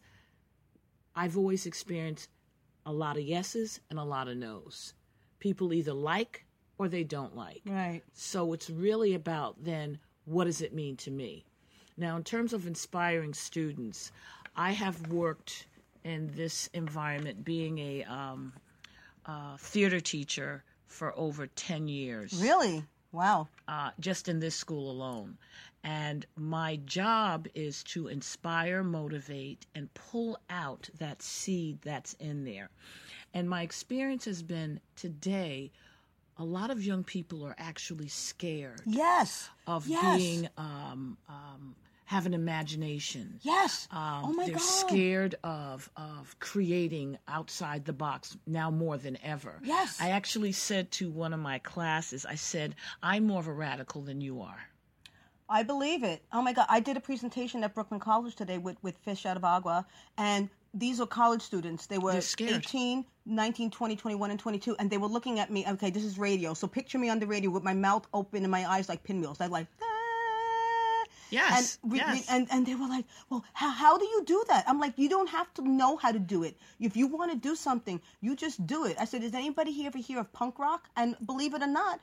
I've 1.15 1.37
always 1.37 1.65
experienced 1.65 2.29
a 2.85 2.93
lot 2.93 3.17
of 3.17 3.23
yeses 3.23 3.79
and 3.89 3.99
a 3.99 4.03
lot 4.03 4.27
of 4.27 4.37
nos. 4.37 4.93
People 5.39 5.73
either 5.73 5.93
like 5.93 6.45
or 6.77 6.87
they 6.87 7.03
don't 7.03 7.35
like. 7.35 7.61
Right. 7.65 8.01
So 8.13 8.53
it's 8.53 8.69
really 8.69 9.13
about 9.13 9.63
then 9.63 9.99
what 10.25 10.45
does 10.45 10.61
it 10.61 10.73
mean 10.73 10.97
to 10.97 11.11
me? 11.11 11.45
Now, 11.97 12.17
in 12.17 12.23
terms 12.23 12.53
of 12.53 12.67
inspiring 12.67 13.33
students, 13.33 14.11
I 14.55 14.71
have 14.71 15.07
worked 15.11 15.67
in 16.03 16.31
this 16.35 16.69
environment 16.73 17.43
being 17.45 17.77
a 17.79 18.03
um, 18.03 18.53
uh, 19.25 19.57
theater 19.57 19.99
teacher 19.99 20.63
for 20.87 21.17
over 21.17 21.47
10 21.47 21.87
years 21.87 22.33
Really? 22.41 22.83
Wow. 23.11 23.47
uh, 23.67 23.91
just 23.99 24.27
in 24.29 24.39
this 24.39 24.55
school 24.55 24.91
alone. 24.91 25.37
And 25.83 26.25
my 26.35 26.77
job 26.85 27.47
is 27.55 27.83
to 27.85 28.07
inspire, 28.07 28.83
motivate, 28.83 29.65
and 29.75 29.93
pull 29.93 30.37
out 30.49 30.89
that 30.99 31.21
seed 31.21 31.79
that's 31.81 32.13
in 32.13 32.43
there. 32.43 32.69
And 33.33 33.49
my 33.49 33.61
experience 33.61 34.25
has 34.25 34.41
been 34.41 34.79
today, 34.95 35.71
a 36.37 36.43
lot 36.43 36.71
of 36.71 36.83
young 36.83 37.03
people 37.03 37.45
are 37.45 37.55
actually 37.57 38.07
scared 38.07 38.81
Yes. 38.85 39.49
of 39.67 39.87
yes. 39.87 40.17
being, 40.17 40.49
um, 40.57 41.17
um, 41.29 41.75
have 42.05 42.25
an 42.25 42.33
imagination. 42.33 43.39
Yes. 43.41 43.87
Um, 43.91 44.21
oh 44.25 44.33
my 44.33 44.45
they're 44.45 44.55
God. 44.55 44.61
scared 44.61 45.35
of 45.43 45.89
of 45.97 46.35
creating 46.39 47.17
outside 47.27 47.85
the 47.85 47.93
box 47.93 48.37
now 48.45 48.71
more 48.71 48.97
than 48.97 49.17
ever. 49.23 49.59
Yes. 49.63 49.97
I 49.99 50.09
actually 50.09 50.51
said 50.51 50.91
to 50.91 51.09
one 51.09 51.33
of 51.33 51.39
my 51.39 51.59
classes, 51.59 52.25
I 52.25 52.35
said, 52.35 52.75
"I'm 53.01 53.27
more 53.27 53.39
of 53.39 53.47
a 53.47 53.53
radical 53.53 54.01
than 54.01 54.21
you 54.21 54.41
are." 54.41 54.69
I 55.47 55.63
believe 55.63 56.03
it. 56.03 56.23
Oh 56.31 56.41
my 56.41 56.53
God. 56.53 56.65
I 56.69 56.79
did 56.79 56.97
a 56.97 56.99
presentation 56.99 57.63
at 57.63 57.75
Brooklyn 57.75 57.99
College 57.99 58.35
today 58.35 58.57
with, 58.57 58.77
with 58.81 58.97
Fish 58.97 59.25
Out 59.25 59.37
of 59.37 59.43
Agua, 59.43 59.85
and 60.17 60.49
these 60.73 60.99
are 60.99 61.07
college 61.07 61.41
students. 61.41 61.85
They 61.85 61.97
were 61.99 62.13
They're 62.13 62.55
18, 62.55 63.05
19, 63.25 63.71
20, 63.71 63.95
21, 63.95 64.31
and 64.31 64.39
22, 64.39 64.75
and 64.77 64.89
they 64.89 64.97
were 64.97 65.07
looking 65.07 65.39
at 65.39 65.51
me. 65.51 65.65
Okay, 65.67 65.89
this 65.89 66.03
is 66.03 66.17
radio. 66.17 66.53
So 66.53 66.67
picture 66.67 66.97
me 66.97 67.09
on 67.09 67.19
the 67.19 67.27
radio 67.27 67.49
with 67.51 67.63
my 67.63 67.73
mouth 67.73 68.07
open 68.13 68.43
and 68.43 68.51
my 68.51 68.69
eyes 68.69 68.89
like 68.89 69.03
pinwheels. 69.03 69.39
I'm 69.39 69.51
like, 69.51 69.67
"Ah." 69.81 69.94
Yes, 71.39 71.53
And, 71.83 71.91
we, 71.91 71.97
yes. 71.99 72.25
and 72.33 72.47
and 72.53 72.61
they 72.67 72.75
were 72.81 72.87
like, 72.97 73.05
well, 73.29 73.43
how, 73.61 73.71
how 73.83 73.93
do 74.01 74.05
you 74.13 74.19
do 74.25 74.39
that? 74.51 74.63
I'm 74.69 74.79
like, 74.85 74.93
you 75.03 75.09
don't 75.15 75.31
have 75.37 75.49
to 75.55 75.61
know 75.79 75.91
how 76.03 76.11
to 76.17 76.19
do 76.35 76.43
it. 76.49 76.53
If 76.89 76.93
you 76.99 77.07
want 77.07 77.31
to 77.35 77.37
do 77.49 77.53
something, 77.67 77.97
you 78.25 78.35
just 78.45 78.57
do 78.65 78.85
it. 78.89 78.95
I 79.03 79.05
said, 79.05 79.21
does 79.21 79.33
anybody 79.33 79.71
here 79.71 79.87
ever 79.87 79.97
hear 80.09 80.19
of 80.19 80.31
punk 80.39 80.59
rock? 80.59 80.83
And 80.95 81.15
believe 81.31 81.53
it 81.57 81.61
or 81.61 81.67
not, 81.83 81.99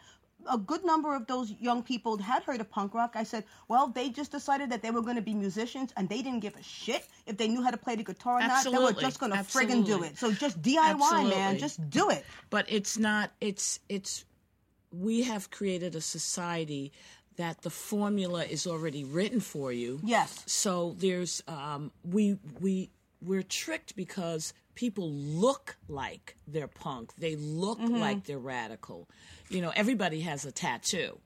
a 0.50 0.58
good 0.58 0.84
number 0.84 1.14
of 1.14 1.26
those 1.26 1.54
young 1.60 1.82
people 1.82 2.18
had 2.18 2.42
heard 2.42 2.60
of 2.60 2.68
punk 2.70 2.94
rock. 2.94 3.12
I 3.14 3.22
said, 3.32 3.44
well, 3.68 3.86
they 3.88 4.08
just 4.10 4.32
decided 4.32 4.70
that 4.70 4.82
they 4.82 4.90
were 4.90 5.02
going 5.02 5.16
to 5.16 5.22
be 5.22 5.34
musicians, 5.34 5.92
and 5.96 6.08
they 6.08 6.20
didn't 6.22 6.40
give 6.40 6.56
a 6.56 6.62
shit 6.62 7.06
if 7.26 7.36
they 7.36 7.48
knew 7.48 7.62
how 7.62 7.70
to 7.70 7.76
play 7.76 7.94
the 7.96 8.02
guitar 8.04 8.36
or 8.38 8.40
not. 8.40 8.64
They 8.64 8.70
were 8.86 8.92
just 8.92 9.20
going 9.20 9.32
to 9.32 9.38
friggin' 9.38 9.86
do 9.86 10.02
it. 10.02 10.18
So 10.18 10.32
just 10.32 10.60
DIY, 10.60 11.30
man. 11.30 11.58
Just 11.58 11.78
do 11.90 12.10
it. 12.10 12.24
but 12.50 12.66
it's 12.68 12.98
not 12.98 13.30
it's 13.40 13.78
it's 13.88 14.24
we 14.90 15.22
have 15.22 15.50
created 15.50 15.94
a 15.94 16.00
society 16.00 16.92
that 17.36 17.62
the 17.62 17.70
formula 17.70 18.44
is 18.44 18.66
already 18.66 19.04
written 19.04 19.40
for 19.40 19.72
you 19.72 20.00
Yes. 20.04 20.42
so 20.46 20.94
there's 20.98 21.42
um 21.48 21.90
we 22.04 22.38
we 22.60 22.90
we're 23.20 23.42
tricked 23.42 23.94
because 23.96 24.52
people 24.74 25.10
look 25.10 25.76
like 25.88 26.36
they're 26.46 26.66
punk 26.68 27.12
they 27.18 27.36
look 27.36 27.78
Mm-hmm. 27.80 27.96
like 27.96 28.24
they're 28.24 28.38
radical 28.38 29.08
you 29.48 29.60
know 29.60 29.72
everybody 29.76 30.20
has 30.20 30.44
a 30.44 30.52
tattoo 30.52 31.18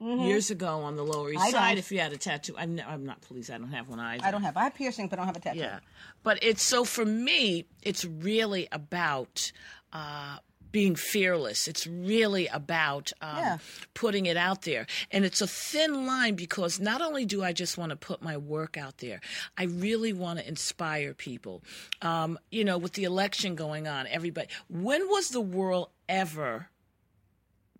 years 0.00 0.50
ago 0.52 0.82
on 0.82 0.94
the 0.94 1.02
lower 1.04 1.30
east 1.32 1.38
Mm-hmm. 1.40 1.48
I 1.48 1.50
side 1.50 1.68
don't. 1.70 1.78
if 1.78 1.90
you 1.92 1.98
had 1.98 2.12
a 2.12 2.16
tattoo 2.16 2.54
I'm, 2.56 2.78
n- 2.78 2.84
I'm 2.88 3.04
not 3.04 3.20
police 3.22 3.50
i 3.50 3.58
don't 3.58 3.72
have 3.72 3.88
one 3.88 3.98
either 3.98 4.24
I 4.24 4.30
don't 4.30 4.42
have. 4.42 4.56
I 4.56 4.64
have 4.64 4.74
piercing, 4.74 5.08
but 5.08 5.18
I 5.18 5.22
don't 5.22 5.26
have 5.26 5.36
a 5.36 5.40
tattoo. 5.40 5.58
yeah. 5.58 5.80
But 6.22 6.38
it's 6.42 6.62
so 6.62 6.84
for 6.84 7.04
me, 7.04 7.66
it's 7.82 8.04
really 8.04 8.68
about 8.70 9.50
uh, 9.92 10.36
being 10.70 10.94
fearless. 10.96 11.66
It's 11.68 11.86
really 11.86 12.46
about 12.48 13.12
um, 13.20 13.36
Yeah. 13.38 13.58
putting 13.94 14.26
it 14.26 14.36
out 14.36 14.62
there. 14.62 14.86
And 15.10 15.24
it's 15.24 15.40
a 15.40 15.46
thin 15.46 16.06
line 16.06 16.34
because 16.34 16.78
not 16.78 17.00
only 17.00 17.24
do 17.24 17.42
I 17.42 17.52
just 17.52 17.78
want 17.78 17.90
to 17.90 17.96
put 17.96 18.22
my 18.22 18.36
work 18.36 18.76
out 18.76 18.98
there, 18.98 19.20
I 19.56 19.64
really 19.64 20.12
want 20.12 20.38
to 20.38 20.46
inspire 20.48 21.14
people. 21.14 21.62
Um, 22.02 22.38
you 22.50 22.64
know, 22.64 22.78
with 22.78 22.92
the 22.92 23.04
election 23.04 23.54
going 23.54 23.88
on, 23.88 24.06
everybody, 24.08 24.48
when 24.68 25.08
was 25.08 25.30
the 25.30 25.40
world 25.40 25.88
ever 26.08 26.68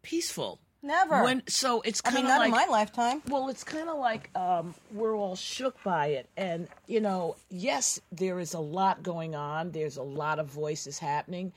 peaceful? 0.03 0.61
Never. 0.81 1.24
When 1.24 1.42
so 1.48 1.81
it's 1.81 2.01
I 2.05 2.11
kind 2.11 2.22
mean, 2.22 2.24
of 2.27 2.31
not 2.31 2.38
like 2.38 2.46
in 2.48 2.53
my 2.53 2.66
lifetime. 2.66 3.22
well, 3.29 3.48
it's 3.48 3.64
kind 3.64 3.88
of 3.88 3.98
like 3.98 4.31
um, 4.37 4.74
we're 4.92 5.16
all 5.16 5.35
shook 5.35 5.83
by 5.83 6.07
it. 6.09 6.29
And, 6.37 6.68
you 6.87 7.01
know, 7.01 7.35
yes, 7.51 8.01
there 8.12 8.38
is 8.38 8.55
a 8.55 8.61
lot 8.61 9.03
going 9.03 9.35
on, 9.35 9.72
there's 9.72 9.96
a 9.96 10.03
lot 10.05 10.38
of 10.38 10.46
voices 10.46 10.98
happening. 11.01 11.53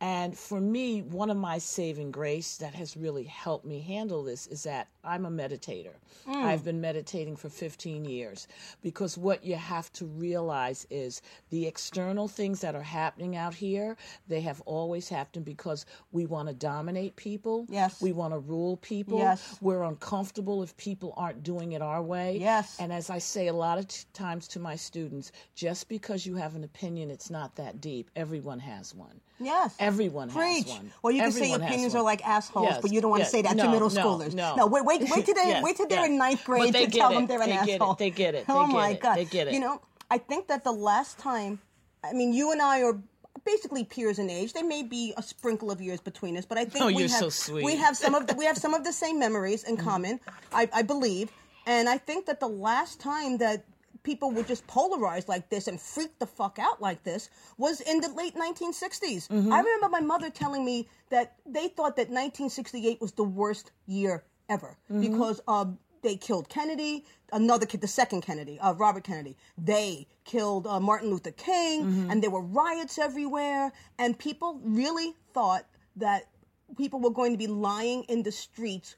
And 0.00 0.38
for 0.38 0.60
me, 0.60 1.02
one 1.02 1.28
of 1.28 1.36
my 1.36 1.58
saving 1.58 2.12
grace 2.12 2.56
that 2.58 2.74
has 2.74 2.96
really 2.96 3.24
helped 3.24 3.64
me 3.64 3.80
handle 3.80 4.22
this 4.22 4.46
is 4.46 4.62
that 4.62 4.88
I'm 5.02 5.26
a 5.26 5.30
meditator. 5.30 5.94
Mm. 6.26 6.36
I've 6.44 6.64
been 6.64 6.80
meditating 6.80 7.34
for 7.34 7.48
15 7.48 8.04
years 8.04 8.46
because 8.80 9.18
what 9.18 9.44
you 9.44 9.56
have 9.56 9.92
to 9.94 10.06
realize 10.06 10.86
is 10.88 11.20
the 11.50 11.66
external 11.66 12.28
things 12.28 12.60
that 12.60 12.76
are 12.76 12.82
happening 12.82 13.34
out 13.34 13.54
here, 13.54 13.96
they 14.28 14.40
have 14.42 14.60
always 14.66 15.08
happened 15.08 15.44
because 15.44 15.84
we 16.12 16.26
want 16.26 16.46
to 16.48 16.54
dominate 16.54 17.16
people. 17.16 17.66
Yes. 17.68 18.00
We 18.00 18.12
want 18.12 18.34
to 18.34 18.38
rule 18.38 18.76
people. 18.76 19.18
Yes. 19.18 19.58
We're 19.60 19.82
uncomfortable 19.82 20.62
if 20.62 20.76
people 20.76 21.12
aren't 21.16 21.42
doing 21.42 21.72
it 21.72 21.82
our 21.82 22.02
way. 22.02 22.38
Yes. 22.38 22.76
And 22.78 22.92
as 22.92 23.10
I 23.10 23.18
say 23.18 23.48
a 23.48 23.52
lot 23.52 23.78
of 23.78 23.88
t- 23.88 24.04
times 24.12 24.46
to 24.48 24.60
my 24.60 24.76
students, 24.76 25.32
just 25.56 25.88
because 25.88 26.24
you 26.24 26.36
have 26.36 26.54
an 26.54 26.62
opinion, 26.62 27.10
it's 27.10 27.30
not 27.30 27.56
that 27.56 27.80
deep. 27.80 28.10
Everyone 28.14 28.60
has 28.60 28.94
one. 28.94 29.20
Yes. 29.40 29.74
Everyone 29.78 30.30
Preach. 30.30 30.64
has 30.66 30.76
one. 30.78 30.92
Well, 31.02 31.12
you 31.12 31.22
can 31.22 31.32
say 31.32 31.38
Everyone 31.40 31.60
has 31.60 31.70
opinions 31.70 31.94
are 31.94 32.02
like 32.02 32.26
assholes, 32.26 32.66
Yes, 32.70 32.82
but 32.82 32.92
you 32.92 33.00
don't 33.00 33.10
want 33.10 33.20
yes. 33.20 33.30
to 33.30 33.36
say 33.36 33.42
that 33.42 33.56
no, 33.56 33.64
to 33.64 33.70
middle 33.70 33.90
no, 33.90 34.02
schoolers. 34.02 34.34
No, 34.34 34.66
wait, 34.66 34.84
wait, 34.84 35.00
wait 35.10 35.24
till 35.24 35.34
they're 35.34 35.46
Yes, 35.46 35.62
wait 35.62 35.76
till 35.76 35.86
they're 35.86 36.06
in 36.06 36.18
ninth 36.18 36.44
grade 36.44 36.72
to 36.74 36.86
tell 36.88 37.12
it. 37.12 37.14
them 37.14 37.26
they're 37.26 37.42
an 37.42 37.50
They 37.50 37.54
get 37.56 37.68
it. 37.68 37.74
asshole. 37.74 37.94
They 37.94 38.10
get 38.10 38.34
it. 38.34 38.44
Oh 38.48 38.54
they 38.54 38.58
oh 38.60 38.66
get 38.66 38.72
my 38.72 38.88
it. 38.90 39.00
god! 39.00 39.16
They 39.16 39.24
get 39.24 39.48
it. 39.48 39.54
You 39.54 39.60
know, 39.60 39.80
I 40.10 40.18
think 40.18 40.48
that 40.48 40.64
the 40.64 40.72
last 40.72 41.18
time, 41.18 41.60
I 42.02 42.12
mean, 42.12 42.32
you 42.32 42.52
and 42.52 42.60
I 42.62 42.82
are 42.82 42.98
basically 43.44 43.84
peers 43.84 44.18
in 44.18 44.30
age. 44.30 44.52
There 44.52 44.64
may 44.66 44.82
be 44.82 45.14
a 45.16 45.22
sprinkle 45.22 45.70
of 45.70 45.80
years 45.80 46.00
between 46.00 46.36
us, 46.36 46.44
but 46.44 46.58
I 46.58 46.64
think 46.64 46.84
Oh, 46.84 46.88
we 46.88 47.02
have 47.08 47.32
so 47.32 47.54
we 47.54 47.76
have 47.76 47.96
some 47.96 48.14
of 48.14 48.26
the, 48.26 48.34
we 48.34 48.44
have 48.44 48.58
some 48.64 48.74
of 48.74 48.84
the 48.84 48.92
same 48.92 49.18
memories 49.18 49.64
in 49.64 49.76
mm-hmm. 49.76 49.84
common. 49.88 50.20
I, 50.52 50.68
I 50.72 50.82
believe, 50.82 51.30
and 51.66 51.88
I 51.88 51.98
think 51.98 52.26
that 52.26 52.40
the 52.40 52.48
last 52.48 53.00
time 53.00 53.38
that 53.38 53.64
people 54.02 54.30
were 54.30 54.42
just 54.42 54.66
polarized 54.66 55.28
like 55.28 55.48
this 55.50 55.68
and 55.68 55.80
freaked 55.80 56.18
the 56.20 56.26
fuck 56.26 56.58
out 56.58 56.80
like 56.80 57.02
this 57.04 57.30
was 57.56 57.80
in 57.80 58.00
the 58.00 58.08
late 58.10 58.34
1960s. 58.34 59.28
Mm-hmm. 59.28 59.52
I 59.52 59.58
remember 59.60 59.88
my 59.88 60.00
mother 60.00 60.30
telling 60.30 60.64
me 60.64 60.88
that 61.10 61.34
they 61.46 61.68
thought 61.68 61.96
that 61.96 62.08
1968 62.08 63.00
was 63.00 63.12
the 63.12 63.24
worst 63.24 63.70
year 63.86 64.24
ever 64.48 64.76
Mm-hmm. 64.90 65.00
because 65.00 65.40
um, 65.48 65.78
they 66.02 66.16
killed 66.16 66.48
Kennedy, 66.48 67.04
another 67.32 67.66
kid, 67.66 67.80
the 67.80 67.88
second 67.88 68.22
Kennedy, 68.22 68.58
uh, 68.60 68.72
Robert 68.74 69.04
Kennedy. 69.04 69.36
They 69.58 70.06
killed 70.24 70.66
uh, 70.66 70.78
Martin 70.80 71.10
Luther 71.10 71.32
King, 71.32 71.84
Mm-hmm. 71.84 72.10
and 72.10 72.22
there 72.22 72.30
were 72.30 72.42
riots 72.42 72.98
everywhere, 72.98 73.72
and 73.98 74.18
people 74.18 74.60
really 74.62 75.12
thought 75.34 75.66
that 75.96 76.28
people 76.76 77.00
were 77.00 77.10
going 77.10 77.32
to 77.32 77.38
be 77.38 77.46
lying 77.48 78.04
in 78.04 78.22
the 78.22 78.30
streets 78.32 78.96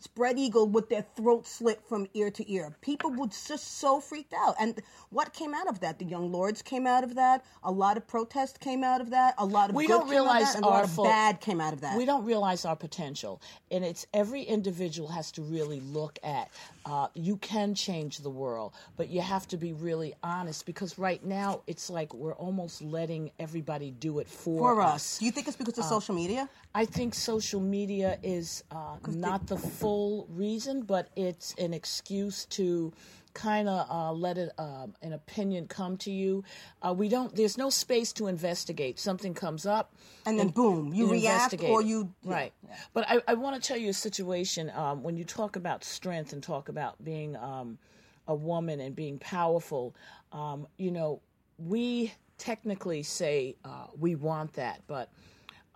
spread 0.00 0.38
eagle 0.38 0.66
with 0.66 0.88
their 0.88 1.04
throat 1.16 1.46
slit 1.46 1.80
from 1.88 2.06
ear 2.14 2.30
to 2.30 2.52
ear. 2.52 2.74
People 2.80 3.10
were 3.10 3.26
just 3.26 3.78
so 3.78 4.00
freaked 4.00 4.32
out. 4.34 4.54
And 4.60 4.80
what 5.10 5.32
came 5.32 5.54
out 5.54 5.66
of 5.68 5.80
that? 5.80 5.98
The 5.98 6.04
Young 6.04 6.30
Lords 6.32 6.62
came 6.62 6.86
out 6.86 7.04
of 7.04 7.14
that. 7.16 7.44
A 7.62 7.70
lot 7.70 7.96
of 7.96 8.06
protest 8.06 8.60
came 8.60 8.82
out 8.84 9.00
of 9.00 9.10
that. 9.10 9.34
A 9.38 9.44
lot 9.44 9.70
of 9.70 9.76
we 9.76 9.86
good 9.86 9.92
don't 9.94 10.08
came 10.08 10.18
out 10.18 10.20
of 10.20 10.24
realize 10.26 10.42
that, 10.52 10.56
and 10.56 10.64
a 10.64 10.68
our 10.68 10.74
lot 10.74 10.84
of 10.84 10.90
full- 10.90 11.04
bad 11.04 11.40
came 11.40 11.60
out 11.60 11.72
of 11.72 11.80
that. 11.82 11.96
We 11.96 12.04
don't 12.04 12.24
realize 12.24 12.64
our 12.64 12.76
potential, 12.76 13.40
and 13.70 13.84
it's 13.84 14.06
every 14.14 14.42
individual 14.42 15.08
has 15.08 15.30
to 15.32 15.42
really 15.42 15.80
look 15.80 16.18
at. 16.22 16.50
Uh, 16.86 17.08
you 17.14 17.36
can 17.38 17.74
change 17.74 18.18
the 18.18 18.30
world, 18.30 18.74
but 18.96 19.08
you 19.08 19.20
have 19.22 19.48
to 19.48 19.56
be 19.56 19.72
really 19.72 20.14
honest 20.22 20.66
because 20.66 20.98
right 20.98 21.24
now 21.24 21.62
it's 21.66 21.88
like 21.88 22.12
we're 22.12 22.34
almost 22.34 22.82
letting 22.82 23.30
everybody 23.38 23.90
do 23.90 24.18
it 24.18 24.28
for, 24.28 24.74
for 24.74 24.82
us. 24.82 25.18
Do 25.18 25.24
you 25.24 25.30
think 25.30 25.48
it's 25.48 25.56
because 25.56 25.78
Uh, 25.78 25.82
of 25.82 25.88
social 25.88 26.14
media? 26.14 26.48
I 26.74 26.84
think 26.84 27.14
social 27.14 27.60
media 27.60 28.18
is 28.22 28.64
uh, 28.72 28.96
not 29.06 29.46
the 29.46 29.56
full 29.56 30.26
reason, 30.28 30.82
but 30.82 31.08
it's 31.14 31.54
an 31.56 31.72
excuse 31.72 32.46
to 32.46 32.92
kind 33.32 33.68
of 33.68 33.90
uh, 33.90 34.12
let 34.12 34.38
it, 34.38 34.50
um, 34.58 34.94
an 35.02 35.12
opinion 35.12 35.66
come 35.68 35.96
to 35.98 36.10
you. 36.10 36.42
Uh, 36.82 36.92
we 36.92 37.08
don't. 37.08 37.34
There's 37.34 37.56
no 37.56 37.70
space 37.70 38.12
to 38.14 38.26
investigate. 38.26 38.98
Something 38.98 39.34
comes 39.34 39.66
up, 39.66 39.94
And 40.26 40.38
then 40.38 40.48
boom, 40.48 40.92
you 40.92 41.10
react 41.10 41.52
investigate 41.52 41.70
or 41.70 41.82
you 41.82 42.12
right. 42.24 42.52
yeah. 42.66 42.74
But 42.92 43.08
I, 43.08 43.20
I 43.28 43.34
want 43.34 43.60
to 43.60 43.66
tell 43.66 43.76
you 43.76 43.90
a 43.90 43.94
situation 43.94 44.70
um, 44.74 45.02
when 45.02 45.16
you 45.16 45.24
talk 45.24 45.56
about 45.56 45.84
strength 45.84 46.32
and 46.32 46.42
talk 46.42 46.68
about 46.68 47.02
being 47.04 47.36
um, 47.36 47.78
a 48.26 48.34
woman 48.34 48.80
and 48.80 48.96
being 48.96 49.18
powerful. 49.18 49.94
Um, 50.32 50.66
you 50.76 50.90
know, 50.90 51.20
we 51.58 52.12
technically 52.38 53.02
say 53.04 53.56
uh, 53.64 53.86
we 53.98 54.16
want 54.16 54.54
that, 54.54 54.80
but 54.88 55.08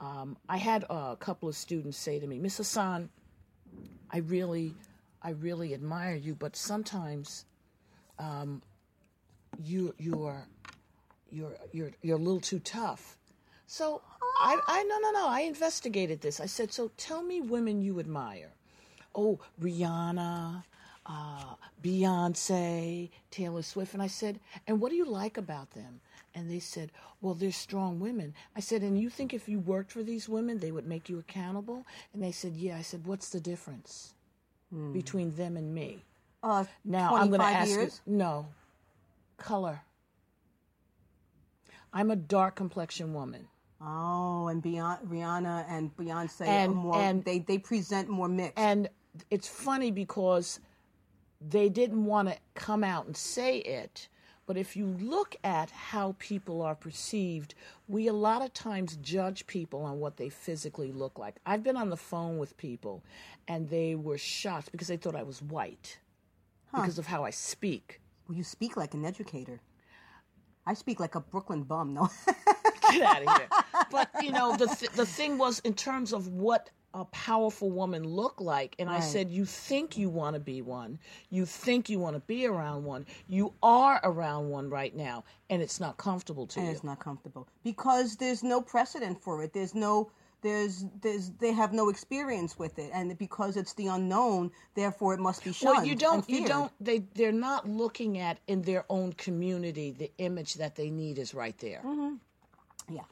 um, 0.00 0.37
I 0.48 0.56
had 0.56 0.84
a 0.88 1.16
couple 1.18 1.48
of 1.48 1.56
students 1.56 1.98
say 1.98 2.18
to 2.18 2.26
me, 2.26 2.38
Miss 2.38 2.56
Hassan, 2.58 3.11
I 4.11 4.18
really, 4.18 4.74
I 5.22 5.30
really 5.30 5.74
admire 5.74 6.14
you, 6.14 6.34
but 6.34 6.56
sometimes 6.56 7.44
um, 8.18 8.62
you 9.62 9.94
you're 9.98 10.46
you're 11.30 11.56
you're 11.72 11.90
you're 12.02 12.16
a 12.16 12.20
little 12.20 12.40
too 12.40 12.61
tough. 12.61 13.18
So 13.66 14.00
I, 14.40 14.58
I 14.66 14.82
no 14.84 14.98
no 14.98 15.11
no 15.11 15.28
I 15.28 15.40
investigated 15.40 16.20
this. 16.20 16.40
I 16.40 16.46
said, 16.46 16.72
so 16.72 16.90
tell 16.96 17.22
me 17.22 17.40
women 17.40 17.82
you 17.82 17.98
admire. 17.98 18.52
Oh, 19.14 19.40
Rihanna, 19.61 20.62
uh, 21.06 21.54
Beyonce, 21.82 23.11
Taylor 23.30 23.62
Swift, 23.62 23.94
and 23.94 24.02
I 24.02 24.06
said, 24.06 24.38
and 24.66 24.80
what 24.80 24.90
do 24.90 24.96
you 24.96 25.06
like 25.06 25.38
about 25.38 25.72
them? 25.72 26.00
And 26.35 26.51
they 26.51 26.59
said, 26.61 26.93
well, 27.21 27.35
they're 27.35 27.51
strong 27.51 27.99
women. 28.01 28.35
I 28.55 28.61
said, 28.61 28.83
and 28.83 28.99
you 29.01 29.11
think 29.11 29.35
if 29.35 29.49
you 29.49 29.59
worked 29.59 29.91
for 29.91 30.03
these 30.03 30.29
women, 30.29 30.59
they 30.59 30.71
would 30.71 30.87
make 30.87 31.09
you 31.09 31.19
accountable? 31.19 31.85
And 32.12 32.23
they 32.23 32.33
said, 32.33 32.55
yeah. 32.55 32.77
I 32.77 32.83
said, 32.83 33.07
what's 33.07 33.31
the 33.31 33.41
difference 33.41 34.14
between 34.93 35.35
them 35.35 35.57
and 35.57 35.75
me? 35.75 36.05
Uh, 36.43 36.64
Now 36.85 37.17
I'm 37.17 37.29
going 37.29 37.41
to 37.41 37.47
ask 37.47 37.71
years? 37.71 38.01
you. 38.07 38.17
No, 38.17 38.47
color. 39.38 39.81
I'm 41.93 42.11
a 42.11 42.17
dark 42.17 42.55
complexion 42.57 43.14
woman. 43.14 43.49
Oh, 43.81 44.49
and 44.49 44.62
Beyonce, 44.62 45.07
Rihanna 45.07 45.64
and 45.69 45.97
Beyonce 45.97 46.47
And- 46.47 46.73
are 46.73 46.75
more, 46.75 46.97
and- 47.01 47.25
they, 47.25 47.38
they 47.41 47.59
present 47.59 48.09
more 48.09 48.29
mixed. 48.29 48.59
And 48.59 48.88
it's 49.31 49.49
funny 49.49 49.91
because 49.91 50.61
they 51.41 51.69
didn't 51.69 52.05
want 52.05 52.29
to 52.29 52.37
come 52.55 52.85
out 52.85 53.07
and 53.07 53.17
say 53.17 53.59
it. 53.59 54.09
But 54.48 54.56
if 54.56 54.76
you 54.76 54.87
look 54.87 55.37
at 55.44 55.70
how 55.70 56.16
people 56.18 56.62
are 56.62 56.74
perceived, 56.74 57.54
we 57.87 58.06
a 58.08 58.14
lot 58.14 58.40
of 58.40 58.54
times 58.54 58.96
judge 59.02 59.46
people 59.46 59.82
on 59.82 60.00
what 60.00 60.16
they 60.16 60.30
physically 60.30 60.90
look 60.90 61.18
like. 61.18 61.37
I've 61.44 61.62
been 61.62 61.76
on 61.76 61.90
the 61.90 61.98
phone 61.98 62.38
with 62.38 62.56
people 62.56 63.04
and 63.46 63.68
they 63.68 63.94
were 63.94 64.16
shocked 64.16 64.72
because 64.72 64.88
they 64.88 64.96
thought 64.96 65.14
I 65.14 65.22
was 65.22 65.42
white 65.42 65.98
because 66.74 66.98
of 66.98 67.06
how 67.06 67.24
I 67.24 67.30
speak. 67.30 68.00
well, 68.26 68.38
you 68.38 68.42
speak 68.42 68.74
like 68.74 68.94
an 68.94 69.04
educator. 69.04 69.61
I 70.66 70.72
speak 70.72 70.98
like 70.98 71.14
a 71.14 71.20
Brooklyn 71.20 71.64
bum, 71.64 71.92
no? 71.92 72.08
get 72.90 73.02
out 73.02 73.22
of 73.22 73.37
here. 73.37 73.48
But 73.90 74.08
you 74.22 74.32
know, 74.32 74.56
the 74.56 74.66
th- 74.66 74.92
the 74.92 75.06
thing 75.06 75.37
was 75.37 75.61
in 75.61 75.74
terms 75.74 76.14
of 76.14 76.28
what 76.28 76.70
a 76.94 77.05
powerful 77.07 77.70
woman 77.70 78.05
look 78.05 78.40
like, 78.40 78.74
and 78.79 78.88
I 78.88 79.01
said, 79.01 79.31
you 79.31 79.44
think 79.44 79.98
you 79.98 80.09
want 80.09 80.35
to 80.35 80.40
be 80.40 80.62
one, 80.62 80.98
you 81.31 81.44
think 81.44 81.88
you 81.88 81.98
want 81.98 82.16
to 82.16 82.20
be 82.20 82.46
around 82.46 82.85
one, 82.85 83.07
you 83.29 83.53
are 83.62 84.01
around 84.05 84.48
one 84.48 84.70
right 84.70 84.94
now, 84.96 85.24
and 85.51 85.61
it's 85.61 85.81
not 85.81 85.96
comfortable 85.98 86.46
to 86.46 86.59
and 86.59 86.68
you. 86.68 86.74
it's 86.74 86.85
not 86.85 86.98
comfortable 86.98 87.46
because 87.62 88.16
there's 88.16 88.42
no 88.42 88.61
precedent 88.61 89.22
for 89.22 89.42
it. 89.42 89.53
There's 89.53 89.74
no 89.74 90.11
there's 90.40 90.87
there's 91.03 91.31
they 91.40 91.53
have 91.53 91.72
no 91.72 91.88
experience 91.88 92.59
with 92.59 92.79
it, 92.79 92.90
and 92.94 93.16
because 93.18 93.57
it's 93.57 93.74
the 93.74 93.88
unknown, 93.88 94.51
therefore 94.74 95.14
it 95.14 95.20
must 95.20 95.44
be 95.44 95.53
shunned. 95.53 95.79
Well, 95.79 95.87
you 95.87 95.94
don't, 95.94 96.29
you 96.31 96.46
don't. 96.46 96.72
They 96.81 97.01
they're 97.14 97.33
not 97.33 97.68
looking 97.68 98.18
at 98.18 98.38
in 98.46 98.62
their 98.62 98.85
own 98.88 99.12
community 99.14 99.91
the 99.91 100.11
image 100.18 100.55
that 100.55 100.76
they 100.76 100.91
need 100.91 101.18
is 101.18 101.34
right 101.34 101.59
there. 101.59 101.82
Mm-hmm. 101.84 102.14
Yeah. 102.95 103.03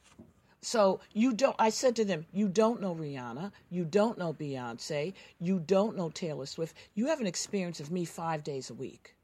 So 0.66 0.98
you 1.12 1.32
don't. 1.32 1.54
I 1.60 1.70
said 1.70 1.94
to 1.94 2.04
them, 2.04 2.26
you 2.32 2.48
don't 2.48 2.80
know 2.80 2.92
Rihanna, 2.92 3.52
you 3.70 3.84
don't 3.84 4.18
know 4.18 4.32
Beyonce, 4.32 5.14
you 5.38 5.60
don't 5.60 5.96
know 5.96 6.10
Taylor 6.10 6.44
Swift. 6.44 6.76
You 6.96 7.06
have 7.06 7.20
an 7.20 7.26
experience 7.28 7.78
of 7.78 7.92
me 7.92 8.04
five 8.04 8.42
days 8.42 8.68
a 8.68 8.74
week. 8.74 9.14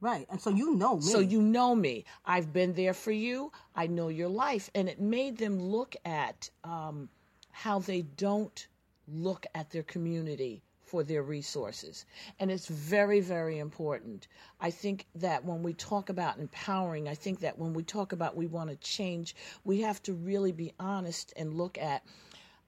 Right, 0.00 0.26
and 0.28 0.40
so 0.40 0.50
you 0.50 0.74
know 0.74 0.96
me. 0.96 1.02
So 1.02 1.20
you 1.20 1.40
know 1.40 1.76
me. 1.76 2.04
I've 2.26 2.52
been 2.52 2.72
there 2.72 2.94
for 2.94 3.12
you. 3.12 3.52
I 3.76 3.86
know 3.86 4.08
your 4.08 4.28
life, 4.28 4.70
and 4.74 4.88
it 4.88 5.00
made 5.00 5.38
them 5.38 5.60
look 5.60 5.94
at 6.04 6.50
um, 6.64 7.08
how 7.52 7.78
they 7.78 8.02
don't 8.02 8.66
look 9.06 9.46
at 9.54 9.70
their 9.70 9.84
community 9.84 10.64
for 10.88 11.02
their 11.04 11.22
resources, 11.22 12.06
and 12.40 12.50
it's 12.50 12.66
very, 12.66 13.20
very 13.20 13.58
important. 13.58 14.26
I 14.60 14.70
think 14.70 15.06
that 15.16 15.44
when 15.44 15.62
we 15.62 15.74
talk 15.74 16.08
about 16.08 16.38
empowering, 16.38 17.08
I 17.08 17.14
think 17.14 17.40
that 17.40 17.58
when 17.58 17.74
we 17.74 17.82
talk 17.82 18.12
about 18.12 18.36
we 18.36 18.46
want 18.46 18.70
to 18.70 18.76
change, 18.76 19.36
we 19.64 19.82
have 19.82 20.02
to 20.04 20.14
really 20.14 20.52
be 20.52 20.72
honest 20.80 21.32
and 21.36 21.54
look 21.54 21.76
at 21.78 22.02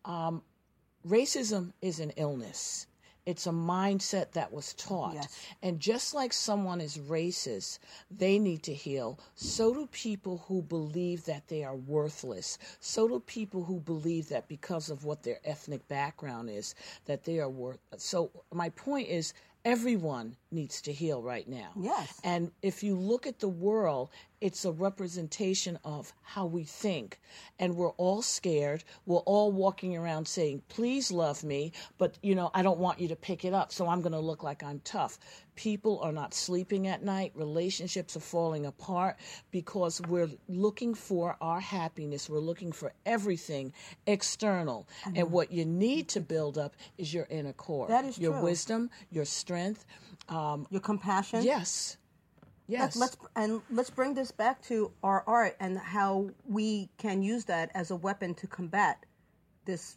um, 0.05 0.43
racism 1.07 1.73
is 1.81 2.01
an 2.01 2.11
illness. 2.17 2.87
It's 3.31 3.47
a 3.47 3.51
mindset 3.51 4.33
that 4.33 4.53
was 4.53 4.75
taught. 4.75 5.15
Yes. 5.15 5.41
And 5.63 5.79
just 5.79 6.15
like 6.15 6.33
someone 6.33 6.81
is 6.81 6.99
racist, 6.99 7.79
they 8.11 8.41
need 8.41 8.65
to 8.65 8.75
heal. 8.75 9.21
So 9.37 9.73
do 9.73 9.87
people 9.93 10.45
who 10.49 10.63
believe 10.63 11.25
that 11.27 11.47
they 11.47 11.63
are 11.63 11.77
worthless. 11.77 12.59
So 12.81 13.07
do 13.07 13.21
people 13.21 13.63
who 13.63 13.79
believe 13.79 14.29
that 14.31 14.49
because 14.49 14.91
of 14.91 15.05
what 15.05 15.23
their 15.23 15.39
ethnic 15.45 15.87
background 15.87 16.51
is, 16.51 16.75
that 17.07 17.25
they 17.25 17.39
are 17.39 17.49
worth. 17.49 17.79
So 17.99 18.33
my 18.53 18.71
point 18.71 19.09
is, 19.09 19.33
everyone 19.65 20.37
needs 20.53 20.83
to 20.83 20.93
heal 20.93 21.23
right 21.23 21.49
now. 21.49 21.71
Yes. 21.77 22.21
And 22.25 22.51
if 22.63 22.83
you 22.83 22.97
look 22.97 23.27
at 23.27 23.39
the 23.39 23.49
world, 23.49 24.11
it's 24.41 24.65
a 24.65 24.73
representation 24.73 25.79
of 25.85 26.13
how 26.23 26.47
we 26.47 26.65
think. 26.65 27.21
And 27.59 27.77
we're 27.77 27.91
all 27.91 28.23
scared. 28.23 28.85
We're 29.05 29.19
all 29.19 29.53
walking 29.53 29.97
around 29.97 30.27
saying, 30.27 30.63
please 30.69 31.13
love 31.13 31.45
me, 31.45 31.73
but 31.99 32.17
you 32.23 32.35
know, 32.35 32.51
I 32.55 32.63
don't 32.63 32.79
want 32.79 33.01
you 33.01 33.09
to 33.09 33.17
pick 33.17 33.45
it 33.45 33.53
up, 33.53 33.71
so 33.73 33.87
I'm 33.87 34.01
going 34.01 34.13
to 34.13 34.21
look 34.21 34.43
like 34.43 34.63
I'm 34.63 34.81
tough. 34.81 35.19
People 35.57 36.01
are 36.01 36.13
not 36.13 36.33
sleeping 36.33 36.87
at 36.87 37.05
night. 37.05 37.33
Relationships 37.35 38.17
are 38.17 38.21
falling 38.21 38.65
apart 38.65 39.17
because 39.51 40.01
we're 40.09 40.31
looking 40.49 40.95
for 40.95 41.37
our 41.43 41.61
happiness. 41.61 42.31
We're 42.31 42.39
looking 42.39 42.73
for 42.73 42.95
everything 43.05 43.75
external. 44.07 44.89
And 45.05 45.17
mm-hmm. 45.17 45.31
what 45.31 45.53
you 45.53 45.67
need 45.67 46.09
to 46.11 46.21
build 46.21 46.57
up 46.57 46.77
is 46.97 47.13
your 47.13 47.27
inner 47.29 47.53
core. 47.53 47.89
That 47.89 48.07
is 48.07 48.19
your 48.19 48.33
true. 48.33 48.43
wisdom, 48.43 48.91
your 49.11 49.27
strength. 49.27 49.85
Um, 50.31 50.67
Your 50.71 50.81
compassion. 50.81 51.43
yes. 51.43 51.97
Yes. 52.67 52.95
Let's, 52.95 53.17
let's 53.21 53.33
and 53.35 53.63
let's 53.69 53.91
bring 53.91 54.15
this 54.15 54.31
back 54.31 54.63
to 54.67 54.93
our 55.03 55.25
art 55.27 55.57
and 55.59 55.77
how 55.77 56.31
we 56.47 56.89
can 56.99 57.21
use 57.21 57.45
that 57.47 57.73
as 57.75 57.91
a 57.91 57.97
weapon 57.97 58.33
to 58.35 58.47
combat 58.47 59.05
this. 59.65 59.97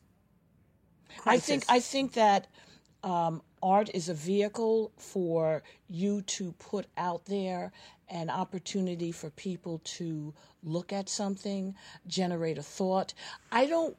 Crisis. 1.19 1.27
I 1.27 1.37
think 1.45 1.63
I 1.69 1.79
think 1.79 2.13
that 2.13 2.47
um, 3.03 3.43
art 3.61 3.91
is 3.93 4.09
a 4.09 4.13
vehicle 4.15 4.91
for 4.97 5.61
you 5.87 6.23
to 6.23 6.53
put 6.53 6.87
out 6.97 7.25
there 7.25 7.71
an 8.09 8.29
opportunity 8.29 9.11
for 9.11 9.29
people 9.31 9.81
to 9.83 10.33
look 10.63 10.91
at 10.91 11.09
something, 11.09 11.75
generate 12.07 12.57
a 12.57 12.63
thought. 12.63 13.13
I 13.51 13.67
don't 13.67 13.95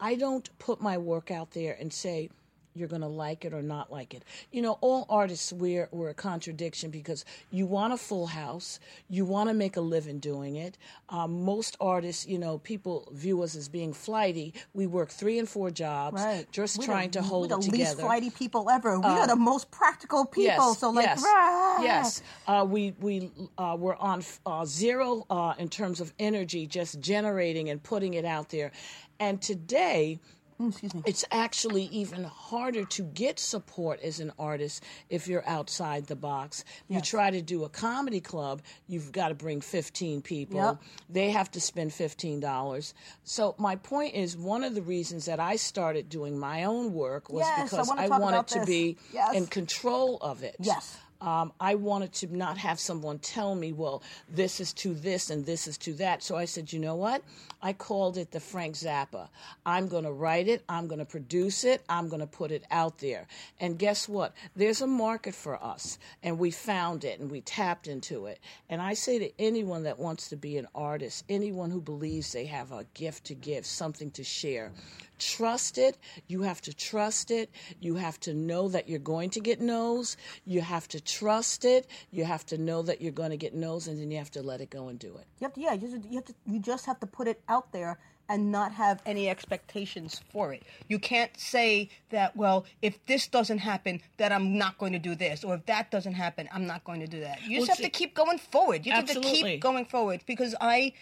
I 0.00 0.14
don't 0.14 0.48
put 0.58 0.80
my 0.80 0.98
work 0.98 1.30
out 1.30 1.50
there 1.52 1.76
and 1.78 1.92
say 1.92 2.30
you're 2.76 2.88
going 2.88 3.02
to 3.02 3.08
like 3.08 3.44
it 3.44 3.52
or 3.54 3.62
not 3.62 3.90
like 3.90 4.14
it. 4.14 4.22
You 4.52 4.62
know, 4.62 4.78
all 4.80 5.06
artists 5.08 5.52
we're, 5.52 5.88
we're 5.92 6.10
a 6.10 6.14
contradiction 6.14 6.90
because 6.90 7.24
you 7.50 7.66
want 7.66 7.92
a 7.92 7.96
full 7.96 8.26
house, 8.26 8.78
you 9.08 9.24
want 9.24 9.48
to 9.48 9.54
make 9.54 9.76
a 9.76 9.80
living 9.80 10.18
doing 10.18 10.56
it. 10.56 10.76
Um, 11.08 11.44
most 11.44 11.76
artists, 11.80 12.26
you 12.26 12.38
know, 12.38 12.58
people 12.58 13.08
view 13.12 13.42
us 13.42 13.54
as 13.56 13.68
being 13.68 13.92
flighty. 13.92 14.54
We 14.74 14.86
work 14.86 15.08
three 15.10 15.38
and 15.38 15.48
four 15.48 15.70
jobs, 15.70 16.22
Right. 16.22 16.46
just 16.52 16.78
We're 16.78 16.84
trying 16.84 17.10
the, 17.10 17.20
to 17.20 17.22
hold 17.22 17.50
we're 17.50 17.56
it 17.58 17.62
the 17.62 17.70
least 17.70 17.72
together. 17.92 18.02
flighty 18.02 18.30
people 18.30 18.68
ever. 18.70 18.98
We 19.00 19.06
are 19.06 19.26
the 19.26 19.36
most 19.36 19.70
practical 19.70 20.24
people. 20.24 20.74
so 20.74 20.90
like, 20.90 21.06
yes, 21.06 21.22
rah. 21.24 21.82
yes. 21.82 22.22
Uh, 22.46 22.66
we 22.68 22.94
we 23.00 23.30
uh, 23.58 23.76
we're 23.78 23.96
on 23.96 24.22
uh, 24.44 24.64
zero 24.64 25.24
uh, 25.30 25.54
in 25.58 25.68
terms 25.68 26.00
of 26.00 26.12
energy, 26.18 26.66
just 26.66 27.00
generating 27.00 27.70
and 27.70 27.82
putting 27.82 28.14
it 28.14 28.24
out 28.24 28.48
there. 28.50 28.72
And 29.18 29.40
today, 29.40 30.18
Mm, 30.60 30.70
excuse 30.70 30.94
me. 30.94 31.02
it's 31.04 31.24
actually 31.30 31.84
even 31.92 32.24
harder 32.24 32.84
to 32.84 33.02
get 33.02 33.38
support 33.38 34.00
as 34.00 34.20
an 34.20 34.32
artist 34.38 34.82
if 35.10 35.28
you're 35.28 35.46
outside 35.46 36.06
the 36.06 36.16
box. 36.16 36.64
You 36.88 37.00
try 37.00 37.30
to 37.30 37.42
do 37.42 37.64
a 37.64 37.68
comedy 37.68 38.20
club, 38.20 38.62
you've 38.88 39.12
got 39.12 39.28
to 39.28 39.34
bring 39.34 39.60
15 39.60 40.22
people. 40.22 40.56
Yep. 40.58 40.82
They 41.10 41.30
have 41.30 41.50
to 41.52 41.60
spend 41.60 41.90
$15. 41.90 42.94
So, 43.24 43.54
my 43.58 43.76
point 43.76 44.14
is 44.14 44.36
one 44.36 44.64
of 44.64 44.74
the 44.74 44.82
reasons 44.82 45.26
that 45.26 45.40
I 45.40 45.56
started 45.56 46.08
doing 46.08 46.38
my 46.38 46.64
own 46.64 46.92
work 46.94 47.28
was 47.30 47.44
Yes, 47.46 47.70
because 47.70 47.88
wanna 47.88 48.02
I, 48.02 48.18
wanted 48.18 48.46
to 48.48 48.58
this. 48.60 48.66
be 48.66 48.96
Yes. 49.12 49.34
in 49.34 49.46
control 49.46 50.18
of 50.20 50.42
it. 50.42 50.56
Yes. 50.58 50.96
Um, 51.20 51.52
I 51.60 51.74
wanted 51.74 52.12
to 52.14 52.36
not 52.36 52.58
have 52.58 52.78
someone 52.78 53.18
tell 53.18 53.54
me, 53.54 53.72
well, 53.72 54.02
this 54.28 54.60
is 54.60 54.72
to 54.74 54.94
this 54.94 55.30
and 55.30 55.44
this 55.46 55.66
is 55.66 55.78
to 55.78 55.94
that. 55.94 56.22
So 56.22 56.36
I 56.36 56.44
said, 56.44 56.72
you 56.72 56.78
know 56.78 56.94
what? 56.94 57.22
I 57.62 57.72
called 57.72 58.18
it 58.18 58.30
the 58.30 58.40
Frank 58.40 58.74
Zappa. 58.74 59.28
I'm 59.64 59.88
going 59.88 60.04
to 60.04 60.12
write 60.12 60.46
it, 60.48 60.62
I'm 60.68 60.86
going 60.86 60.98
to 60.98 61.04
produce 61.04 61.64
it, 61.64 61.82
I'm 61.88 62.08
going 62.08 62.20
to 62.20 62.26
put 62.26 62.50
it 62.50 62.64
out 62.70 62.98
there. 62.98 63.26
And 63.58 63.78
guess 63.78 64.08
what? 64.08 64.34
There's 64.54 64.82
a 64.82 64.86
market 64.86 65.34
for 65.34 65.62
us, 65.62 65.98
and 66.22 66.38
we 66.38 66.50
found 66.50 67.04
it 67.04 67.18
and 67.18 67.30
we 67.30 67.40
tapped 67.40 67.88
into 67.88 68.26
it. 68.26 68.38
And 68.68 68.82
I 68.82 68.94
say 68.94 69.18
to 69.18 69.30
anyone 69.38 69.84
that 69.84 69.98
wants 69.98 70.28
to 70.28 70.36
be 70.36 70.58
an 70.58 70.68
artist, 70.74 71.24
anyone 71.28 71.70
who 71.70 71.80
believes 71.80 72.32
they 72.32 72.46
have 72.46 72.72
a 72.72 72.86
gift 72.94 73.24
to 73.26 73.34
give, 73.34 73.64
something 73.64 74.10
to 74.12 74.22
share, 74.24 74.72
trust 75.18 75.78
it. 75.78 75.98
You 76.26 76.42
have 76.42 76.60
to 76.62 76.74
trust 76.74 77.30
it. 77.30 77.50
You 77.80 77.96
have 77.96 78.18
to 78.20 78.34
know 78.34 78.68
that 78.68 78.88
you're 78.88 78.98
going 78.98 79.30
to 79.30 79.40
get 79.40 79.60
no's. 79.60 80.16
You 80.44 80.60
have 80.60 80.88
to 80.88 81.00
trust 81.00 81.64
it. 81.64 81.86
You 82.10 82.24
have 82.24 82.44
to 82.46 82.58
know 82.58 82.82
that 82.82 83.00
you're 83.00 83.12
going 83.12 83.30
to 83.30 83.36
get 83.36 83.54
no's, 83.54 83.88
and 83.88 83.98
then 83.98 84.10
you 84.10 84.18
have 84.18 84.30
to 84.32 84.42
let 84.42 84.60
it 84.60 84.70
go 84.70 84.88
and 84.88 84.98
do 84.98 85.16
it. 85.16 85.26
You 85.40 85.46
have 85.46 85.54
to, 85.54 85.60
yeah, 85.60 85.72
you 85.72 85.88
just, 85.88 86.04
you 86.10 86.16
have 86.16 86.24
to, 86.26 86.34
you 86.46 86.58
just 86.60 86.86
have 86.86 87.00
to 87.00 87.06
put 87.06 87.28
it 87.28 87.40
out 87.48 87.72
there 87.72 87.98
and 88.28 88.50
not 88.50 88.72
have 88.72 89.00
any 89.06 89.28
expectations 89.28 90.20
for 90.32 90.52
it. 90.52 90.64
You 90.88 90.98
can't 90.98 91.30
say 91.38 91.90
that, 92.10 92.36
well, 92.36 92.64
if 92.82 92.98
this 93.06 93.28
doesn't 93.28 93.58
happen, 93.58 94.00
that 94.16 94.32
I'm 94.32 94.58
not 94.58 94.78
going 94.78 94.92
to 94.92 94.98
do 94.98 95.14
this, 95.14 95.44
or 95.44 95.54
if 95.54 95.66
that 95.66 95.92
doesn't 95.92 96.14
happen, 96.14 96.48
I'm 96.52 96.66
not 96.66 96.82
going 96.82 96.98
to 97.00 97.06
do 97.06 97.20
that. 97.20 97.42
You 97.42 97.58
just 97.58 97.68
Well, 97.68 97.76
have 97.76 97.84
to 97.84 97.90
keep 97.90 98.14
going 98.14 98.38
forward. 98.38 98.84
You 98.84 98.92
have 98.92 99.06
to 99.06 99.20
keep 99.20 99.60
going 99.60 99.84
forward 99.84 100.22
because 100.26 100.56
I 100.60 100.92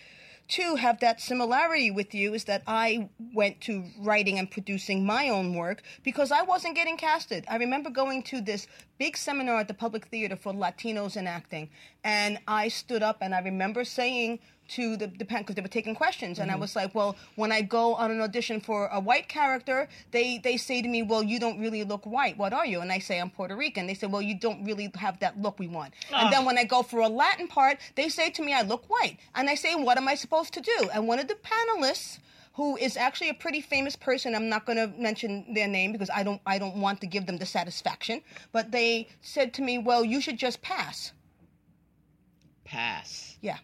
too 0.48 0.76
have 0.76 1.00
that 1.00 1.20
similarity 1.20 1.90
with 1.90 2.14
you 2.14 2.34
is 2.34 2.44
that 2.44 2.62
I 2.66 3.08
went 3.34 3.60
to 3.62 3.84
writing 3.98 4.38
and 4.38 4.50
producing 4.50 5.04
my 5.04 5.28
own 5.28 5.54
work 5.54 5.82
because 6.02 6.30
I 6.30 6.42
wasn't 6.42 6.74
getting 6.74 6.96
casted. 6.96 7.44
I 7.48 7.56
remember 7.56 7.90
going 7.90 8.22
to 8.24 8.40
this 8.40 8.66
big 8.98 9.16
seminar 9.16 9.58
at 9.60 9.68
the 9.68 9.74
Public 9.74 10.06
Theater 10.06 10.36
for 10.36 10.52
Latinos 10.52 11.16
in 11.16 11.26
acting, 11.26 11.70
and 12.02 12.38
I 12.46 12.68
stood 12.68 13.02
up 13.02 13.18
and 13.20 13.34
I 13.34 13.40
remember 13.40 13.84
saying 13.84 14.38
to 14.68 14.96
the 14.96 15.06
the 15.06 15.24
because 15.24 15.54
they 15.54 15.62
were 15.62 15.68
taking 15.68 15.94
questions, 15.94 16.38
and 16.38 16.50
I 16.50 16.54
mm-hmm. 16.54 16.62
was 16.62 16.76
like, 16.76 16.94
well, 16.94 17.16
when 17.36 17.52
I 17.52 17.60
go 17.62 17.94
on 17.94 18.10
an 18.10 18.20
audition 18.20 18.60
for 18.60 18.88
a 18.88 19.00
white 19.00 19.28
character, 19.28 19.88
they 20.10 20.38
they 20.38 20.56
say 20.56 20.82
to 20.82 20.88
me, 20.88 21.02
well, 21.02 21.22
you 21.22 21.38
don't 21.38 21.60
really 21.60 21.84
look 21.84 22.04
white. 22.04 22.36
What 22.36 22.52
are 22.52 22.66
you? 22.66 22.80
And 22.80 22.90
I 22.90 22.98
say 22.98 23.20
I'm 23.20 23.30
Puerto 23.30 23.56
Rican. 23.56 23.86
They 23.86 23.94
say, 23.94 24.06
well, 24.06 24.22
you 24.22 24.38
don't 24.38 24.64
really 24.64 24.90
have 24.94 25.18
that 25.20 25.40
look 25.40 25.58
we 25.58 25.68
want. 25.68 25.94
And 26.12 26.32
then 26.32 26.42
ah. 26.42 26.46
when 26.46 26.58
I 26.58 26.64
go 26.64 26.82
for 26.82 27.00
a 27.00 27.08
Latin 27.08 27.48
part, 27.48 27.78
they 27.94 28.08
say 28.08 28.30
to 28.30 28.42
me, 28.42 28.52
I 28.52 28.62
look 28.62 28.88
white, 28.88 29.18
and 29.34 29.48
I 29.48 29.54
say, 29.54 29.74
what 29.74 29.98
am 29.98 30.08
I 30.08 30.14
supposed 30.14 30.54
to 30.54 30.60
do? 30.60 30.88
And 30.92 31.06
one 31.06 31.18
of 31.18 31.28
the 31.28 31.36
panelists 31.36 32.18
who 32.54 32.76
is 32.76 32.96
actually 32.96 33.28
a 33.28 33.34
pretty 33.34 33.60
famous 33.60 33.96
person. 33.96 34.34
I'm 34.34 34.48
not 34.48 34.64
going 34.64 34.78
to 34.78 34.86
mention 34.96 35.54
their 35.54 35.68
name 35.68 35.92
because 35.92 36.10
I 36.10 36.22
don't 36.22 36.40
I 36.46 36.58
don't 36.58 36.76
want 36.76 37.00
to 37.00 37.06
give 37.06 37.26
them 37.26 37.36
the 37.36 37.46
satisfaction. 37.46 38.22
But 38.52 38.70
they 38.70 39.08
said 39.20 39.52
to 39.54 39.62
me, 39.62 39.78
"Well, 39.78 40.04
you 40.04 40.20
should 40.20 40.38
just 40.38 40.62
pass." 40.62 41.12
Pass. 42.64 43.36
Yeah, 43.40 43.58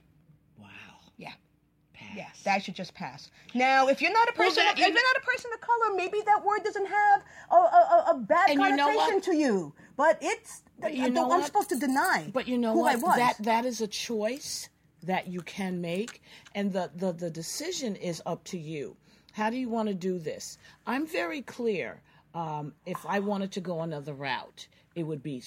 Yeah. 2.14 2.28
That 2.44 2.62
should 2.62 2.74
just 2.74 2.94
pass. 2.94 3.30
Now, 3.54 3.88
if 3.88 4.00
you're 4.00 4.12
not 4.12 4.28
a 4.28 4.32
person, 4.32 4.64
that- 4.64 4.78
if 4.78 4.86
you're 4.86 4.94
not 4.94 5.22
a 5.22 5.26
person 5.26 5.50
of 5.54 5.60
color, 5.60 5.94
maybe 5.96 6.18
that 6.26 6.44
word 6.44 6.62
doesn't 6.64 6.86
have 6.86 7.22
a, 7.50 7.54
a, 7.54 8.06
a, 8.10 8.14
bad 8.18 8.50
And 8.50 8.60
you 8.60 8.76
know 8.76 8.86
connotation 8.86 9.20
to 9.22 9.36
you. 9.36 9.74
But 9.96 10.18
it's 10.20 10.62
But 10.78 10.94
you 10.94 11.06
I 11.06 11.08
know 11.08 11.30
I'm 11.30 11.42
supposed 11.42 11.68
to 11.70 11.78
deny. 11.78 12.30
But 12.32 12.48
you 12.48 12.58
know 12.58 12.72
who 12.72 12.80
what? 12.80 12.92
I 12.92 12.96
was. 12.96 13.16
That 13.16 13.36
that 13.40 13.64
is 13.64 13.80
a 13.80 13.86
choice 13.86 14.68
that 15.02 15.28
you 15.28 15.40
can 15.40 15.80
make, 15.80 16.22
and 16.54 16.72
the, 16.72 16.90
the 16.94 17.12
the 17.12 17.30
decision 17.30 17.96
is 17.96 18.22
up 18.26 18.44
to 18.44 18.58
you. 18.58 18.96
How 19.32 19.50
do 19.50 19.56
you 19.56 19.68
want 19.68 19.88
to 19.88 19.94
do 19.94 20.18
this? 20.18 20.58
I'm 20.86 21.06
very 21.06 21.42
clear. 21.42 22.02
Um, 22.34 22.74
if 22.86 23.04
I 23.06 23.20
wanted 23.20 23.52
to 23.52 23.60
go 23.60 23.80
another 23.82 24.14
route, 24.14 24.68
it 24.94 25.02
would 25.02 25.22
be 25.22 25.42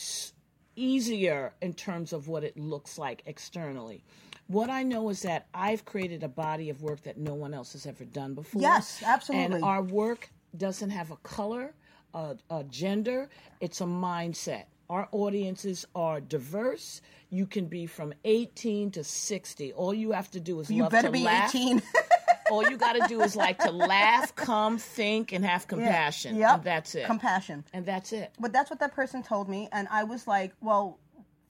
easier 0.75 1.53
in 1.61 1.73
terms 1.73 2.13
of 2.13 2.27
what 2.27 2.43
it 2.43 2.57
looks 2.57 2.97
like 2.97 3.23
externally. 3.25 4.03
What 4.47 4.69
I 4.69 4.83
know 4.83 5.09
is 5.09 5.21
that 5.21 5.47
I've 5.53 5.85
created 5.85 6.23
a 6.23 6.27
body 6.27 6.69
of 6.69 6.81
work 6.81 7.03
that 7.03 7.17
no 7.17 7.33
one 7.33 7.53
else 7.53 7.73
has 7.73 7.85
ever 7.85 8.03
done 8.03 8.33
before. 8.33 8.61
Yes, 8.61 9.01
absolutely. 9.05 9.55
And 9.55 9.63
our 9.63 9.81
work 9.81 10.29
doesn't 10.55 10.89
have 10.89 11.11
a 11.11 11.15
color, 11.17 11.73
a, 12.13 12.35
a 12.49 12.63
gender, 12.65 13.29
it's 13.59 13.81
a 13.81 13.85
mindset. 13.85 14.65
Our 14.89 15.07
audiences 15.11 15.85
are 15.95 16.19
diverse. 16.19 17.01
You 17.29 17.47
can 17.47 17.65
be 17.65 17.87
from 17.87 18.13
18 18.25 18.91
to 18.91 19.03
60. 19.03 19.73
All 19.73 19.93
you 19.93 20.11
have 20.11 20.29
to 20.31 20.39
do 20.39 20.59
is 20.59 20.69
you 20.69 20.83
love 20.83 20.91
better 20.91 21.07
to 21.07 21.11
be 21.11 21.23
laugh. 21.23 21.55
18. 21.55 21.81
All 22.51 22.69
you 22.69 22.77
got 22.77 22.93
to 22.93 23.05
do 23.07 23.21
is 23.21 23.35
like 23.35 23.59
to 23.59 23.71
laugh, 23.71 24.35
come, 24.35 24.77
think, 24.77 25.31
and 25.31 25.43
have 25.45 25.67
compassion. 25.67 26.35
Yep. 26.35 26.55
And 26.55 26.63
that's 26.63 26.93
it. 26.93 27.05
Compassion. 27.05 27.63
And 27.73 27.85
that's 27.85 28.11
it. 28.11 28.31
But 28.39 28.51
that's 28.51 28.69
what 28.69 28.79
that 28.81 28.93
person 28.93 29.23
told 29.23 29.49
me, 29.49 29.69
and 29.71 29.87
I 29.89 30.03
was 30.03 30.27
like, 30.27 30.53
well, 30.61 30.99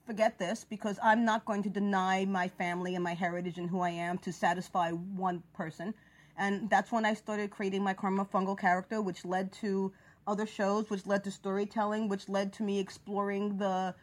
forget 0.06 0.38
this 0.38 0.64
because 0.68 0.98
I'm 1.02 1.24
not 1.24 1.44
going 1.44 1.62
to 1.62 1.70
deny 1.70 2.24
my 2.24 2.48
family 2.48 2.94
and 2.94 3.04
my 3.04 3.14
heritage 3.14 3.58
and 3.58 3.68
who 3.68 3.80
I 3.80 3.90
am 3.90 4.18
to 4.18 4.32
satisfy 4.32 4.90
one 4.90 5.42
person. 5.54 5.94
And 6.36 6.68
that's 6.68 6.90
when 6.90 7.04
I 7.04 7.14
started 7.14 7.50
creating 7.50 7.82
my 7.82 7.94
Karma 7.94 8.24
Fungal 8.24 8.58
character, 8.58 9.00
which 9.00 9.24
led 9.24 9.52
to 9.54 9.92
other 10.26 10.46
shows, 10.46 10.90
which 10.90 11.06
led 11.06 11.24
to 11.24 11.30
storytelling, 11.30 12.08
which 12.08 12.28
led 12.28 12.52
to 12.54 12.62
me 12.62 12.78
exploring 12.80 13.56
the 13.58 13.94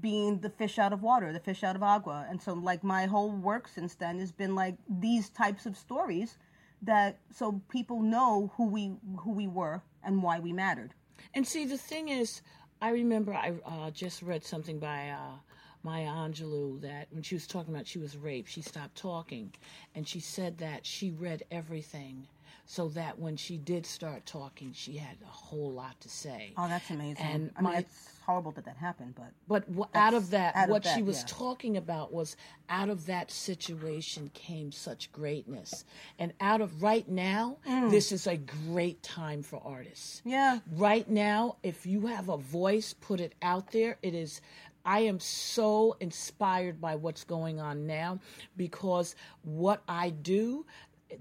being 0.00 0.38
the 0.38 0.50
fish 0.50 0.78
out 0.78 0.92
of 0.92 1.02
water, 1.02 1.32
the 1.32 1.40
fish 1.40 1.64
out 1.64 1.74
of 1.74 1.82
agua. 1.82 2.26
And 2.30 2.40
so 2.40 2.52
like 2.52 2.84
my 2.84 3.06
whole 3.06 3.32
work 3.32 3.66
since 3.66 3.94
then 3.94 4.18
has 4.20 4.30
been 4.30 4.54
like 4.54 4.76
these 4.88 5.28
types 5.28 5.66
of 5.66 5.76
stories 5.76 6.38
that 6.82 7.18
so 7.32 7.60
people 7.68 8.00
know 8.00 8.52
who 8.56 8.66
we 8.66 8.92
who 9.18 9.32
we 9.32 9.48
were 9.48 9.82
and 10.04 10.22
why 10.22 10.38
we 10.38 10.52
mattered. 10.52 10.94
And 11.34 11.46
see, 11.46 11.64
the 11.64 11.78
thing 11.78 12.08
is, 12.08 12.42
I 12.82 12.90
remember 12.90 13.32
I 13.32 13.52
uh, 13.64 13.92
just 13.92 14.22
read 14.22 14.44
something 14.44 14.80
by 14.80 15.10
uh, 15.10 15.36
Maya 15.84 16.08
Angelou 16.08 16.80
that 16.80 17.06
when 17.12 17.22
she 17.22 17.36
was 17.36 17.46
talking 17.46 17.72
about 17.72 17.86
she 17.86 18.00
was 18.00 18.16
raped, 18.16 18.50
she 18.50 18.60
stopped 18.60 18.96
talking, 18.96 19.52
and 19.94 20.06
she 20.06 20.18
said 20.18 20.58
that 20.58 20.84
she 20.84 21.12
read 21.12 21.44
everything, 21.52 22.26
so 22.64 22.88
that 22.90 23.18
when 23.18 23.36
she 23.36 23.58
did 23.58 23.84
start 23.84 24.24
talking, 24.24 24.72
she 24.72 24.96
had 24.96 25.16
a 25.22 25.26
whole 25.30 25.72
lot 25.72 26.00
to 26.00 26.08
say. 26.08 26.52
Oh, 26.56 26.68
that's 26.68 26.88
amazing. 26.90 27.16
And 27.24 27.50
I 27.56 27.62
mean, 27.62 27.74
it's 27.74 28.08
horrible 28.24 28.52
that 28.52 28.64
that 28.64 28.76
happened, 28.76 29.14
but 29.16 29.32
But 29.48 29.66
w- 29.68 29.88
out 29.94 30.14
of 30.14 30.30
that, 30.30 30.54
out 30.56 30.64
of 30.64 30.70
what 30.70 30.84
she 30.84 31.00
that, 31.00 31.04
was 31.04 31.18
yeah. 31.20 31.26
talking 31.26 31.76
about 31.76 32.12
was 32.12 32.36
out 32.68 32.88
of 32.88 33.06
that 33.06 33.30
situation 33.30 34.30
came 34.32 34.70
such 34.72 35.10
greatness. 35.12 35.84
And 36.18 36.32
out 36.40 36.60
of 36.60 36.82
right 36.82 37.06
now, 37.08 37.58
Mm. 37.66 37.90
this 37.90 38.12
is 38.12 38.26
a 38.26 38.36
great 38.36 39.02
time 39.02 39.42
for 39.42 39.60
artists. 39.64 40.22
yeah, 40.24 40.60
Right 40.72 41.08
now, 41.10 41.56
if 41.62 41.84
you 41.84 42.06
have 42.06 42.28
a 42.28 42.36
voice, 42.38 42.94
put 42.94 43.20
it 43.20 43.34
out 43.42 43.72
there. 43.72 43.98
It 44.02 44.14
is. 44.14 44.40
I 44.84 45.00
am 45.00 45.20
so 45.20 45.96
inspired 46.00 46.80
by 46.80 46.96
what's 46.96 47.22
going 47.22 47.60
on 47.60 47.86
now 47.86 48.18
because 48.56 49.14
what 49.44 49.80
I 49.88 50.10
do, 50.10 50.66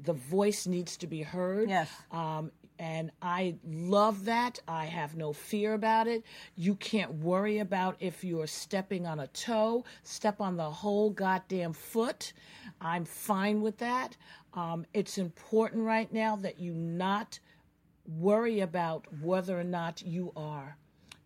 the 0.03 0.13
voice 0.13 0.67
needs 0.67 0.97
to 0.97 1.07
be 1.07 1.21
heard. 1.21 1.69
Yes. 1.69 1.89
Um, 2.11 2.51
and 2.79 3.11
I 3.21 3.55
love 3.63 4.25
that. 4.25 4.59
I 4.67 4.85
have 4.85 5.15
no 5.15 5.33
fear 5.33 5.75
about 5.75 6.07
it. 6.07 6.23
You 6.55 6.75
can't 6.75 7.13
worry 7.13 7.59
about 7.59 7.95
if 7.99 8.23
you're 8.23 8.47
stepping 8.47 9.05
on 9.05 9.19
a 9.19 9.27
toe, 9.27 9.85
step 10.01 10.41
on 10.41 10.57
the 10.57 10.69
whole 10.69 11.11
goddamn 11.11 11.73
foot. 11.73 12.33
I'm 12.81 13.05
fine 13.05 13.61
with 13.61 13.77
that. 13.77 14.17
Um, 14.55 14.85
it's 14.95 15.19
important 15.19 15.83
right 15.83 16.11
now 16.11 16.35
that 16.37 16.59
you 16.59 16.73
not 16.73 17.39
worry 18.17 18.61
about 18.61 19.05
whether 19.21 19.59
or 19.59 19.63
not 19.63 20.01
you 20.01 20.31
are 20.35 20.75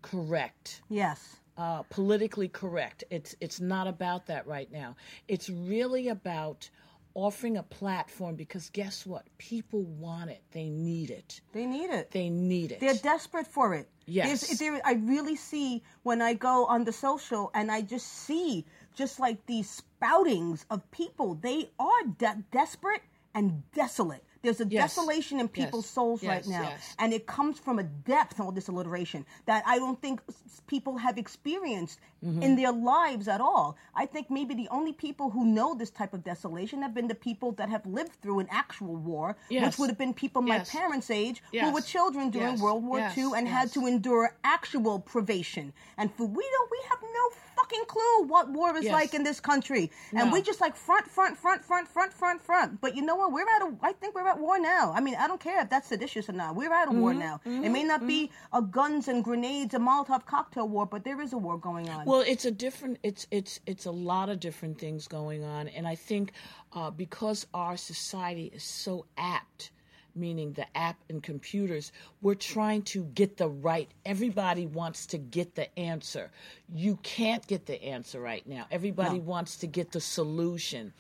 correct 0.02 0.82
yes, 0.90 1.38
uh, 1.58 1.84
politically 1.84 2.48
correct. 2.48 3.04
It's 3.10 3.36
it's 3.40 3.60
not 3.60 3.88
about 3.88 4.28
that 4.28 4.46
right 4.46 4.72
now. 4.72 4.96
It's 5.28 5.50
really 5.50 6.10
about 6.10 6.70
offering 7.16 7.58
a 7.58 7.64
platform 7.64 8.36
because 8.36 8.70
guess 8.70 9.06
what? 9.06 9.26
People 9.38 9.84
want 9.84 10.30
it. 10.30 10.44
They 10.52 10.70
need 10.70 11.10
it. 11.10 11.42
they 11.54 11.66
need 11.66 11.90
it. 11.90 12.12
They 12.12 12.30
need 12.30 12.72
it. 12.74 12.80
They're 12.80 12.94
desperate 12.94 13.48
for 13.48 13.74
it. 13.74 13.90
Yes. 14.06 14.60
There, 14.60 14.80
I 14.86 14.94
really 14.94 15.36
see 15.36 15.82
when 16.04 16.22
I 16.22 16.34
go 16.34 16.66
on 16.68 16.84
the 16.84 16.92
social 16.92 17.50
and 17.56 17.72
I 17.72 17.82
just 17.82 18.06
see 18.08 18.66
just 18.94 19.20
like 19.20 19.44
these 19.48 19.82
spoutings 19.82 20.66
of 20.70 20.90
people. 20.92 21.36
They 21.36 21.70
are 21.80 22.04
de- 22.20 22.44
desperate 22.52 23.02
and 23.34 23.64
desolate. 23.74 24.24
There's 24.46 24.62
a 24.62 24.66
Yes. 24.68 24.96
desolation 24.96 25.40
in 25.40 25.48
people's 25.48 25.86
Yes. 25.86 25.92
souls 25.98 26.24
Yes, 26.24 26.30
right 26.30 26.48
now, 26.48 26.74
and 27.00 27.14
it 27.14 27.26
comes 27.26 27.60
from 27.60 27.80
a 27.80 27.84
depth 27.84 28.40
all 28.40 28.52
this 28.52 28.68
alliteration 28.68 29.26
that 29.46 29.64
I 29.66 29.78
don't 29.80 30.00
think 30.02 30.22
people 30.68 30.98
have 30.98 31.18
experienced 31.18 32.00
Mm-hmm. 32.24 32.42
in 32.42 32.56
their 32.56 32.72
lives 32.72 33.28
at 33.28 33.40
all. 33.40 33.78
I 33.94 34.08
think 34.08 34.32
maybe 34.32 34.56
the 34.56 34.68
only 34.70 34.94
people 34.94 35.30
who 35.30 35.46
know 35.46 35.76
this 35.76 35.92
type 35.92 36.12
of 36.16 36.24
desolation 36.24 36.82
have 36.82 36.92
been 36.96 37.08
the 37.08 37.14
people 37.30 37.52
that 37.60 37.70
have 37.70 37.86
lived 37.86 38.14
through 38.22 38.40
an 38.40 38.48
actual 38.50 38.96
war, 38.96 39.36
which 39.48 39.78
would 39.78 39.90
have 39.92 39.98
been 40.00 40.12
people 40.14 40.42
my 40.42 40.58
parents' 40.60 41.12
age 41.12 41.44
who 41.52 41.72
were 41.72 41.82
children 41.82 42.32
during. 42.32 42.60
World 42.60 42.84
War. 42.84 43.00
II 43.16 43.32
and 43.38 43.48
had 43.48 43.72
to 43.74 43.86
endure 43.86 44.36
actual 44.44 45.00
privation 45.00 45.72
and 46.00 46.12
food. 46.16 46.32
We 46.36 46.44
don't. 46.54 46.72
We 46.72 46.80
have 46.90 47.02
no 47.02 47.26
fucking 47.56 47.84
clue 47.88 48.24
what 48.28 48.50
war 48.50 48.76
is 48.78 48.84
Yes. 48.86 48.94
like 48.94 49.14
in 49.14 49.24
this 49.24 49.40
country, 49.40 49.92
and 50.12 50.30
No. 50.30 50.34
we 50.34 50.42
just 50.42 50.62
like 50.62 50.76
front, 50.76 51.08
front, 51.08 51.38
front, 51.38 51.64
front, 51.64 51.88
front, 51.88 52.14
front, 52.14 52.42
front. 52.42 52.82
But 52.82 52.96
you 52.96 53.02
know 53.02 53.16
what? 53.16 53.32
We're 53.32 53.48
at 53.56 53.62
a. 53.64 53.76
I 53.82 53.94
think 53.94 54.16
we're 54.16 54.28
at 54.28 54.40
war 54.40 54.60
now. 54.60 54.92
I 54.96 55.00
mean, 55.02 55.16
I 55.16 55.28
don't 55.28 55.40
care 55.40 55.62
if 55.62 55.70
that's 55.70 55.88
seditious 55.88 56.30
or 56.30 56.34
not. 56.34 56.56
We're 56.56 56.74
at 56.74 56.88
a 56.88 56.92
war 56.92 57.12
Mm-hmm. 57.12 57.20
now. 57.20 57.42
It 57.66 57.70
may 57.70 57.84
not 57.84 58.06
be 58.06 58.32
a 58.54 58.62
guns 58.62 59.08
and 59.08 59.24
grenades, 59.24 59.74
a 59.74 59.80
Molotov 59.80 60.26
cocktail 60.26 60.68
war, 60.68 60.86
but 60.86 61.04
there 61.04 61.22
is 61.22 61.34
a 61.34 61.38
war 61.38 61.58
going 61.58 61.90
on. 61.90 62.06
Well, 62.06 62.22
it's 62.22 62.46
a 62.46 62.52
different. 62.52 63.00
It's 63.04 63.28
it's 63.32 63.60
it's 63.66 63.86
a 63.86 63.92
lot 63.92 64.30
of 64.30 64.40
different 64.40 64.80
things 64.80 65.08
going 65.08 65.44
on, 65.44 65.68
and 65.70 65.88
I 65.88 65.96
think 65.96 66.34
uh, 66.74 66.92
because 66.92 67.48
our 67.54 67.78
society 67.78 68.52
is 68.54 68.64
so 68.64 69.06
apt, 69.18 69.72
meaning 70.16 70.54
the 70.54 70.66
app 70.78 70.98
and 71.10 71.22
computers, 71.22 71.92
we're 72.22 72.36
trying 72.36 72.82
to 72.84 73.04
get 73.04 73.38
the 73.38 73.50
right. 73.50 73.90
Everybody 74.06 74.66
wants 74.66 75.06
to 75.08 75.18
get 75.18 75.56
the 75.56 75.78
answer. 75.78 76.32
You 76.74 76.98
can't 77.04 77.46
get 77.48 77.66
the 77.66 77.82
answer 77.84 78.20
right 78.20 78.46
now. 78.48 78.66
Everybody 78.72 79.20
wants 79.20 79.58
to 79.58 79.68
get 79.68 79.92
the 79.92 80.02
solution. 80.02 80.94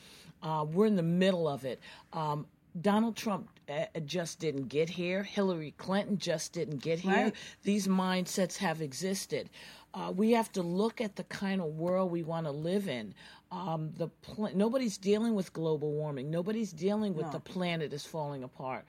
Uh, 0.43 0.66
we're 0.70 0.86
in 0.86 0.95
the 0.95 1.03
middle 1.03 1.47
of 1.47 1.66
it. 1.66 1.80
Um, 2.13 2.45
Donald 2.80 3.16
Trump 3.16 3.49
uh, 3.70 3.86
just 4.05 4.39
didn't 4.39 4.68
get 4.68 4.89
here. 4.89 5.24
Hillary 5.24 5.74
Clinton 5.78 6.18
just 6.18 6.53
didn't 6.53 6.80
get 6.80 6.99
here. 6.99 7.13
Right. 7.13 7.34
These 7.63 7.88
mindsets 7.88 8.57
have 8.57 8.82
existed. 8.82 9.49
Uh, 9.93 10.11
we 10.13 10.32
have 10.32 10.51
to 10.51 10.61
look 10.61 10.99
at 10.99 11.16
the 11.16 11.24
kind 11.24 11.61
of 11.61 11.68
world 11.78 12.11
we 12.11 12.22
want 12.22 12.45
to 12.45 12.51
live 12.51 12.89
in. 12.89 13.13
Um, 13.56 13.91
the 13.97 14.10
pl- 14.10 14.51
nobody's 14.53 14.97
dealing 14.97 15.34
with 15.34 15.53
global 15.53 15.93
warming. 15.93 16.30
Nobody's 16.30 16.74
dealing 16.74 17.14
with 17.16 17.32
the 17.32 17.39
planet 17.39 17.93
is 17.93 18.06
falling 18.06 18.43
apart. 18.43 18.86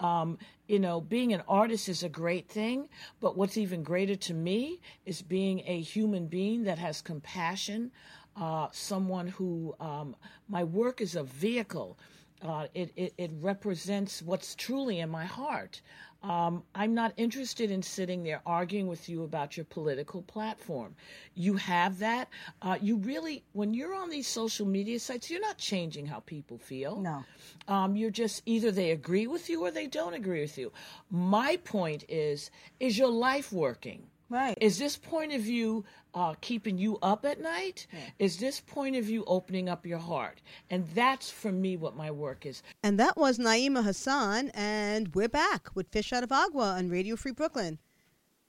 Um, 0.00 0.38
you 0.66 0.80
know, 0.80 1.00
being 1.00 1.32
an 1.32 1.42
artist 1.48 1.88
is 1.88 2.02
a 2.02 2.08
great 2.08 2.48
thing, 2.48 2.88
but 3.20 3.36
what's 3.36 3.56
even 3.56 3.82
greater 3.82 4.16
to 4.16 4.34
me 4.34 4.80
is 5.06 5.22
being 5.22 5.62
a 5.66 5.80
human 5.80 6.26
being 6.26 6.64
that 6.64 6.78
has 6.78 7.00
compassion. 7.00 7.92
Uh, 8.36 8.68
someone 8.72 9.28
who 9.28 9.74
um, 9.80 10.16
my 10.48 10.64
work 10.64 11.00
is 11.00 11.14
a 11.14 11.22
vehicle. 11.22 11.96
Uh, 12.40 12.66
it, 12.74 12.92
it, 12.96 13.14
it 13.18 13.30
represents 13.40 14.22
what's 14.22 14.54
truly 14.54 15.00
in 15.00 15.10
my 15.10 15.24
heart. 15.24 15.80
Um, 16.22 16.64
I'm 16.74 16.94
not 16.94 17.12
interested 17.16 17.70
in 17.70 17.82
sitting 17.82 18.24
there 18.24 18.42
arguing 18.44 18.88
with 18.88 19.08
you 19.08 19.22
about 19.22 19.56
your 19.56 19.64
political 19.64 20.22
platform. 20.22 20.96
You 21.34 21.54
have 21.54 22.00
that. 22.00 22.28
Uh, 22.60 22.76
you 22.80 22.96
really, 22.96 23.44
when 23.52 23.72
you're 23.72 23.94
on 23.94 24.10
these 24.10 24.26
social 24.26 24.66
media 24.66 24.98
sites, 24.98 25.30
you're 25.30 25.40
not 25.40 25.58
changing 25.58 26.06
how 26.06 26.20
people 26.20 26.58
feel. 26.58 27.00
No. 27.00 27.24
Um, 27.68 27.94
you're 27.94 28.10
just 28.10 28.42
either 28.46 28.72
they 28.72 28.90
agree 28.90 29.28
with 29.28 29.48
you 29.48 29.64
or 29.64 29.70
they 29.70 29.86
don't 29.86 30.14
agree 30.14 30.40
with 30.40 30.58
you. 30.58 30.72
My 31.10 31.56
point 31.58 32.04
is, 32.08 32.50
is 32.80 32.98
your 32.98 33.10
life 33.10 33.52
working? 33.52 34.02
Right. 34.30 34.58
Is 34.60 34.78
this 34.78 34.96
point 34.96 35.32
of 35.32 35.40
view 35.40 35.84
uh, 36.14 36.34
keeping 36.40 36.78
you 36.78 36.98
up 37.02 37.24
at 37.24 37.40
night? 37.40 37.86
Is 38.18 38.38
this 38.38 38.60
point 38.60 38.96
of 38.96 39.04
view 39.04 39.24
opening 39.26 39.68
up 39.68 39.86
your 39.86 39.98
heart? 39.98 40.40
And 40.70 40.86
that's 40.94 41.30
for 41.30 41.52
me 41.52 41.76
what 41.76 41.96
my 41.96 42.10
work 42.10 42.46
is. 42.46 42.62
And 42.82 42.98
that 42.98 43.16
was 43.16 43.38
Naima 43.38 43.84
Hassan, 43.84 44.50
and 44.54 45.14
we're 45.14 45.28
back 45.28 45.68
with 45.74 45.88
Fish 45.88 46.12
Out 46.12 46.24
of 46.24 46.32
Agua 46.32 46.76
on 46.76 46.88
Radio 46.88 47.16
Free 47.16 47.32
Brooklyn. 47.32 47.78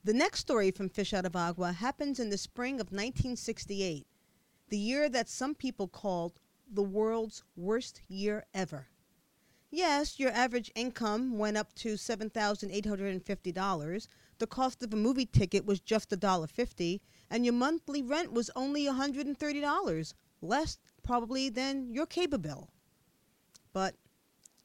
The 0.04 0.14
next 0.14 0.40
story 0.40 0.72
from 0.72 0.90
Fish 0.90 1.14
Out 1.14 1.26
of 1.26 1.36
Agua 1.36 1.74
happens 1.74 2.20
in 2.20 2.30
the 2.30 2.38
spring 2.38 2.76
of 2.76 2.88
1968, 2.88 4.08
the 4.70 4.78
year 4.78 5.10
that 5.10 5.28
some 5.28 5.56
people 5.56 5.88
called 5.88 6.40
the 6.72 6.84
world's 6.84 7.44
worst 7.56 8.02
year 8.08 8.46
ever. 8.54 8.88
Yes, 9.72 10.20
your 10.20 10.32
average 10.32 10.72
income 10.74 11.38
went 11.38 11.58
up 11.58 11.76
to 11.76 11.94
$7,850. 11.94 14.08
The 14.40 14.48
cost 14.48 14.82
of 14.82 14.94
a 14.94 14.98
movie 14.98 15.26
ticket 15.26 15.66
was 15.66 15.82
just 15.82 16.12
$1.50, 16.12 17.02
and 17.30 17.46
your 17.46 17.54
monthly 17.54 18.02
rent 18.02 18.32
was 18.32 18.50
only 18.56 18.86
$130, 18.86 20.14
less 20.42 20.80
probably 21.04 21.50
than 21.50 21.94
your 21.94 22.06
cable 22.06 22.38
bill. 22.38 22.70
But 23.74 23.96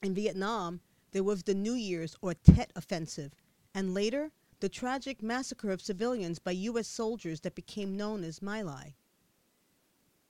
in 0.01 0.13
Vietnam, 0.13 0.79
there 1.11 1.23
was 1.23 1.43
the 1.43 1.53
New 1.53 1.73
Year's 1.73 2.15
or 2.21 2.33
Tet 2.33 2.71
Offensive, 2.75 3.33
and 3.73 3.93
later, 3.93 4.31
the 4.61 4.69
tragic 4.69 5.21
massacre 5.21 5.71
of 5.71 5.81
civilians 5.81 6.39
by 6.39 6.51
U.S. 6.51 6.87
soldiers 6.87 7.41
that 7.41 7.55
became 7.55 7.97
known 7.97 8.23
as 8.23 8.41
My 8.41 8.61
Lai. 8.61 8.95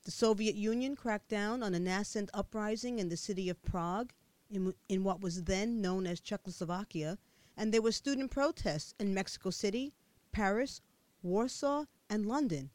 The 0.05 0.11
Soviet 0.11 0.55
Union 0.55 0.95
cracked 0.95 1.29
down 1.29 1.61
on 1.61 1.75
a 1.75 1.79
nascent 1.79 2.31
uprising 2.33 2.97
in 2.97 3.09
the 3.09 3.17
city 3.17 3.49
of 3.49 3.61
Prague, 3.61 4.11
in, 4.49 4.73
in 4.89 5.03
what 5.03 5.21
was 5.21 5.43
then 5.43 5.81
known 5.81 6.07
as 6.07 6.19
Czechoslovakia, 6.19 7.19
and 7.57 7.73
there 7.73 7.81
were 7.81 7.91
student 7.91 8.31
protests 8.31 8.93
in 8.99 9.13
Mexico 9.13 9.49
City, 9.49 9.93
Paris, 10.31 10.81
Warsaw, 11.21 11.85
and 12.09 12.25
London. 12.25 12.69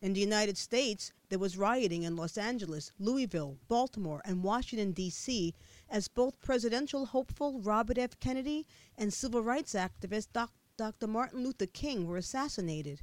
In 0.00 0.14
the 0.14 0.20
United 0.20 0.58
States, 0.58 1.12
there 1.28 1.38
was 1.38 1.56
rioting 1.56 2.02
in 2.02 2.16
Los 2.16 2.36
Angeles, 2.36 2.90
Louisville, 2.98 3.58
Baltimore, 3.68 4.20
and 4.24 4.42
Washington, 4.42 4.90
D.C., 4.92 5.54
as 5.88 6.08
both 6.08 6.40
presidential 6.40 7.06
hopeful 7.06 7.60
Robert 7.60 7.98
F. 7.98 8.18
Kennedy 8.18 8.66
and 8.98 9.14
civil 9.14 9.42
rights 9.42 9.74
activist 9.74 10.28
Dr. 10.76 11.06
Martin 11.06 11.44
Luther 11.44 11.66
King 11.66 12.06
were 12.06 12.16
assassinated. 12.16 13.02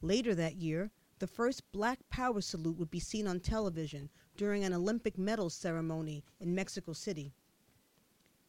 Later 0.00 0.34
that 0.36 0.56
year, 0.56 0.92
the 1.18 1.26
first 1.26 1.62
Black 1.72 1.98
Power 2.10 2.40
salute 2.40 2.76
would 2.76 2.90
be 2.90 3.00
seen 3.00 3.26
on 3.26 3.40
television 3.40 4.10
during 4.36 4.62
an 4.62 4.74
Olympic 4.74 5.18
medals 5.18 5.54
ceremony 5.54 6.22
in 6.38 6.54
Mexico 6.54 6.92
City. 6.92 7.32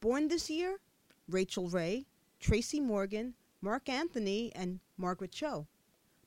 Born 0.01 0.27
this 0.27 0.49
year, 0.49 0.77
Rachael 1.30 1.69
Ray, 1.69 2.07
Tracy 2.39 2.80
Morgan, 2.80 3.34
Marc 3.61 3.89
Anthony, 3.89 4.51
and 4.55 4.80
Margaret 4.97 5.32
Cho. 5.32 5.67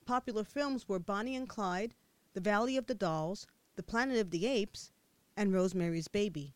Popular 0.05 0.45
films 0.45 0.89
were 0.89 0.99
Bonnie 0.99 1.37
and 1.37 1.49
Clyde, 1.49 1.95
The 2.35 2.41
Valley 2.41 2.77
of 2.77 2.87
the 2.87 2.95
Dolls, 2.95 3.47
The 3.77 3.83
Planet 3.83 4.19
of 4.19 4.31
the 4.31 4.47
Apes, 4.47 4.93
and 5.37 5.53
Rosemary's 5.53 6.09
Baby. 6.09 6.55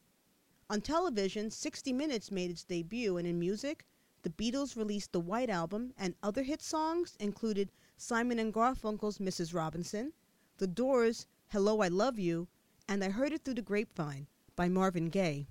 On 0.68 0.80
television, 0.80 1.50
60 1.50 1.92
Minutes 1.92 2.30
made 2.30 2.50
its 2.50 2.64
debut, 2.64 3.16
and 3.16 3.26
in 3.26 3.38
music, 3.38 3.86
the 4.22 4.30
Beatles 4.30 4.76
released 4.76 5.12
the 5.12 5.20
White 5.20 5.50
Album, 5.50 5.94
and 5.96 6.14
other 6.22 6.42
hit 6.42 6.62
songs 6.62 7.16
included 7.20 7.70
Simon 7.96 8.38
and 8.38 8.52
Garfunkel's 8.52 9.18
Mrs. 9.18 9.54
Robinson, 9.54 10.12
The 10.58 10.66
Doors' 10.66 11.26
Hello, 11.48 11.80
I 11.80 11.88
Love 11.88 12.18
You, 12.18 12.48
and 12.88 13.04
I 13.04 13.10
Heard 13.10 13.32
It 13.32 13.44
Through 13.44 13.54
the 13.54 13.62
Grapevine 13.62 14.26
by 14.56 14.68
Marvin 14.68 15.10
Gaye. 15.10 15.46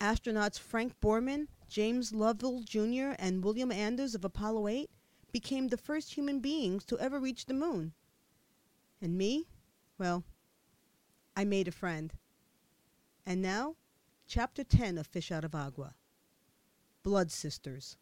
Astronauts 0.00 0.58
Frank 0.58 0.94
Borman, 1.00 1.48
James 1.68 2.12
Lovell 2.12 2.60
Jr., 2.60 3.14
and 3.18 3.44
William 3.44 3.72
Anders 3.72 4.14
of 4.14 4.24
Apollo 4.24 4.68
8 4.68 4.90
became 5.32 5.68
the 5.68 5.76
first 5.76 6.14
human 6.14 6.40
beings 6.40 6.84
to 6.84 6.98
ever 6.98 7.18
reach 7.18 7.46
the 7.46 7.54
moon. 7.54 7.92
And 9.00 9.18
me? 9.18 9.48
Well, 9.98 10.24
I 11.36 11.44
made 11.44 11.68
a 11.68 11.72
friend. 11.72 12.14
And 13.26 13.42
now, 13.42 13.76
Chapter 14.28 14.64
10 14.64 14.98
of 14.98 15.06
Fish 15.06 15.30
Out 15.30 15.44
of 15.44 15.54
Agua 15.54 15.94
Blood 17.04 17.30
Sisters. 17.30 17.96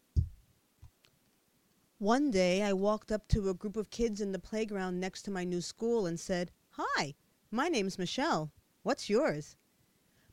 One 1.99 2.31
day 2.31 2.63
I 2.63 2.73
walked 2.73 3.11
up 3.11 3.27
to 3.27 3.49
a 3.49 3.53
group 3.53 3.77
of 3.77 3.91
kids 3.91 4.21
in 4.21 4.31
the 4.31 4.39
playground 4.39 4.99
next 4.99 5.21
to 5.23 5.31
my 5.31 5.43
new 5.43 5.61
school 5.61 6.05
and 6.05 6.19
said, 6.19 6.51
Hi, 6.71 7.13
my 7.51 7.67
name's 7.67 7.99
Michelle. 7.99 8.51
What's 8.81 9.09
yours? 9.09 9.55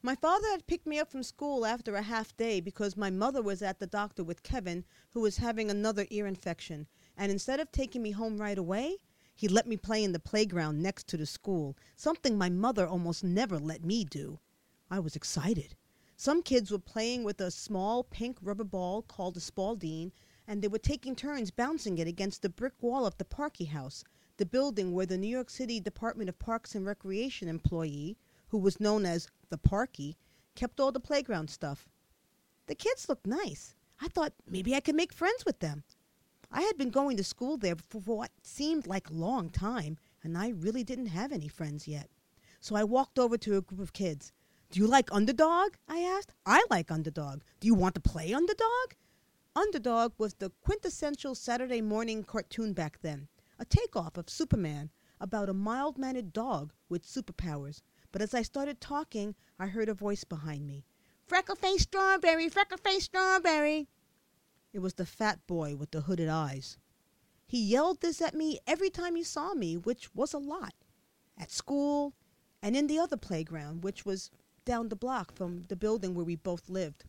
My 0.04 0.16
father 0.16 0.48
had 0.50 0.66
picked 0.66 0.84
me 0.84 0.98
up 0.98 1.12
from 1.12 1.22
school 1.22 1.64
after 1.64 1.94
a 1.94 2.02
half 2.02 2.36
day 2.36 2.60
because 2.60 2.96
my 2.96 3.08
mother 3.08 3.40
was 3.40 3.62
at 3.62 3.78
the 3.78 3.86
doctor 3.86 4.24
with 4.24 4.42
Kevin, 4.42 4.84
who 5.10 5.20
was 5.20 5.36
having 5.36 5.70
another 5.70 6.08
ear 6.10 6.26
infection. 6.26 6.88
And 7.16 7.30
instead 7.30 7.60
of 7.60 7.70
taking 7.70 8.02
me 8.02 8.10
home 8.10 8.38
right 8.38 8.58
away, 8.58 8.96
he 9.32 9.46
let 9.46 9.68
me 9.68 9.76
play 9.76 10.02
in 10.02 10.10
the 10.10 10.18
playground 10.18 10.82
next 10.82 11.06
to 11.06 11.16
the 11.16 11.24
school, 11.24 11.76
something 11.94 12.36
my 12.36 12.48
mother 12.48 12.84
almost 12.84 13.22
never 13.22 13.60
let 13.60 13.84
me 13.84 14.04
do. 14.04 14.40
I 14.90 14.98
was 14.98 15.14
excited. 15.14 15.76
Some 16.16 16.42
kids 16.42 16.72
were 16.72 16.80
playing 16.80 17.22
with 17.22 17.40
a 17.40 17.52
small 17.52 18.02
pink 18.02 18.38
rubber 18.42 18.64
ball 18.64 19.02
called 19.02 19.36
a 19.36 19.40
Spalding, 19.40 20.10
and 20.48 20.62
they 20.62 20.68
were 20.68 20.78
taking 20.78 21.14
turns 21.14 21.52
bouncing 21.52 21.98
it 21.98 22.08
against 22.08 22.42
the 22.42 22.48
brick 22.48 22.74
wall 22.80 23.06
of 23.06 23.18
the 23.18 23.24
Parky 23.24 23.66
House, 23.66 24.02
the 24.36 24.46
building 24.46 24.90
where 24.90 25.06
the 25.06 25.16
New 25.16 25.28
York 25.28 25.48
City 25.48 25.78
Department 25.78 26.28
of 26.28 26.40
Parks 26.40 26.74
and 26.74 26.84
Recreation 26.84 27.46
employee, 27.46 28.18
who 28.52 28.58
was 28.58 28.78
known 28.78 29.06
as 29.06 29.28
the 29.48 29.56
Parky, 29.56 30.14
kept 30.54 30.78
all 30.78 30.92
the 30.92 31.00
playground 31.00 31.48
stuff. 31.48 31.88
The 32.66 32.74
kids 32.74 33.08
looked 33.08 33.26
nice. 33.26 33.74
I 33.98 34.08
thought 34.08 34.34
maybe 34.46 34.74
I 34.74 34.80
could 34.80 34.94
make 34.94 35.14
friends 35.14 35.46
with 35.46 35.60
them. 35.60 35.84
I 36.50 36.60
had 36.60 36.76
been 36.76 36.90
going 36.90 37.16
to 37.16 37.24
school 37.24 37.56
there 37.56 37.76
for 37.76 38.02
what 38.02 38.30
seemed 38.42 38.86
like 38.86 39.08
a 39.08 39.14
long 39.14 39.48
time, 39.48 39.96
and 40.22 40.36
I 40.36 40.50
really 40.50 40.84
didn't 40.84 41.06
have 41.06 41.32
any 41.32 41.48
friends 41.48 41.88
yet. 41.88 42.10
So 42.60 42.76
I 42.76 42.84
walked 42.84 43.18
over 43.18 43.38
to 43.38 43.56
a 43.56 43.62
group 43.62 43.80
of 43.80 43.94
kids. 43.94 44.32
Do 44.70 44.80
you 44.80 44.86
like 44.86 45.10
Underdog? 45.10 45.72
I 45.88 46.00
asked. 46.00 46.34
I 46.44 46.62
like 46.68 46.90
Underdog. 46.90 47.40
Do 47.58 47.66
you 47.66 47.74
want 47.74 47.94
to 47.94 48.02
play 48.02 48.34
Underdog? 48.34 48.92
Underdog 49.56 50.12
was 50.18 50.34
the 50.34 50.52
quintessential 50.62 51.34
Saturday 51.34 51.80
morning 51.80 52.22
cartoon 52.22 52.74
back 52.74 52.98
then, 53.00 53.28
a 53.58 53.64
takeoff 53.64 54.18
of 54.18 54.28
Superman 54.28 54.90
about 55.18 55.48
a 55.48 55.54
mild 55.54 55.96
mannered 55.96 56.34
dog 56.34 56.74
with 56.90 57.06
superpowers. 57.06 57.80
But 58.12 58.22
as 58.22 58.34
I 58.34 58.42
started 58.42 58.80
talking, 58.80 59.34
I 59.58 59.66
heard 59.66 59.88
a 59.88 59.94
voice 59.94 60.24
behind 60.24 60.66
me 60.66 60.84
Freckle 61.26 61.56
faced 61.56 61.84
strawberry, 61.84 62.48
freckle 62.50 62.76
faced 62.76 63.06
strawberry. 63.06 63.88
It 64.72 64.80
was 64.80 64.94
the 64.94 65.06
fat 65.06 65.46
boy 65.46 65.76
with 65.76 65.90
the 65.90 66.02
hooded 66.02 66.28
eyes. 66.28 66.76
He 67.46 67.62
yelled 67.62 68.00
this 68.00 68.20
at 68.20 68.34
me 68.34 68.58
every 68.66 68.90
time 68.90 69.16
he 69.16 69.24
saw 69.24 69.54
me, 69.54 69.76
which 69.76 70.14
was 70.14 70.32
a 70.34 70.38
lot. 70.38 70.74
At 71.38 71.50
school 71.50 72.14
and 72.62 72.76
in 72.76 72.86
the 72.86 72.98
other 72.98 73.16
playground, 73.16 73.82
which 73.82 74.04
was 74.04 74.30
down 74.64 74.88
the 74.88 74.96
block 74.96 75.32
from 75.34 75.62
the 75.68 75.76
building 75.76 76.14
where 76.14 76.24
we 76.24 76.36
both 76.36 76.68
lived. 76.68 77.04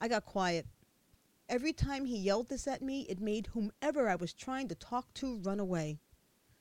I 0.00 0.08
got 0.08 0.24
quiet. 0.24 0.66
Every 1.48 1.72
time 1.72 2.06
he 2.06 2.16
yelled 2.16 2.48
this 2.48 2.66
at 2.66 2.82
me, 2.82 3.02
it 3.02 3.20
made 3.20 3.48
whomever 3.48 4.08
I 4.08 4.16
was 4.16 4.32
trying 4.32 4.68
to 4.68 4.74
talk 4.74 5.12
to 5.14 5.36
run 5.36 5.60
away. 5.60 5.98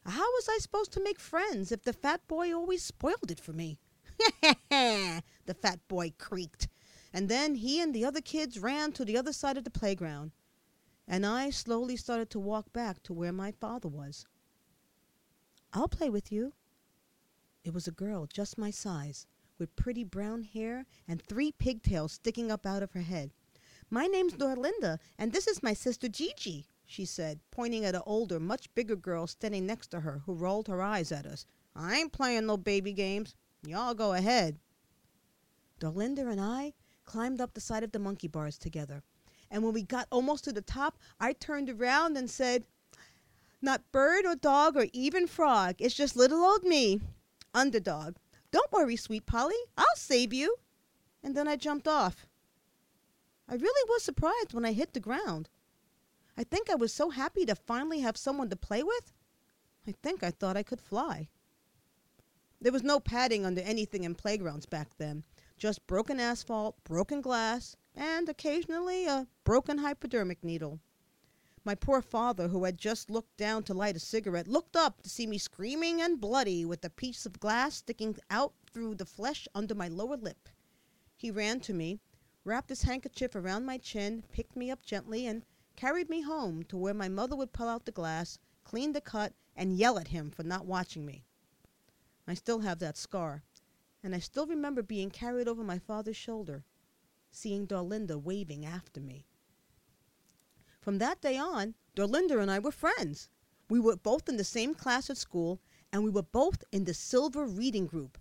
How 0.06 0.32
was 0.34 0.50
I 0.50 0.58
supposed 0.60 0.92
to 0.94 1.04
make 1.04 1.20
friends 1.20 1.72
if 1.72 1.84
the 1.84 1.94
fat 1.94 2.28
boy 2.28 2.54
always 2.54 2.84
spoiled 2.84 3.32
it 3.32 3.40
for 3.40 3.54
me? 3.54 3.80
the 4.70 5.54
fat 5.62 5.80
boy 5.88 6.14
creaked. 6.18 6.68
And 7.14 7.30
then 7.30 7.56
he 7.56 7.80
and 7.80 7.94
the 7.94 8.06
other 8.06 8.22
kids 8.22 8.60
ran 8.60 8.92
to 8.94 9.06
the 9.06 9.18
other 9.18 9.32
side 9.32 9.58
of 9.58 9.64
the 9.64 9.70
playground. 9.70 10.32
And 11.08 11.26
I 11.26 11.52
slowly 11.52 11.96
started 11.96 12.30
to 12.32 12.40
walk 12.40 12.74
back 12.74 13.02
to 13.04 13.14
where 13.14 13.32
my 13.32 13.52
father 13.52 13.88
was. 13.88 14.26
I'll 15.72 15.88
play 15.88 16.10
with 16.10 16.32
you. 16.32 16.54
It 17.64 17.74
was 17.74 17.88
a 17.88 17.92
girl 17.92 18.26
just 18.26 18.58
my 18.58 18.72
size, 18.72 19.26
with 19.58 19.76
pretty 19.76 20.04
brown 20.04 20.44
hair 20.44 20.86
and 21.08 21.22
three 21.22 21.52
pigtails 21.52 22.14
sticking 22.14 22.52
up 22.52 22.66
out 22.66 22.84
of 22.84 22.92
her 22.92 23.02
head. 23.02 23.32
My 23.90 24.06
name's 24.08 24.34
Dorlinda, 24.34 25.00
and 25.18 25.32
this 25.32 25.48
is 25.48 25.64
my 25.64 25.74
sister 25.74 26.08
Gigi, 26.10 26.66
she 26.86 27.06
said, 27.06 27.40
pointing 27.52 27.86
at 27.86 27.96
an 27.96 28.02
older, 28.06 28.40
much 28.40 28.74
bigger 28.76 28.96
girl 28.96 29.28
standing 29.28 29.66
next 29.66 29.88
to 29.88 30.02
her 30.02 30.22
who 30.26 30.34
rolled 30.34 30.68
her 30.68 30.82
eyes 30.82 31.12
at 31.12 31.26
us. 31.26 31.46
I 31.76 31.96
ain't 31.96 32.12
playing 32.12 32.46
no 32.46 32.58
baby 32.58 32.94
games. 32.94 33.36
Y'all 33.66 33.94
go 33.94 34.14
ahead. 34.14 34.60
Dorlinda 35.80 36.30
and 36.30 36.40
I 36.40 36.74
climbed 37.06 37.42
up 37.42 37.54
the 37.54 37.62
side 37.62 37.84
of 37.84 37.92
the 37.92 38.00
monkey 38.00 38.28
bars 38.28 38.58
together. 38.58 39.04
And 39.50 39.64
when 39.64 39.74
we 39.74 39.84
got 39.84 40.08
almost 40.12 40.44
to 40.46 40.52
the 40.52 40.62
top, 40.62 40.98
I 41.20 41.34
turned 41.34 41.70
around 41.70 42.18
and 42.18 42.30
said, 42.30 42.66
Not 43.62 43.92
bird 43.92 44.26
or 44.26 44.36
dog 44.36 44.76
or 44.76 44.88
even 44.94 45.28
frog. 45.28 45.76
It's 45.80 45.96
just 45.96 46.16
little 46.16 46.44
old 46.44 46.64
me, 46.64 47.02
underdog. 47.54 48.16
Don't 48.52 48.72
worry, 48.72 48.96
sweet 48.96 49.26
Polly. 49.26 49.56
I'll 49.78 49.86
save 49.96 50.34
you. 50.34 50.56
And 51.24 51.36
then 51.36 51.48
I 51.48 51.56
jumped 51.56 51.88
off. 51.88 52.26
I 53.48 53.56
really 53.56 53.90
was 53.90 54.04
surprised 54.04 54.54
when 54.54 54.66
I 54.66 54.74
hit 54.74 54.94
the 54.94 55.00
ground. 55.00 55.50
I 56.36 56.44
think 56.44 56.70
I 56.70 56.76
was 56.76 56.92
so 56.92 57.12
happy 57.12 57.46
to 57.46 57.56
finally 57.56 58.00
have 58.00 58.18
someone 58.18 58.50
to 58.50 58.56
play 58.56 58.82
with. 58.84 59.14
I 59.88 59.92
think 59.92 60.24
I 60.24 60.32
thought 60.32 60.58
I 60.58 60.64
could 60.64 60.82
fly. 60.82 61.30
There 62.60 62.72
was 62.72 62.84
no 62.84 63.00
padding 63.00 63.46
under 63.46 63.62
anything 63.62 64.04
in 64.04 64.16
playgrounds 64.16 64.66
back 64.66 64.96
then, 64.98 65.24
just 65.58 65.86
broken 65.86 66.20
asphalt, 66.20 66.82
broken 66.86 67.22
glass, 67.22 67.76
and 67.94 68.30
occasionally 68.30 69.06
a 69.06 69.28
broken 69.44 69.80
hypodermic 69.80 70.44
needle. 70.44 70.80
My 71.66 71.76
poor 71.76 72.02
father, 72.02 72.48
who 72.48 72.64
had 72.64 72.78
just 72.78 73.10
looked 73.10 73.38
down 73.38 73.64
to 73.64 73.74
light 73.74 73.96
a 73.96 74.00
cigarette, 74.00 74.48
looked 74.48 74.76
up 74.76 75.02
to 75.04 75.10
see 75.10 75.28
me 75.28 75.38
screaming 75.38 76.02
and 76.02 76.20
bloody 76.20 76.66
with 76.66 76.84
a 76.84 76.90
piece 76.90 77.26
of 77.26 77.40
glass 77.40 77.76
sticking 77.76 78.18
out 78.30 78.54
through 78.72 78.96
the 78.96 79.06
flesh 79.06 79.48
under 79.54 79.76
my 79.76 79.88
lower 79.88 80.18
lip. 80.18 80.50
He 81.16 81.32
ran 81.32 81.60
to 81.62 81.74
me, 81.74 82.00
wrapped 82.44 82.70
his 82.70 82.82
handkerchief 82.82 83.36
around 83.36 83.66
my 83.66 83.78
chin, 83.78 84.24
picked 84.32 84.56
me 84.56 84.72
up 84.72 84.84
gently, 84.84 85.26
and 85.28 85.46
carried 85.76 86.10
me 86.10 86.22
home 86.22 86.64
to 86.64 86.78
where 86.78 86.94
my 86.94 87.10
mother 87.10 87.36
would 87.36 87.54
pull 87.54 87.68
out 87.68 87.86
the 87.86 87.92
glass, 87.92 88.38
clean 88.64 88.94
the 88.94 89.02
cut, 89.02 89.34
and 89.56 89.78
yell 89.78 89.98
at 89.98 90.10
him 90.10 90.32
for 90.32 90.44
not 90.44 90.66
watching 90.66 91.06
me. 91.06 91.26
I 92.28 92.34
still 92.34 92.60
have 92.60 92.80
that 92.80 92.98
scar, 92.98 93.44
and 94.02 94.16
I 94.16 94.20
still 94.20 94.46
remember 94.46 94.82
being 94.82 95.10
carried 95.10 95.48
over 95.48 95.64
my 95.64 95.80
father's 95.80 96.18
shoulder, 96.18 96.64
seeing 97.32 97.68
Dorlinda 97.68 98.22
waving 98.22 98.66
after 98.66 99.02
me. 99.02 99.26
From 100.80 100.98
that 101.00 101.22
day 101.22 101.38
on, 101.38 101.76
Dorlinda 101.96 102.40
and 102.40 102.52
I 102.52 102.60
were 102.60 102.72
friends. 102.72 103.30
We 103.70 103.80
were 103.80 103.96
both 103.96 104.28
in 104.28 104.38
the 104.38 104.44
same 104.44 104.76
class 104.76 105.10
at 105.10 105.18
school, 105.18 105.62
and 105.92 106.04
we 106.04 106.10
were 106.10 106.24
both 106.24 106.64
in 106.72 106.84
the 106.84 106.94
Silver 106.94 107.46
Reading 107.46 107.88
Group. 107.88 108.18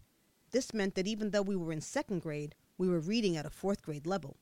This 0.51 0.73
meant 0.73 0.95
that 0.95 1.07
even 1.07 1.31
though 1.31 1.43
we 1.43 1.57
were 1.57 1.73
in 1.73 1.81
second 1.81 2.21
grade, 2.21 2.55
we 2.79 2.89
were 2.89 3.01
reading 3.01 3.37
at 3.37 3.47
a 3.47 3.51
fourth 3.51 3.83
grade 3.83 4.07
level. 4.07 4.37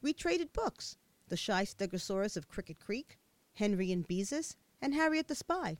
We 0.00 0.12
traded 0.12 0.52
books 0.52 0.96
The 1.28 1.36
Shy 1.36 1.64
Stegosaurus 1.64 2.36
of 2.36 2.48
Cricket 2.48 2.78
Creek, 2.80 3.18
Henry 3.54 3.92
and 3.92 4.06
Beezus, 4.06 4.56
and 4.80 4.94
Harriet 4.94 5.28
the 5.28 5.34
Spy. 5.34 5.78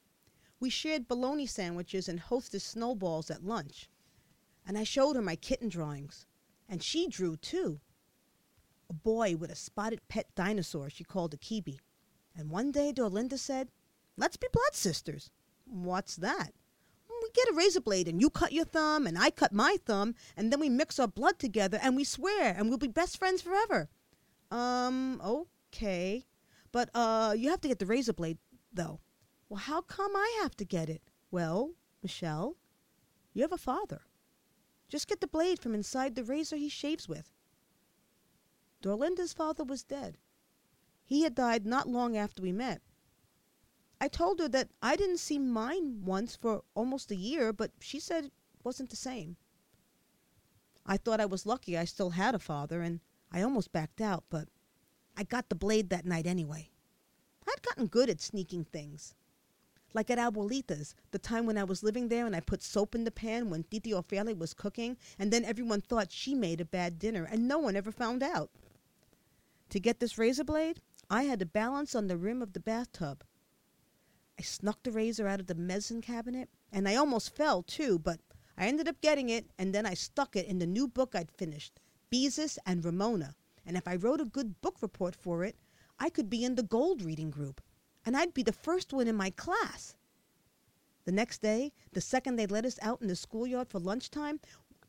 We 0.60 0.68
shared 0.68 1.08
bologna 1.08 1.46
sandwiches 1.46 2.08
and 2.08 2.20
hostess 2.20 2.64
snowballs 2.64 3.30
at 3.30 3.44
lunch. 3.44 3.88
And 4.66 4.76
I 4.76 4.84
showed 4.84 5.16
her 5.16 5.22
my 5.22 5.36
kitten 5.36 5.68
drawings. 5.68 6.26
And 6.68 6.82
she 6.82 7.06
drew 7.06 7.36
too. 7.36 7.80
A 8.90 8.92
boy 8.92 9.36
with 9.36 9.50
a 9.50 9.56
spotted 9.56 10.06
pet 10.08 10.26
dinosaur 10.34 10.90
she 10.90 11.04
called 11.04 11.32
a 11.32 11.38
kibi. 11.38 11.78
And 12.36 12.50
one 12.50 12.70
day 12.70 12.92
Dorlinda 12.92 13.38
said, 13.38 13.70
Let's 14.16 14.36
be 14.36 14.48
blood 14.52 14.74
sisters. 14.74 15.30
What's 15.64 16.16
that? 16.16 16.52
Mm, 17.10 17.22
we 17.22 17.30
get 17.32 17.48
a 17.48 17.54
razor 17.54 17.80
blade 17.80 18.08
and 18.08 18.20
you 18.20 18.28
cut 18.28 18.52
your 18.52 18.64
thumb 18.64 19.06
and 19.06 19.18
I 19.18 19.30
cut 19.30 19.52
my 19.52 19.76
thumb 19.86 20.14
and 20.36 20.52
then 20.52 20.60
we 20.60 20.68
mix 20.68 20.98
our 20.98 21.08
blood 21.08 21.38
together 21.38 21.78
and 21.82 21.96
we 21.96 22.04
swear 22.04 22.54
and 22.56 22.68
we'll 22.68 22.78
be 22.78 22.88
best 22.88 23.16
friends 23.16 23.40
forever. 23.40 23.88
Um, 24.50 25.20
okay. 25.24 26.26
But 26.72 26.90
uh 26.94 27.34
you 27.36 27.50
have 27.50 27.60
to 27.62 27.68
get 27.68 27.78
the 27.78 27.86
razor 27.86 28.12
blade 28.12 28.38
though. 28.72 29.00
Well, 29.48 29.60
how 29.60 29.80
come 29.80 30.14
I 30.14 30.38
have 30.42 30.56
to 30.56 30.64
get 30.64 30.88
it? 30.88 31.02
Well, 31.30 31.72
Michelle, 32.02 32.56
you 33.32 33.42
have 33.42 33.52
a 33.52 33.58
father. 33.58 34.02
Just 34.88 35.08
get 35.08 35.20
the 35.20 35.26
blade 35.26 35.58
from 35.58 35.74
inside 35.74 36.14
the 36.14 36.24
razor 36.24 36.56
he 36.56 36.68
shaves 36.68 37.08
with. 37.08 37.32
Dorlinda's 38.80 39.32
father 39.32 39.64
was 39.64 39.82
dead. 39.82 40.18
He 41.04 41.22
had 41.22 41.34
died 41.34 41.66
not 41.66 41.88
long 41.88 42.16
after 42.16 42.42
we 42.42 42.52
met. 42.52 42.82
I 44.00 44.08
told 44.08 44.38
her 44.38 44.48
that 44.48 44.70
I 44.80 44.94
didn't 44.94 45.18
see 45.18 45.38
mine 45.38 46.04
once 46.04 46.36
for 46.36 46.62
almost 46.74 47.10
a 47.10 47.16
year, 47.16 47.52
but 47.52 47.72
she 47.80 47.98
said 47.98 48.26
it 48.26 48.32
wasn't 48.62 48.90
the 48.90 48.96
same. 48.96 49.36
I 50.86 50.96
thought 50.96 51.20
I 51.20 51.26
was 51.26 51.46
lucky 51.46 51.76
I 51.76 51.84
still 51.84 52.10
had 52.10 52.34
a 52.34 52.38
father, 52.38 52.80
and 52.80 53.00
I 53.30 53.42
almost 53.42 53.72
backed 53.72 54.00
out, 54.00 54.24
but 54.30 54.48
I 55.16 55.24
got 55.24 55.48
the 55.48 55.54
blade 55.54 55.90
that 55.90 56.06
night 56.06 56.26
anyway. 56.26 56.70
I'd 57.46 57.62
gotten 57.62 57.86
good 57.86 58.08
at 58.08 58.20
sneaking 58.20 58.64
things. 58.64 59.14
Like 59.94 60.10
at 60.10 60.18
Abuelita's, 60.18 60.94
the 61.10 61.18
time 61.18 61.46
when 61.46 61.56
I 61.56 61.64
was 61.64 61.82
living 61.82 62.08
there 62.08 62.26
and 62.26 62.36
I 62.36 62.40
put 62.40 62.62
soap 62.62 62.94
in 62.94 63.04
the 63.04 63.10
pan 63.10 63.48
when 63.48 63.64
Titi 63.64 63.90
Ofelia 63.90 64.36
was 64.36 64.52
cooking, 64.52 64.96
and 65.18 65.32
then 65.32 65.44
everyone 65.44 65.80
thought 65.80 66.12
she 66.12 66.34
made 66.34 66.60
a 66.60 66.66
bad 66.66 66.98
dinner, 66.98 67.24
and 67.24 67.48
no 67.48 67.58
one 67.58 67.74
ever 67.74 67.90
found 67.90 68.22
out. 68.22 68.50
To 69.70 69.80
get 69.80 69.98
this 69.98 70.18
razor 70.18 70.44
blade, 70.44 70.80
I 71.10 71.24
had 71.24 71.38
to 71.38 71.46
balance 71.46 71.94
on 71.94 72.06
the 72.06 72.18
rim 72.18 72.42
of 72.42 72.52
the 72.52 72.60
bathtub. 72.60 73.24
I 74.38 74.42
snuck 74.42 74.82
the 74.82 74.92
razor 74.92 75.26
out 75.26 75.40
of 75.40 75.46
the 75.46 75.54
medicine 75.54 76.00
cabinet, 76.00 76.48
and 76.70 76.86
I 76.86 76.94
almost 76.94 77.34
fell 77.34 77.62
too, 77.62 77.98
but 77.98 78.20
I 78.56 78.66
ended 78.66 78.88
up 78.88 79.00
getting 79.00 79.30
it, 79.30 79.46
and 79.58 79.74
then 79.74 79.86
I 79.86 79.94
stuck 79.94 80.36
it 80.36 80.46
in 80.46 80.58
the 80.58 80.66
new 80.66 80.86
book 80.86 81.14
I'd 81.14 81.30
finished, 81.30 81.80
Beezus 82.10 82.58
and 82.64 82.84
Ramona. 82.84 83.34
And 83.66 83.76
if 83.76 83.86
I 83.86 83.96
wrote 83.96 84.20
a 84.20 84.24
good 84.24 84.60
book 84.60 84.76
report 84.80 85.14
for 85.14 85.44
it, 85.44 85.56
I 85.98 86.10
could 86.10 86.30
be 86.30 86.44
in 86.44 86.54
the 86.54 86.62
gold 86.62 87.02
reading 87.02 87.30
group, 87.30 87.60
and 88.06 88.16
I'd 88.16 88.32
be 88.32 88.42
the 88.42 88.52
first 88.52 88.92
one 88.92 89.08
in 89.08 89.16
my 89.16 89.30
class. 89.30 89.96
The 91.04 91.12
next 91.12 91.42
day, 91.42 91.72
the 91.92 92.00
second 92.00 92.36
they 92.36 92.46
let 92.46 92.64
us 92.64 92.78
out 92.82 93.02
in 93.02 93.08
the 93.08 93.16
schoolyard 93.16 93.68
for 93.68 93.78
lunchtime, 93.78 94.40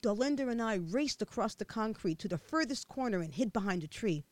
Dorlinda 0.02 0.48
and 0.50 0.62
I 0.62 0.76
raced 0.76 1.22
across 1.22 1.56
the 1.56 1.66
concrete 1.66 2.20
to 2.20 2.28
the 2.28 2.38
furthest 2.38 2.88
corner 2.88 3.20
and 3.20 3.34
hid 3.34 3.52
behind 3.52 3.84
a 3.84 3.88
tree. 3.88 4.24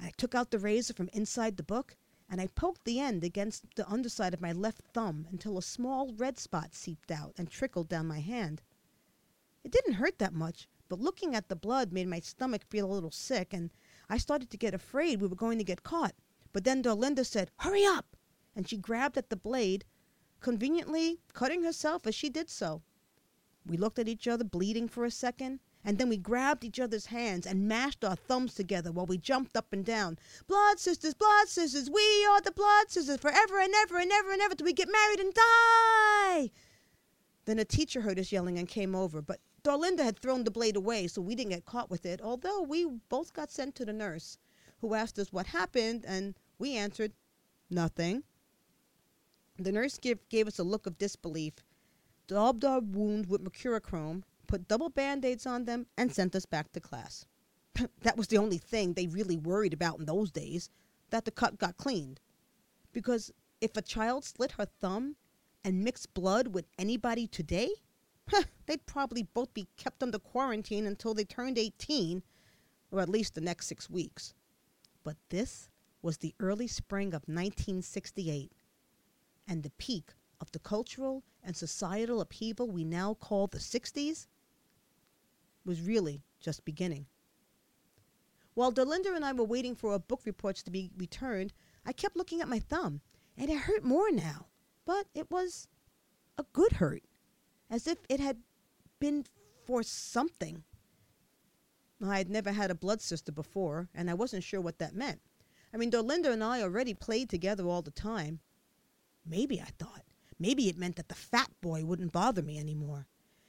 I 0.00 0.12
took 0.16 0.34
out 0.34 0.50
the 0.50 0.58
razor 0.58 0.94
from 0.94 1.10
inside 1.12 1.56
the 1.56 1.62
book, 1.62 1.96
and 2.30 2.40
I 2.40 2.46
poked 2.46 2.84
the 2.84 2.98
end 2.98 3.24
against 3.24 3.64
the 3.76 3.86
underside 3.88 4.32
of 4.32 4.40
my 4.40 4.52
left 4.52 4.80
thumb 4.94 5.26
until 5.30 5.58
a 5.58 5.62
small 5.62 6.14
red 6.14 6.38
spot 6.38 6.74
seeped 6.74 7.10
out 7.10 7.34
and 7.36 7.50
trickled 7.50 7.88
down 7.88 8.06
my 8.06 8.20
hand. 8.20 8.62
It 9.64 9.70
didn't 9.70 9.94
hurt 9.94 10.18
that 10.18 10.32
much, 10.32 10.66
but 10.92 11.00
looking 11.00 11.34
at 11.34 11.48
the 11.48 11.56
blood 11.56 11.90
made 11.90 12.06
my 12.06 12.20
stomach 12.20 12.60
feel 12.68 12.84
a 12.84 12.92
little 12.92 13.10
sick, 13.10 13.54
and 13.54 13.70
I 14.10 14.18
started 14.18 14.50
to 14.50 14.58
get 14.58 14.74
afraid 14.74 15.22
we 15.22 15.26
were 15.26 15.34
going 15.34 15.56
to 15.56 15.64
get 15.64 15.82
caught. 15.82 16.14
But 16.52 16.64
then 16.64 16.82
Dorlinda 16.82 17.24
said, 17.24 17.50
Hurry 17.60 17.86
up! 17.86 18.14
And 18.54 18.68
she 18.68 18.76
grabbed 18.76 19.16
at 19.16 19.30
the 19.30 19.36
blade, 19.36 19.86
conveniently 20.40 21.22
cutting 21.32 21.62
herself 21.62 22.06
as 22.06 22.14
she 22.14 22.28
did 22.28 22.50
so. 22.50 22.82
We 23.64 23.78
looked 23.78 23.98
at 23.98 24.06
each 24.06 24.28
other, 24.28 24.44
bleeding 24.44 24.86
for 24.86 25.06
a 25.06 25.10
second, 25.10 25.60
and 25.82 25.96
then 25.96 26.10
we 26.10 26.18
grabbed 26.18 26.62
each 26.62 26.78
other's 26.78 27.06
hands 27.06 27.46
and 27.46 27.66
mashed 27.66 28.04
our 28.04 28.14
thumbs 28.14 28.52
together 28.52 28.92
while 28.92 29.06
we 29.06 29.16
jumped 29.16 29.56
up 29.56 29.72
and 29.72 29.86
down. 29.86 30.18
Blood 30.46 30.78
sisters, 30.78 31.14
blood 31.14 31.48
sisters, 31.48 31.88
we 31.88 32.26
are 32.26 32.42
the 32.42 32.52
blood 32.52 32.90
sisters 32.90 33.16
forever 33.16 33.58
and 33.58 33.72
ever 33.76 33.96
and 33.96 34.12
ever 34.12 34.30
and 34.30 34.42
ever 34.42 34.54
till 34.54 34.66
we 34.66 34.74
get 34.74 34.92
married 34.92 35.20
and 35.20 35.32
die. 35.32 36.50
Then 37.46 37.58
a 37.58 37.64
teacher 37.64 38.02
heard 38.02 38.18
us 38.18 38.30
yelling 38.30 38.58
and 38.58 38.68
came 38.68 38.94
over, 38.94 39.22
but 39.22 39.40
Dorlinda 39.64 40.02
had 40.02 40.18
thrown 40.18 40.42
the 40.42 40.50
blade 40.50 40.76
away, 40.76 41.06
so 41.06 41.22
we 41.22 41.34
didn't 41.36 41.50
get 41.50 41.64
caught 41.64 41.90
with 41.90 42.04
it, 42.04 42.20
although 42.20 42.62
we 42.62 42.84
both 43.08 43.32
got 43.32 43.50
sent 43.50 43.74
to 43.76 43.84
the 43.84 43.92
nurse, 43.92 44.38
who 44.80 44.94
asked 44.94 45.18
us 45.18 45.32
what 45.32 45.46
happened, 45.46 46.04
and 46.06 46.34
we 46.58 46.76
answered, 46.76 47.12
nothing. 47.70 48.24
The 49.58 49.70
nurse 49.70 49.98
give, 49.98 50.28
gave 50.28 50.48
us 50.48 50.58
a 50.58 50.64
look 50.64 50.86
of 50.86 50.98
disbelief, 50.98 51.54
daubed 52.26 52.64
our 52.64 52.80
wound 52.80 53.26
with 53.26 53.44
mercurochrome, 53.44 54.24
put 54.48 54.66
double 54.66 54.88
band-aids 54.88 55.46
on 55.46 55.64
them, 55.64 55.86
and 55.96 56.12
sent 56.12 56.34
us 56.34 56.46
back 56.46 56.72
to 56.72 56.80
class. 56.80 57.26
that 58.02 58.16
was 58.16 58.26
the 58.26 58.38
only 58.38 58.58
thing 58.58 58.94
they 58.94 59.06
really 59.06 59.36
worried 59.36 59.72
about 59.72 60.00
in 60.00 60.06
those 60.06 60.32
days, 60.32 60.70
that 61.10 61.24
the 61.24 61.30
cut 61.30 61.58
got 61.58 61.76
cleaned. 61.76 62.20
Because 62.92 63.30
if 63.60 63.76
a 63.76 63.82
child 63.82 64.24
slit 64.24 64.52
her 64.52 64.66
thumb 64.66 65.14
and 65.64 65.84
mixed 65.84 66.12
blood 66.14 66.48
with 66.48 66.66
anybody 66.78 67.28
today, 67.28 67.70
they'd 68.66 68.86
probably 68.86 69.22
both 69.22 69.52
be 69.54 69.68
kept 69.76 70.02
under 70.02 70.18
quarantine 70.18 70.86
until 70.86 71.14
they 71.14 71.24
turned 71.24 71.58
18, 71.58 72.22
or 72.90 73.00
at 73.00 73.08
least 73.08 73.34
the 73.34 73.40
next 73.40 73.66
six 73.66 73.90
weeks. 73.90 74.34
But 75.02 75.16
this 75.30 75.68
was 76.00 76.18
the 76.18 76.34
early 76.40 76.66
spring 76.66 77.08
of 77.08 77.22
1968, 77.28 78.52
and 79.46 79.62
the 79.62 79.70
peak 79.70 80.10
of 80.40 80.50
the 80.52 80.58
cultural 80.58 81.22
and 81.42 81.56
societal 81.56 82.20
upheaval 82.20 82.70
we 82.70 82.84
now 82.84 83.14
call 83.14 83.46
the 83.46 83.58
60s 83.58 84.26
was 85.64 85.80
really 85.80 86.22
just 86.40 86.64
beginning. 86.64 87.06
While 88.54 88.72
Dorlinda 88.72 89.14
and 89.14 89.24
I 89.24 89.32
were 89.32 89.44
waiting 89.44 89.74
for 89.74 89.92
our 89.92 89.98
book 89.98 90.22
reports 90.24 90.62
to 90.64 90.70
be 90.70 90.90
returned, 90.96 91.52
I 91.86 91.92
kept 91.92 92.16
looking 92.16 92.40
at 92.40 92.48
my 92.48 92.58
thumb, 92.58 93.00
and 93.36 93.50
it 93.50 93.60
hurt 93.60 93.84
more 93.84 94.10
now. 94.10 94.46
But 94.84 95.06
it 95.14 95.30
was 95.30 95.68
a 96.36 96.44
good 96.52 96.72
hurt, 96.72 97.02
as 97.72 97.86
if 97.86 97.96
it 98.10 98.20
had 98.20 98.36
been 99.00 99.24
for 99.64 99.82
something. 99.82 100.62
I 102.04 102.18
had 102.18 102.28
never 102.28 102.52
had 102.52 102.70
a 102.70 102.74
blood 102.74 103.00
sister 103.00 103.32
before, 103.32 103.88
and 103.94 104.10
I 104.10 104.14
wasn't 104.14 104.44
sure 104.44 104.60
what 104.60 104.78
that 104.78 104.94
meant. 104.94 105.22
I 105.72 105.78
mean, 105.78 105.90
Dorlinda 105.90 106.30
and 106.30 106.44
I 106.44 106.60
already 106.60 106.92
played 106.92 107.30
together 107.30 107.66
all 107.66 107.80
the 107.80 107.90
time. 107.90 108.40
Maybe, 109.24 109.58
I 109.58 109.70
thought, 109.78 110.02
maybe 110.38 110.68
it 110.68 110.76
meant 110.76 110.96
that 110.96 111.08
the 111.08 111.14
fat 111.14 111.50
boy 111.62 111.82
wouldn't 111.84 112.12
bother 112.12 112.42
me 112.42 112.58
anymore. 112.58 113.06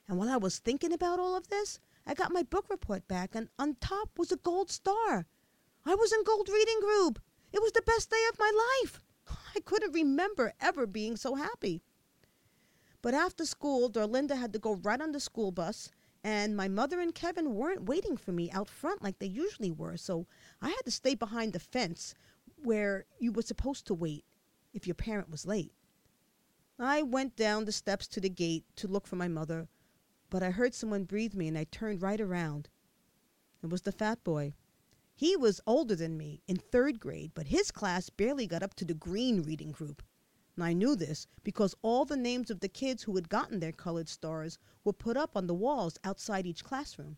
And 0.07 0.17
while 0.17 0.30
I 0.30 0.38
was 0.38 0.57
thinking 0.57 0.93
about 0.93 1.19
all 1.19 1.36
of 1.36 1.49
this, 1.49 1.80
I 2.07 2.13
got 2.13 2.32
my 2.32 2.43
book 2.43 2.69
report 2.69 3.05
back, 3.09 3.36
and 3.36 3.49
on 3.59 3.76
top 3.82 4.17
was 4.17 4.32
a 4.32 4.38
gold 4.38 4.71
star. 4.71 5.26
I 5.86 5.95
was 5.95 6.13
in 6.13 6.24
gold 6.24 6.47
reading 6.47 6.80
group. 6.80 7.19
It 7.51 7.61
was 7.61 7.74
the 7.74 7.82
best 7.82 8.09
day 8.09 8.24
of 8.32 8.39
my 8.39 8.51
life. 8.82 9.01
I 9.55 9.59
couldn't 9.59 9.91
remember 9.91 10.53
ever 10.61 10.88
being 10.88 11.17
so 11.17 11.36
happy. 11.36 11.82
But 13.03 13.13
after 13.13 13.45
school, 13.45 13.89
Dorlinda 13.89 14.37
had 14.37 14.53
to 14.53 14.59
go 14.59 14.75
right 14.75 15.01
on 15.01 15.11
the 15.11 15.19
school 15.19 15.51
bus, 15.51 15.89
and 16.23 16.55
my 16.55 16.69
mother 16.69 17.01
and 17.01 17.13
Kevin 17.13 17.53
weren't 17.53 17.83
waiting 17.83 18.15
for 18.15 18.31
me 18.31 18.49
out 18.51 18.69
front 18.69 19.03
like 19.03 19.19
they 19.19 19.27
usually 19.27 19.71
were, 19.71 19.97
so 19.97 20.25
I 20.61 20.69
had 20.69 20.85
to 20.85 20.91
stay 20.91 21.13
behind 21.13 21.51
the 21.51 21.59
fence 21.59 22.15
where 22.63 23.05
you 23.19 23.33
were 23.33 23.41
supposed 23.41 23.85
to 23.87 23.93
wait 23.93 24.23
if 24.73 24.87
your 24.87 24.95
parent 24.95 25.29
was 25.29 25.45
late. 25.45 25.73
I 26.79 27.01
went 27.01 27.35
down 27.35 27.65
the 27.65 27.73
steps 27.73 28.07
to 28.07 28.21
the 28.21 28.29
gate 28.29 28.63
to 28.77 28.87
look 28.87 29.05
for 29.05 29.17
my 29.17 29.27
mother, 29.27 29.67
but 30.29 30.41
I 30.41 30.51
heard 30.51 30.73
someone 30.73 31.03
breathe 31.03 31.33
me 31.33 31.49
and 31.49 31.57
I 31.57 31.65
turned 31.65 32.01
right 32.01 32.21
around. 32.21 32.69
It 33.61 33.69
was 33.69 33.81
the 33.81 33.91
fat 33.91 34.23
boy. 34.23 34.53
He 35.13 35.35
was 35.35 35.59
older 35.67 35.95
than 35.97 36.15
me, 36.15 36.41
in 36.47 36.55
third 36.55 37.01
grade, 37.01 37.31
but 37.35 37.47
his 37.47 37.69
class 37.69 38.09
barely 38.09 38.47
got 38.47 38.63
up 38.63 38.75
to 38.75 38.85
the 38.85 38.93
green 38.93 39.41
reading 39.43 39.73
group. 39.73 40.01
And 40.55 40.63
I 40.63 40.73
knew 40.73 40.95
this 40.95 41.27
because 41.43 41.75
all 41.81 42.05
the 42.05 42.17
names 42.17 42.51
of 42.51 42.59
the 42.59 42.69
kids 42.69 43.03
who 43.03 43.15
had 43.15 43.29
gotten 43.29 43.59
their 43.59 43.71
colored 43.71 44.09
stars 44.09 44.59
were 44.83 44.93
put 44.93 45.17
up 45.17 45.35
on 45.35 45.47
the 45.47 45.53
walls 45.53 45.97
outside 46.03 46.45
each 46.45 46.63
classroom. 46.63 47.17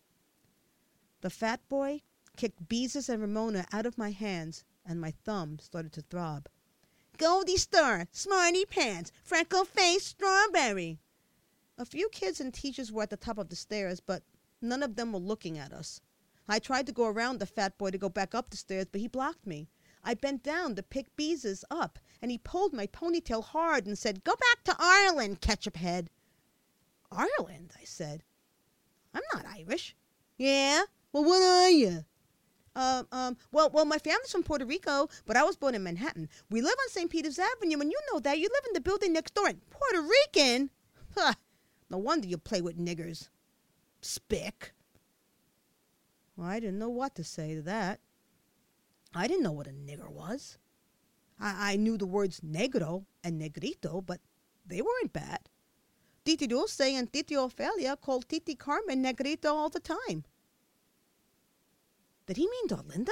The 1.22 1.30
fat 1.30 1.68
boy 1.68 2.02
kicked 2.38 2.68
Beezus 2.70 3.10
and 3.10 3.22
Ramona 3.22 3.66
out 3.72 3.86
of 3.86 3.98
my 3.98 4.12
hands, 4.12 4.64
and 4.86 5.02
my 5.02 5.12
thumb 5.12 5.60
started 5.60 5.92
to 5.94 6.02
throb. 6.02 6.48
Goldie 7.18 7.58
Star, 7.58 8.08
Smarty 8.12 8.66
Pants, 8.66 9.12
Freckle 9.24 9.66
Face 9.66 10.06
Strawberry. 10.06 11.00
A 11.78 11.86
few 11.86 12.10
kids 12.10 12.40
and 12.40 12.54
teachers 12.54 12.92
were 12.92 13.04
at 13.04 13.10
the 13.10 13.18
top 13.18 13.38
of 13.38 13.50
the 13.50 13.56
stairs, 13.56 14.00
but 14.00 14.24
none 14.62 14.84
of 14.84 14.96
them 14.96 15.12
were 15.12 15.20
looking 15.20 15.58
at 15.58 15.74
us. 15.74 16.00
I 16.48 16.60
tried 16.60 16.86
to 16.88 16.94
go 16.94 17.08
around 17.08 17.40
the 17.40 17.46
fat 17.46 17.78
boy 17.78 17.92
to 17.92 17.98
go 17.98 18.10
back 18.10 18.36
up 18.36 18.50
the 18.50 18.58
stairs, 18.58 18.86
but 18.92 19.02
he 19.02 19.08
blocked 19.08 19.48
me. 19.48 19.68
I 20.04 20.14
bent 20.14 20.44
down 20.44 20.76
to 20.76 20.84
pick 20.84 21.16
Beezus 21.16 21.64
up, 21.72 21.98
and 22.26 22.32
he 22.32 22.40
pulled 22.40 22.74
my 22.74 22.88
ponytail 22.88 23.44
hard 23.44 23.86
and 23.86 23.96
said, 23.96 24.24
Go 24.24 24.34
back 24.34 24.64
to 24.64 24.76
Ireland, 24.80 25.42
ketchup 25.42 25.78
head. 25.78 26.10
Ireland, 27.12 27.72
I 27.80 27.84
said. 27.84 28.24
I'm 29.14 29.22
not 29.32 29.46
Irish. 29.46 29.96
Yeah? 30.36 30.86
Well, 31.14 31.24
what 31.24 31.44
are 31.44 31.70
you? 31.70 32.04
Um, 32.76 33.08
um, 33.12 33.38
well, 33.52 33.70
well, 33.70 33.86
my 33.86 34.00
family's 34.00 34.32
from 34.32 34.42
Puerto 34.42 34.66
Rico, 34.66 35.08
but 35.28 35.38
I 35.38 35.44
was 35.44 35.56
born 35.56 35.76
in 35.76 35.84
Manhattan. 35.84 36.28
We 36.50 36.62
live 36.62 36.74
on 36.74 36.90
St. 36.90 37.12
Peter's 37.12 37.38
Avenue, 37.38 37.80
and 37.80 37.92
you 37.92 38.00
know 38.12 38.20
that. 38.22 38.40
You 38.40 38.50
live 38.52 38.66
in 38.70 38.74
the 38.74 38.82
building 38.82 39.14
next 39.14 39.36
door. 39.36 39.48
And 39.48 39.62
Puerto 39.70 40.02
Rican? 40.02 40.72
Huh. 41.16 41.36
No 41.92 42.00
wonder 42.00 42.28
you 42.28 42.40
play 42.40 42.60
with 42.60 42.80
niggers. 42.80 43.30
Spick. 44.02 44.74
Well, 46.36 46.48
I 46.48 46.60
didn't 46.60 46.80
know 46.80 46.90
what 46.90 47.14
to 47.14 47.24
say 47.24 47.54
to 47.54 47.62
that. 47.62 48.00
I 49.14 49.28
didn't 49.28 49.44
know 49.44 49.52
what 49.52 49.68
a 49.68 49.70
nigger 49.70 50.10
was. 50.10 50.58
I, 51.40 51.74
I 51.74 51.76
knew 51.76 51.98
the 51.98 52.06
words 52.06 52.40
negro 52.42 53.06
and 53.24 53.38
negrito, 53.38 54.02
but 54.02 54.22
they 54.66 54.82
weren't 54.82 55.14
bad. 55.14 55.50
Titi 56.24 56.48
Dulce 56.48 56.82
and 56.82 57.12
Titi 57.12 57.36
Ofelia 57.36 58.00
called 58.00 58.28
Titi 58.28 58.56
Carmen 58.56 59.02
negrito 59.02 59.54
all 59.54 59.70
the 59.70 59.80
time. 59.80 60.24
Did 62.26 62.38
he 62.38 62.48
mean 62.48 62.68
Dorlinda? 62.68 63.12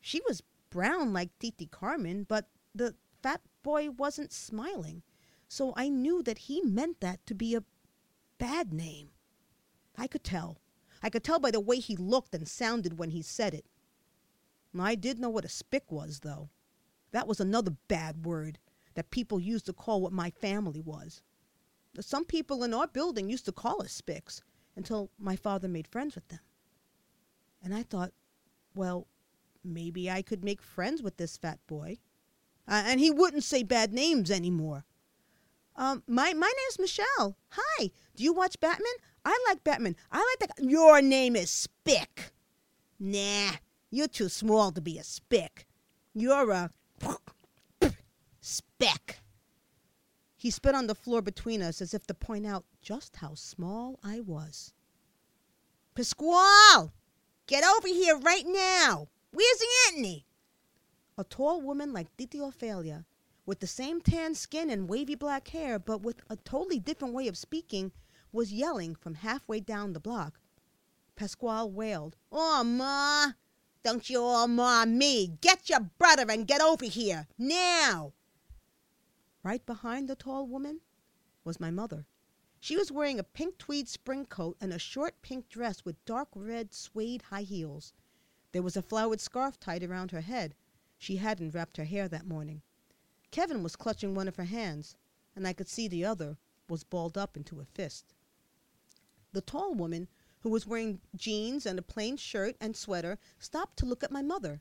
She 0.00 0.20
was 0.26 0.42
brown 0.70 1.12
like 1.12 1.36
Titi 1.38 1.66
Carmen, 1.66 2.24
but 2.24 2.48
the 2.74 2.94
fat 3.22 3.40
boy 3.62 3.90
wasn't 3.90 4.32
smiling, 4.32 5.02
so 5.48 5.72
I 5.76 5.88
knew 5.88 6.22
that 6.22 6.38
he 6.38 6.62
meant 6.62 7.00
that 7.00 7.26
to 7.26 7.34
be 7.34 7.54
a 7.54 7.64
bad 8.38 8.72
name. 8.72 9.10
I 9.98 10.06
could 10.06 10.22
tell. 10.22 10.60
I 11.02 11.10
could 11.10 11.24
tell 11.24 11.40
by 11.40 11.50
the 11.50 11.60
way 11.60 11.80
he 11.80 11.96
looked 11.96 12.34
and 12.34 12.46
sounded 12.46 12.98
when 12.98 13.10
he 13.10 13.22
said 13.22 13.52
it. 13.54 13.66
I 14.78 14.94
did 14.94 15.18
know 15.18 15.28
what 15.28 15.44
a 15.44 15.48
spick 15.48 15.90
was, 15.90 16.20
though. 16.20 16.50
That 17.12 17.26
was 17.26 17.40
another 17.40 17.76
bad 17.88 18.24
word 18.24 18.58
that 18.94 19.10
people 19.10 19.40
used 19.40 19.66
to 19.66 19.72
call 19.72 20.00
what 20.00 20.12
my 20.12 20.30
family 20.30 20.80
was. 20.80 21.22
Some 22.00 22.24
people 22.24 22.62
in 22.62 22.72
our 22.72 22.86
building 22.86 23.28
used 23.28 23.44
to 23.46 23.52
call 23.52 23.82
us 23.82 23.92
spicks 23.92 24.42
until 24.76 25.10
my 25.18 25.36
father 25.36 25.68
made 25.68 25.88
friends 25.88 26.14
with 26.14 26.28
them. 26.28 26.40
And 27.62 27.74
I 27.74 27.82
thought, 27.82 28.12
well, 28.74 29.06
maybe 29.64 30.10
I 30.10 30.22
could 30.22 30.44
make 30.44 30.62
friends 30.62 31.02
with 31.02 31.16
this 31.16 31.36
fat 31.36 31.58
boy. 31.66 31.98
Uh, 32.68 32.84
and 32.86 33.00
he 33.00 33.10
wouldn't 33.10 33.44
say 33.44 33.62
bad 33.62 33.92
names 33.92 34.30
anymore. 34.30 34.84
Um, 35.76 36.02
my 36.06 36.32
my 36.34 36.52
name's 36.56 36.78
Michelle. 36.78 37.36
Hi. 37.50 37.90
Do 38.14 38.22
you 38.22 38.32
watch 38.32 38.60
Batman? 38.60 38.92
I 39.24 39.38
like 39.48 39.64
Batman. 39.64 39.96
I 40.12 40.18
like 40.18 40.48
that. 40.48 40.64
Your 40.64 41.00
name 41.02 41.36
is 41.36 41.50
Spick. 41.50 42.32
Nah, 42.98 43.52
you're 43.90 44.08
too 44.08 44.28
small 44.28 44.72
to 44.72 44.80
be 44.80 44.98
a 44.98 45.04
Spick. 45.04 45.66
You're 46.14 46.50
a 46.50 46.70
speck. 48.40 49.20
He 50.36 50.50
spit 50.50 50.74
on 50.74 50.86
the 50.86 50.94
floor 50.94 51.20
between 51.20 51.60
us 51.60 51.82
as 51.82 51.92
if 51.92 52.06
to 52.06 52.14
point 52.14 52.46
out 52.46 52.64
just 52.80 53.16
how 53.16 53.34
small 53.34 53.98
I 54.02 54.20
was. 54.20 54.72
Pasquale, 55.94 56.92
get 57.46 57.62
over 57.62 57.88
here 57.88 58.16
right 58.16 58.46
now. 58.46 59.08
Where's 59.32 59.62
Anthony? 59.88 60.24
A 61.18 61.24
tall 61.24 61.60
woman 61.60 61.92
like 61.92 62.16
Titi 62.16 62.38
Ofelia, 62.38 63.04
with 63.44 63.60
the 63.60 63.66
same 63.66 64.00
tan 64.00 64.34
skin 64.34 64.70
and 64.70 64.88
wavy 64.88 65.14
black 65.14 65.48
hair, 65.48 65.78
but 65.78 66.00
with 66.00 66.22
a 66.30 66.36
totally 66.36 66.78
different 66.78 67.12
way 67.12 67.28
of 67.28 67.36
speaking, 67.36 67.92
was 68.32 68.52
yelling 68.52 68.94
from 68.94 69.16
halfway 69.16 69.60
down 69.60 69.92
the 69.92 70.00
block. 70.00 70.40
Pasquale 71.16 71.68
wailed, 71.68 72.16
Oh, 72.32 72.64
Ma! 72.64 73.32
Don't 73.82 74.08
you 74.08 74.22
all 74.22 74.48
ma 74.48 74.84
me! 74.84 75.38
Get 75.40 75.68
your 75.68 75.80
brother 75.98 76.24
and 76.30 76.46
get 76.46 76.62
over 76.62 76.86
here! 76.86 77.28
Now! 77.36 78.14
Right 79.42 79.64
behind 79.64 80.08
the 80.08 80.16
tall 80.16 80.46
woman 80.46 80.80
was 81.44 81.58
my 81.58 81.70
mother. 81.70 82.06
She 82.60 82.76
was 82.76 82.92
wearing 82.92 83.18
a 83.18 83.24
pink 83.24 83.56
tweed 83.56 83.88
spring 83.88 84.26
coat 84.26 84.58
and 84.60 84.72
a 84.72 84.78
short 84.78 85.22
pink 85.22 85.48
dress 85.48 85.82
with 85.84 86.04
dark 86.04 86.28
red 86.34 86.74
suede 86.74 87.22
high 87.22 87.42
heels. 87.42 87.94
There 88.52 88.62
was 88.62 88.76
a 88.76 88.82
flowered 88.82 89.20
scarf 89.20 89.58
tied 89.58 89.82
around 89.82 90.10
her 90.10 90.20
head. 90.20 90.54
She 90.98 91.16
hadn't 91.16 91.54
wrapped 91.54 91.78
her 91.78 91.84
hair 91.84 92.06
that 92.08 92.26
morning. 92.26 92.60
Kevin 93.30 93.62
was 93.62 93.76
clutching 93.76 94.14
one 94.14 94.28
of 94.28 94.36
her 94.36 94.44
hands, 94.44 94.96
and 95.34 95.46
I 95.46 95.54
could 95.54 95.68
see 95.68 95.88
the 95.88 96.04
other 96.04 96.36
was 96.68 96.84
balled 96.84 97.16
up 97.16 97.36
into 97.36 97.60
a 97.60 97.64
fist. 97.64 98.12
The 99.32 99.40
tall 99.40 99.72
woman, 99.72 100.08
who 100.40 100.50
was 100.50 100.66
wearing 100.66 101.00
jeans 101.16 101.64
and 101.64 101.78
a 101.78 101.82
plain 101.82 102.18
shirt 102.18 102.56
and 102.60 102.76
sweater, 102.76 103.18
stopped 103.38 103.78
to 103.78 103.86
look 103.86 104.04
at 104.04 104.12
my 104.12 104.20
mother. 104.20 104.60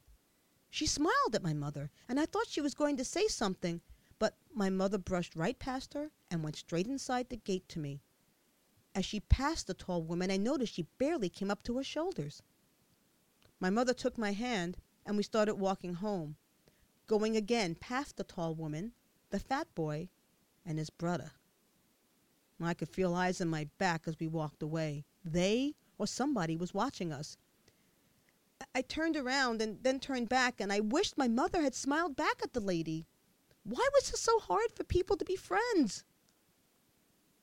She 0.69 0.85
smiled 0.85 1.33
at 1.33 1.43
my 1.43 1.53
mother, 1.53 1.91
and 2.07 2.19
I 2.19 2.25
thought 2.25 2.47
she 2.47 2.61
was 2.61 2.73
going 2.73 2.95
to 2.97 3.03
say 3.03 3.27
something, 3.27 3.81
my 4.53 4.69
mother 4.69 4.97
brushed 4.97 5.35
right 5.35 5.57
past 5.59 5.93
her 5.93 6.11
and 6.29 6.43
went 6.43 6.55
straight 6.55 6.87
inside 6.87 7.29
the 7.29 7.37
gate 7.37 7.67
to 7.69 7.79
me. 7.79 8.01
As 8.95 9.05
she 9.05 9.19
passed 9.19 9.67
the 9.67 9.73
tall 9.73 10.01
woman, 10.01 10.31
I 10.31 10.37
noticed 10.37 10.73
she 10.73 10.87
barely 10.97 11.29
came 11.29 11.51
up 11.51 11.63
to 11.63 11.77
her 11.77 11.83
shoulders. 11.83 12.41
My 13.59 13.69
mother 13.69 13.93
took 13.93 14.17
my 14.17 14.33
hand, 14.33 14.77
and 15.05 15.17
we 15.17 15.23
started 15.23 15.55
walking 15.55 15.95
home, 15.95 16.37
going 17.07 17.35
again 17.35 17.75
past 17.75 18.17
the 18.17 18.23
tall 18.23 18.55
woman, 18.55 18.93
the 19.29 19.39
fat 19.39 19.67
boy, 19.75 20.09
and 20.65 20.77
his 20.77 20.89
brother. 20.89 21.31
I 22.61 22.73
could 22.73 22.89
feel 22.89 23.13
eyes 23.13 23.39
on 23.39 23.47
my 23.47 23.69
back 23.77 24.07
as 24.07 24.19
we 24.19 24.27
walked 24.27 24.61
away. 24.61 25.05
They 25.23 25.75
or 25.97 26.07
somebody 26.07 26.57
was 26.57 26.73
watching 26.73 27.13
us. 27.13 27.37
I- 28.75 28.81
turned 28.81 29.15
around 29.15 29.61
and 29.61 29.81
then 29.83 29.99
turned 29.99 30.27
back, 30.27 30.59
and 30.59 30.73
I 30.73 30.79
wished 30.81 31.17
my 31.17 31.27
mother 31.27 31.61
had 31.61 31.75
smiled 31.75 32.15
back 32.15 32.41
at 32.43 32.53
the 32.53 32.59
lady. 32.59 33.07
Why 33.63 33.87
was 33.93 34.09
it 34.09 34.17
so 34.17 34.39
hard 34.39 34.71
for 34.73 34.83
people 34.83 35.17
to 35.17 35.25
be 35.25 35.35
friends? 35.35 36.03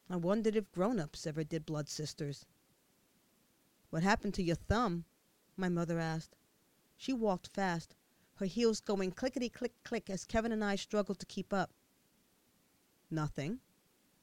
I 0.08 0.16
wondered 0.16 0.56
if 0.56 0.70
grown 0.72 1.00
ups 1.00 1.26
ever 1.26 1.44
did 1.44 1.66
blood 1.66 1.88
sisters. 1.88 2.46
What 3.90 4.02
happened 4.02 4.34
to 4.34 4.42
your 4.42 4.56
thumb? 4.56 5.04
My 5.56 5.68
mother 5.68 5.98
asked. 5.98 6.36
She 6.96 7.12
walked 7.12 7.48
fast, 7.48 7.94
her 8.36 8.46
heels 8.46 8.80
going 8.80 9.12
clickety 9.12 9.48
click 9.48 9.74
click 9.84 10.10
as 10.10 10.24
Kevin 10.24 10.52
and 10.52 10.64
I 10.64 10.76
struggled 10.76 11.18
to 11.20 11.26
keep 11.26 11.52
up. 11.52 11.72
Nothing, 13.10 13.60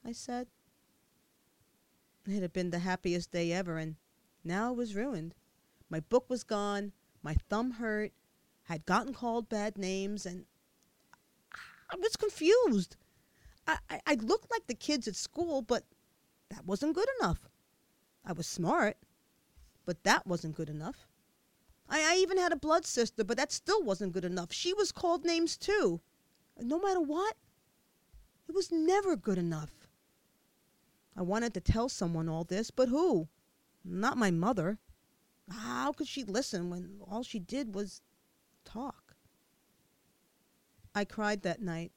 I 0.03 0.11
said. 0.11 0.47
It 2.25 2.41
had 2.41 2.53
been 2.53 2.69
the 2.69 2.79
happiest 2.79 3.31
day 3.31 3.51
ever, 3.51 3.77
and 3.77 3.95
now 4.43 4.71
it 4.71 4.77
was 4.77 4.95
ruined. 4.95 5.35
My 5.89 5.99
book 5.99 6.29
was 6.29 6.43
gone, 6.43 6.93
my 7.21 7.35
thumb 7.49 7.71
hurt, 7.71 8.13
I'd 8.69 8.85
gotten 8.85 9.13
called 9.13 9.49
bad 9.49 9.77
names, 9.77 10.25
and 10.25 10.45
I 11.93 11.95
was 11.97 12.15
confused. 12.15 12.97
I, 13.67 13.77
I, 13.87 13.99
I 14.07 14.13
looked 14.15 14.49
like 14.49 14.65
the 14.65 14.73
kids 14.73 15.07
at 15.07 15.15
school, 15.15 15.61
but 15.61 15.83
that 16.49 16.65
wasn't 16.65 16.95
good 16.95 17.07
enough. 17.19 17.47
I 18.25 18.33
was 18.33 18.47
smart, 18.47 18.97
but 19.85 20.03
that 20.03 20.25
wasn't 20.25 20.55
good 20.55 20.69
enough. 20.69 21.07
I, 21.87 22.13
I 22.13 22.17
even 22.17 22.39
had 22.39 22.51
a 22.51 22.57
blood 22.57 22.87
sister, 22.87 23.23
but 23.23 23.37
that 23.37 23.51
still 23.51 23.83
wasn't 23.83 24.13
good 24.13 24.25
enough. 24.25 24.51
She 24.51 24.73
was 24.73 24.91
called 24.91 25.23
names 25.23 25.55
too. 25.55 26.01
No 26.59 26.79
matter 26.79 26.99
what, 26.99 27.35
it 28.49 28.55
was 28.55 28.71
never 28.71 29.15
good 29.15 29.37
enough. 29.37 29.87
I 31.15 31.21
wanted 31.21 31.53
to 31.53 31.61
tell 31.61 31.89
someone 31.89 32.27
all 32.27 32.43
this, 32.43 32.71
but 32.71 32.89
who? 32.89 33.27
Not 33.85 34.17
my 34.17 34.31
mother. 34.31 34.79
How 35.47 35.91
could 35.91 36.07
she 36.07 36.23
listen 36.23 36.71
when 36.71 37.01
all 37.07 37.21
she 37.21 37.37
did 37.37 37.75
was 37.75 38.01
talk? 38.65 39.02
I 40.95 41.05
cried 41.05 41.41
that 41.41 41.61
night. 41.61 41.91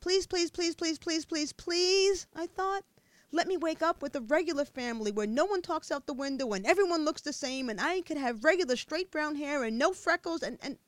Please, 0.00 0.26
please, 0.26 0.50
please, 0.50 0.74
please, 0.74 0.98
please, 0.98 1.24
please, 1.24 1.52
please, 1.52 2.26
I 2.34 2.46
thought. 2.46 2.84
Let 3.30 3.46
me 3.46 3.56
wake 3.56 3.82
up 3.82 4.00
with 4.00 4.16
a 4.16 4.20
regular 4.22 4.64
family 4.64 5.12
where 5.12 5.26
no 5.26 5.44
one 5.44 5.60
talks 5.60 5.90
out 5.90 6.06
the 6.06 6.14
window 6.14 6.52
and 6.52 6.64
everyone 6.64 7.04
looks 7.04 7.20
the 7.20 7.32
same 7.32 7.68
and 7.68 7.78
I 7.80 8.00
could 8.00 8.16
have 8.16 8.44
regular 8.44 8.76
straight 8.76 9.10
brown 9.10 9.34
hair 9.34 9.64
and 9.64 9.76
no 9.76 9.92
freckles 9.92 10.42
and, 10.42 10.58
and 10.62 10.78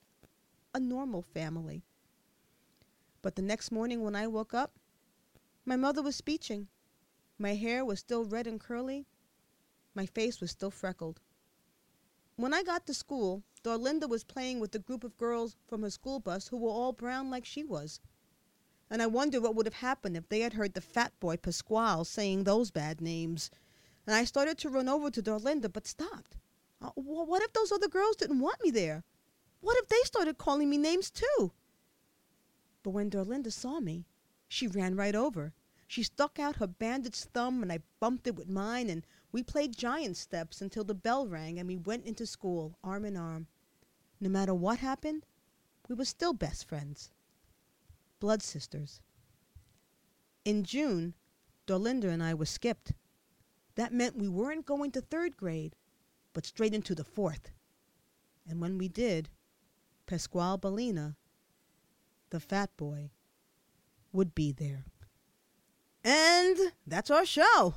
a 0.75 0.81
normal 0.81 1.21
family. 1.21 1.83
But 3.21 3.37
the 3.37 3.43
next 3.43 3.71
morning 3.71 4.03
when 4.03 4.17
I 4.17 4.27
woke 4.27 4.55
up, 4.55 4.73
my 5.67 5.77
mother 5.77 6.03
was 6.03 6.17
speeching. 6.17 6.69
My 7.39 7.55
hair 7.55 7.85
was 7.85 7.99
still 7.99 8.25
red 8.25 8.47
and 8.47 8.59
curly. 8.59 9.07
My 9.95 10.07
face 10.07 10.41
was 10.41 10.51
still 10.51 10.71
freckled. 10.71 11.21
When 12.37 12.55
I 12.55 12.63
got 12.63 12.87
to 12.87 12.95
school, 12.95 13.43
Dorlinda 13.63 14.09
was 14.09 14.25
playing 14.25 14.59
with 14.59 14.75
a 14.75 14.79
group 14.79 15.05
of 15.05 15.19
girls 15.19 15.57
from 15.67 15.83
her 15.83 15.91
school 15.91 16.19
bus 16.19 16.49
who 16.49 16.57
were 16.57 16.71
all 16.71 16.93
brown 16.93 17.31
like 17.31 17.45
she 17.45 17.63
was. 17.63 18.01
And 18.89 19.03
I 19.03 19.07
wondered 19.07 19.43
what 19.43 19.55
would 19.55 19.67
have 19.67 19.75
happened 19.75 20.17
if 20.17 20.29
they 20.29 20.41
had 20.41 20.55
heard 20.55 20.75
the 20.75 20.81
fat 20.81 21.13
boy 21.21 21.37
Pasquale 21.37 22.05
saying 22.05 22.45
those 22.45 22.71
bad 22.71 23.01
names. 23.01 23.51
And 24.07 24.17
I 24.17 24.25
started 24.25 24.59
to 24.59 24.71
run 24.71 24.89
over 24.89 25.11
to 25.11 25.23
Dorlinda, 25.23 25.69
but 25.73 25.87
stopped. 25.87 26.37
Uh, 26.81 26.91
what 26.95 27.43
if 27.43 27.53
those 27.53 27.71
other 27.71 27.89
girls 27.89 28.17
didn't 28.17 28.41
want 28.41 28.63
me 28.65 28.71
there? 28.71 29.05
What 29.61 29.77
if 29.77 29.89
they 29.89 30.01
started 30.05 30.39
calling 30.39 30.71
me 30.71 30.79
names 30.79 31.11
too? 31.11 31.53
But 32.83 32.91
when 32.91 33.11
Dorlinda 33.11 33.53
saw 33.53 33.79
me, 33.79 34.07
she 34.49 34.67
ran 34.67 34.97
right 34.97 35.15
over. 35.15 35.53
She 35.87 36.03
stuck 36.03 36.39
out 36.39 36.57
her 36.57 36.67
bandaged 36.67 37.25
thumb, 37.35 37.63
and 37.63 37.71
I 37.71 37.81
bumped 38.01 38.27
it 38.27 38.37
with 38.37 38.49
mine, 38.49 38.89
and 38.89 39.05
we 39.33 39.43
played 39.43 39.77
giant 39.77 40.17
steps 40.17 40.61
until 40.61 40.85
the 40.85 40.95
bell 40.95 41.27
rang 41.27 41.59
and 41.59 41.69
we 41.69 41.77
went 41.77 42.05
into 42.05 42.27
school 42.27 42.77
arm 42.83 43.05
in 43.05 43.17
arm. 43.17 43.47
No 44.21 44.29
matter 44.29 44.55
what 44.55 44.79
happened, 44.79 45.25
we 45.89 45.95
were 45.95 46.05
still 46.05 46.33
best 46.33 46.69
friends. 46.69 47.11
Blood 48.19 48.43
sisters. 48.43 49.01
In 50.45 50.65
June, 50.65 51.15
Dorlinda 51.67 52.09
and 52.09 52.23
I 52.23 52.35
were 52.35 52.47
skipped. 52.47 52.93
That 53.77 53.93
meant 53.93 54.17
we 54.17 54.29
weren't 54.29 54.67
going 54.67 54.91
to 54.93 55.01
third 55.01 55.37
grade, 55.37 55.77
but 56.33 56.47
straight 56.47 56.75
into 56.75 56.95
the 56.95 57.05
fourth. 57.05 57.51
And 58.49 58.61
when 58.61 58.79
we 58.79 58.89
did, 58.89 59.29
Pasquale 60.07 60.59
Bellina, 60.59 61.15
the 62.31 62.41
fat 62.41 62.77
boy, 62.77 63.11
would 64.13 64.35
be 64.35 64.53
there. 64.53 64.85
And 66.03 66.57
that's 66.87 67.11
our 67.11 67.27
show. 67.27 67.75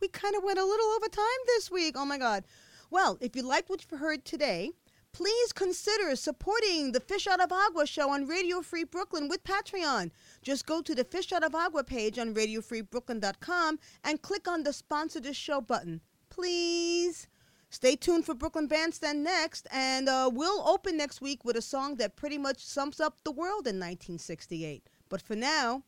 We 0.00 0.08
kind 0.08 0.36
of 0.36 0.44
went 0.44 0.58
a 0.58 0.64
little 0.64 0.86
over 0.96 1.08
time 1.08 1.24
this 1.46 1.70
week. 1.70 1.94
Oh 1.96 2.04
my 2.04 2.18
God. 2.18 2.44
Well, 2.90 3.18
if 3.20 3.34
you 3.36 3.42
liked 3.42 3.68
what 3.68 3.84
you 3.90 3.98
heard 3.98 4.24
today, 4.24 4.70
please 5.12 5.52
consider 5.52 6.14
supporting 6.16 6.92
the 6.92 7.00
Fish 7.00 7.26
Out 7.26 7.40
of 7.40 7.52
Agua 7.52 7.86
show 7.86 8.10
on 8.10 8.26
Radio 8.26 8.62
Free 8.62 8.84
Brooklyn 8.84 9.28
with 9.28 9.44
Patreon. 9.44 10.10
Just 10.42 10.66
go 10.66 10.80
to 10.82 10.94
the 10.94 11.04
Fish 11.04 11.32
Out 11.32 11.44
of 11.44 11.54
Agua 11.54 11.84
page 11.84 12.18
on 12.18 12.34
RadioFreeBrooklyn.com 12.34 13.78
and 14.04 14.22
click 14.22 14.46
on 14.48 14.62
the 14.62 14.72
Sponsor 14.72 15.20
This 15.20 15.36
Show 15.36 15.60
button. 15.60 16.00
Please. 16.30 17.26
Stay 17.70 17.96
tuned 17.96 18.24
for 18.24 18.34
Brooklyn 18.34 18.66
Bandstand 18.66 19.22
next, 19.22 19.66
and 19.70 20.08
uh, 20.08 20.30
we'll 20.32 20.66
open 20.66 20.96
next 20.96 21.20
week 21.20 21.44
with 21.44 21.54
a 21.54 21.60
song 21.60 21.96
that 21.96 22.16
pretty 22.16 22.38
much 22.38 22.64
sums 22.64 22.98
up 22.98 23.18
the 23.24 23.30
world 23.30 23.66
in 23.66 23.76
1968. 23.76 24.88
But 25.10 25.20
for 25.20 25.36
now, 25.36 25.82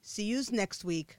see 0.00 0.24
yous 0.24 0.50
next 0.50 0.82
week. 0.82 1.18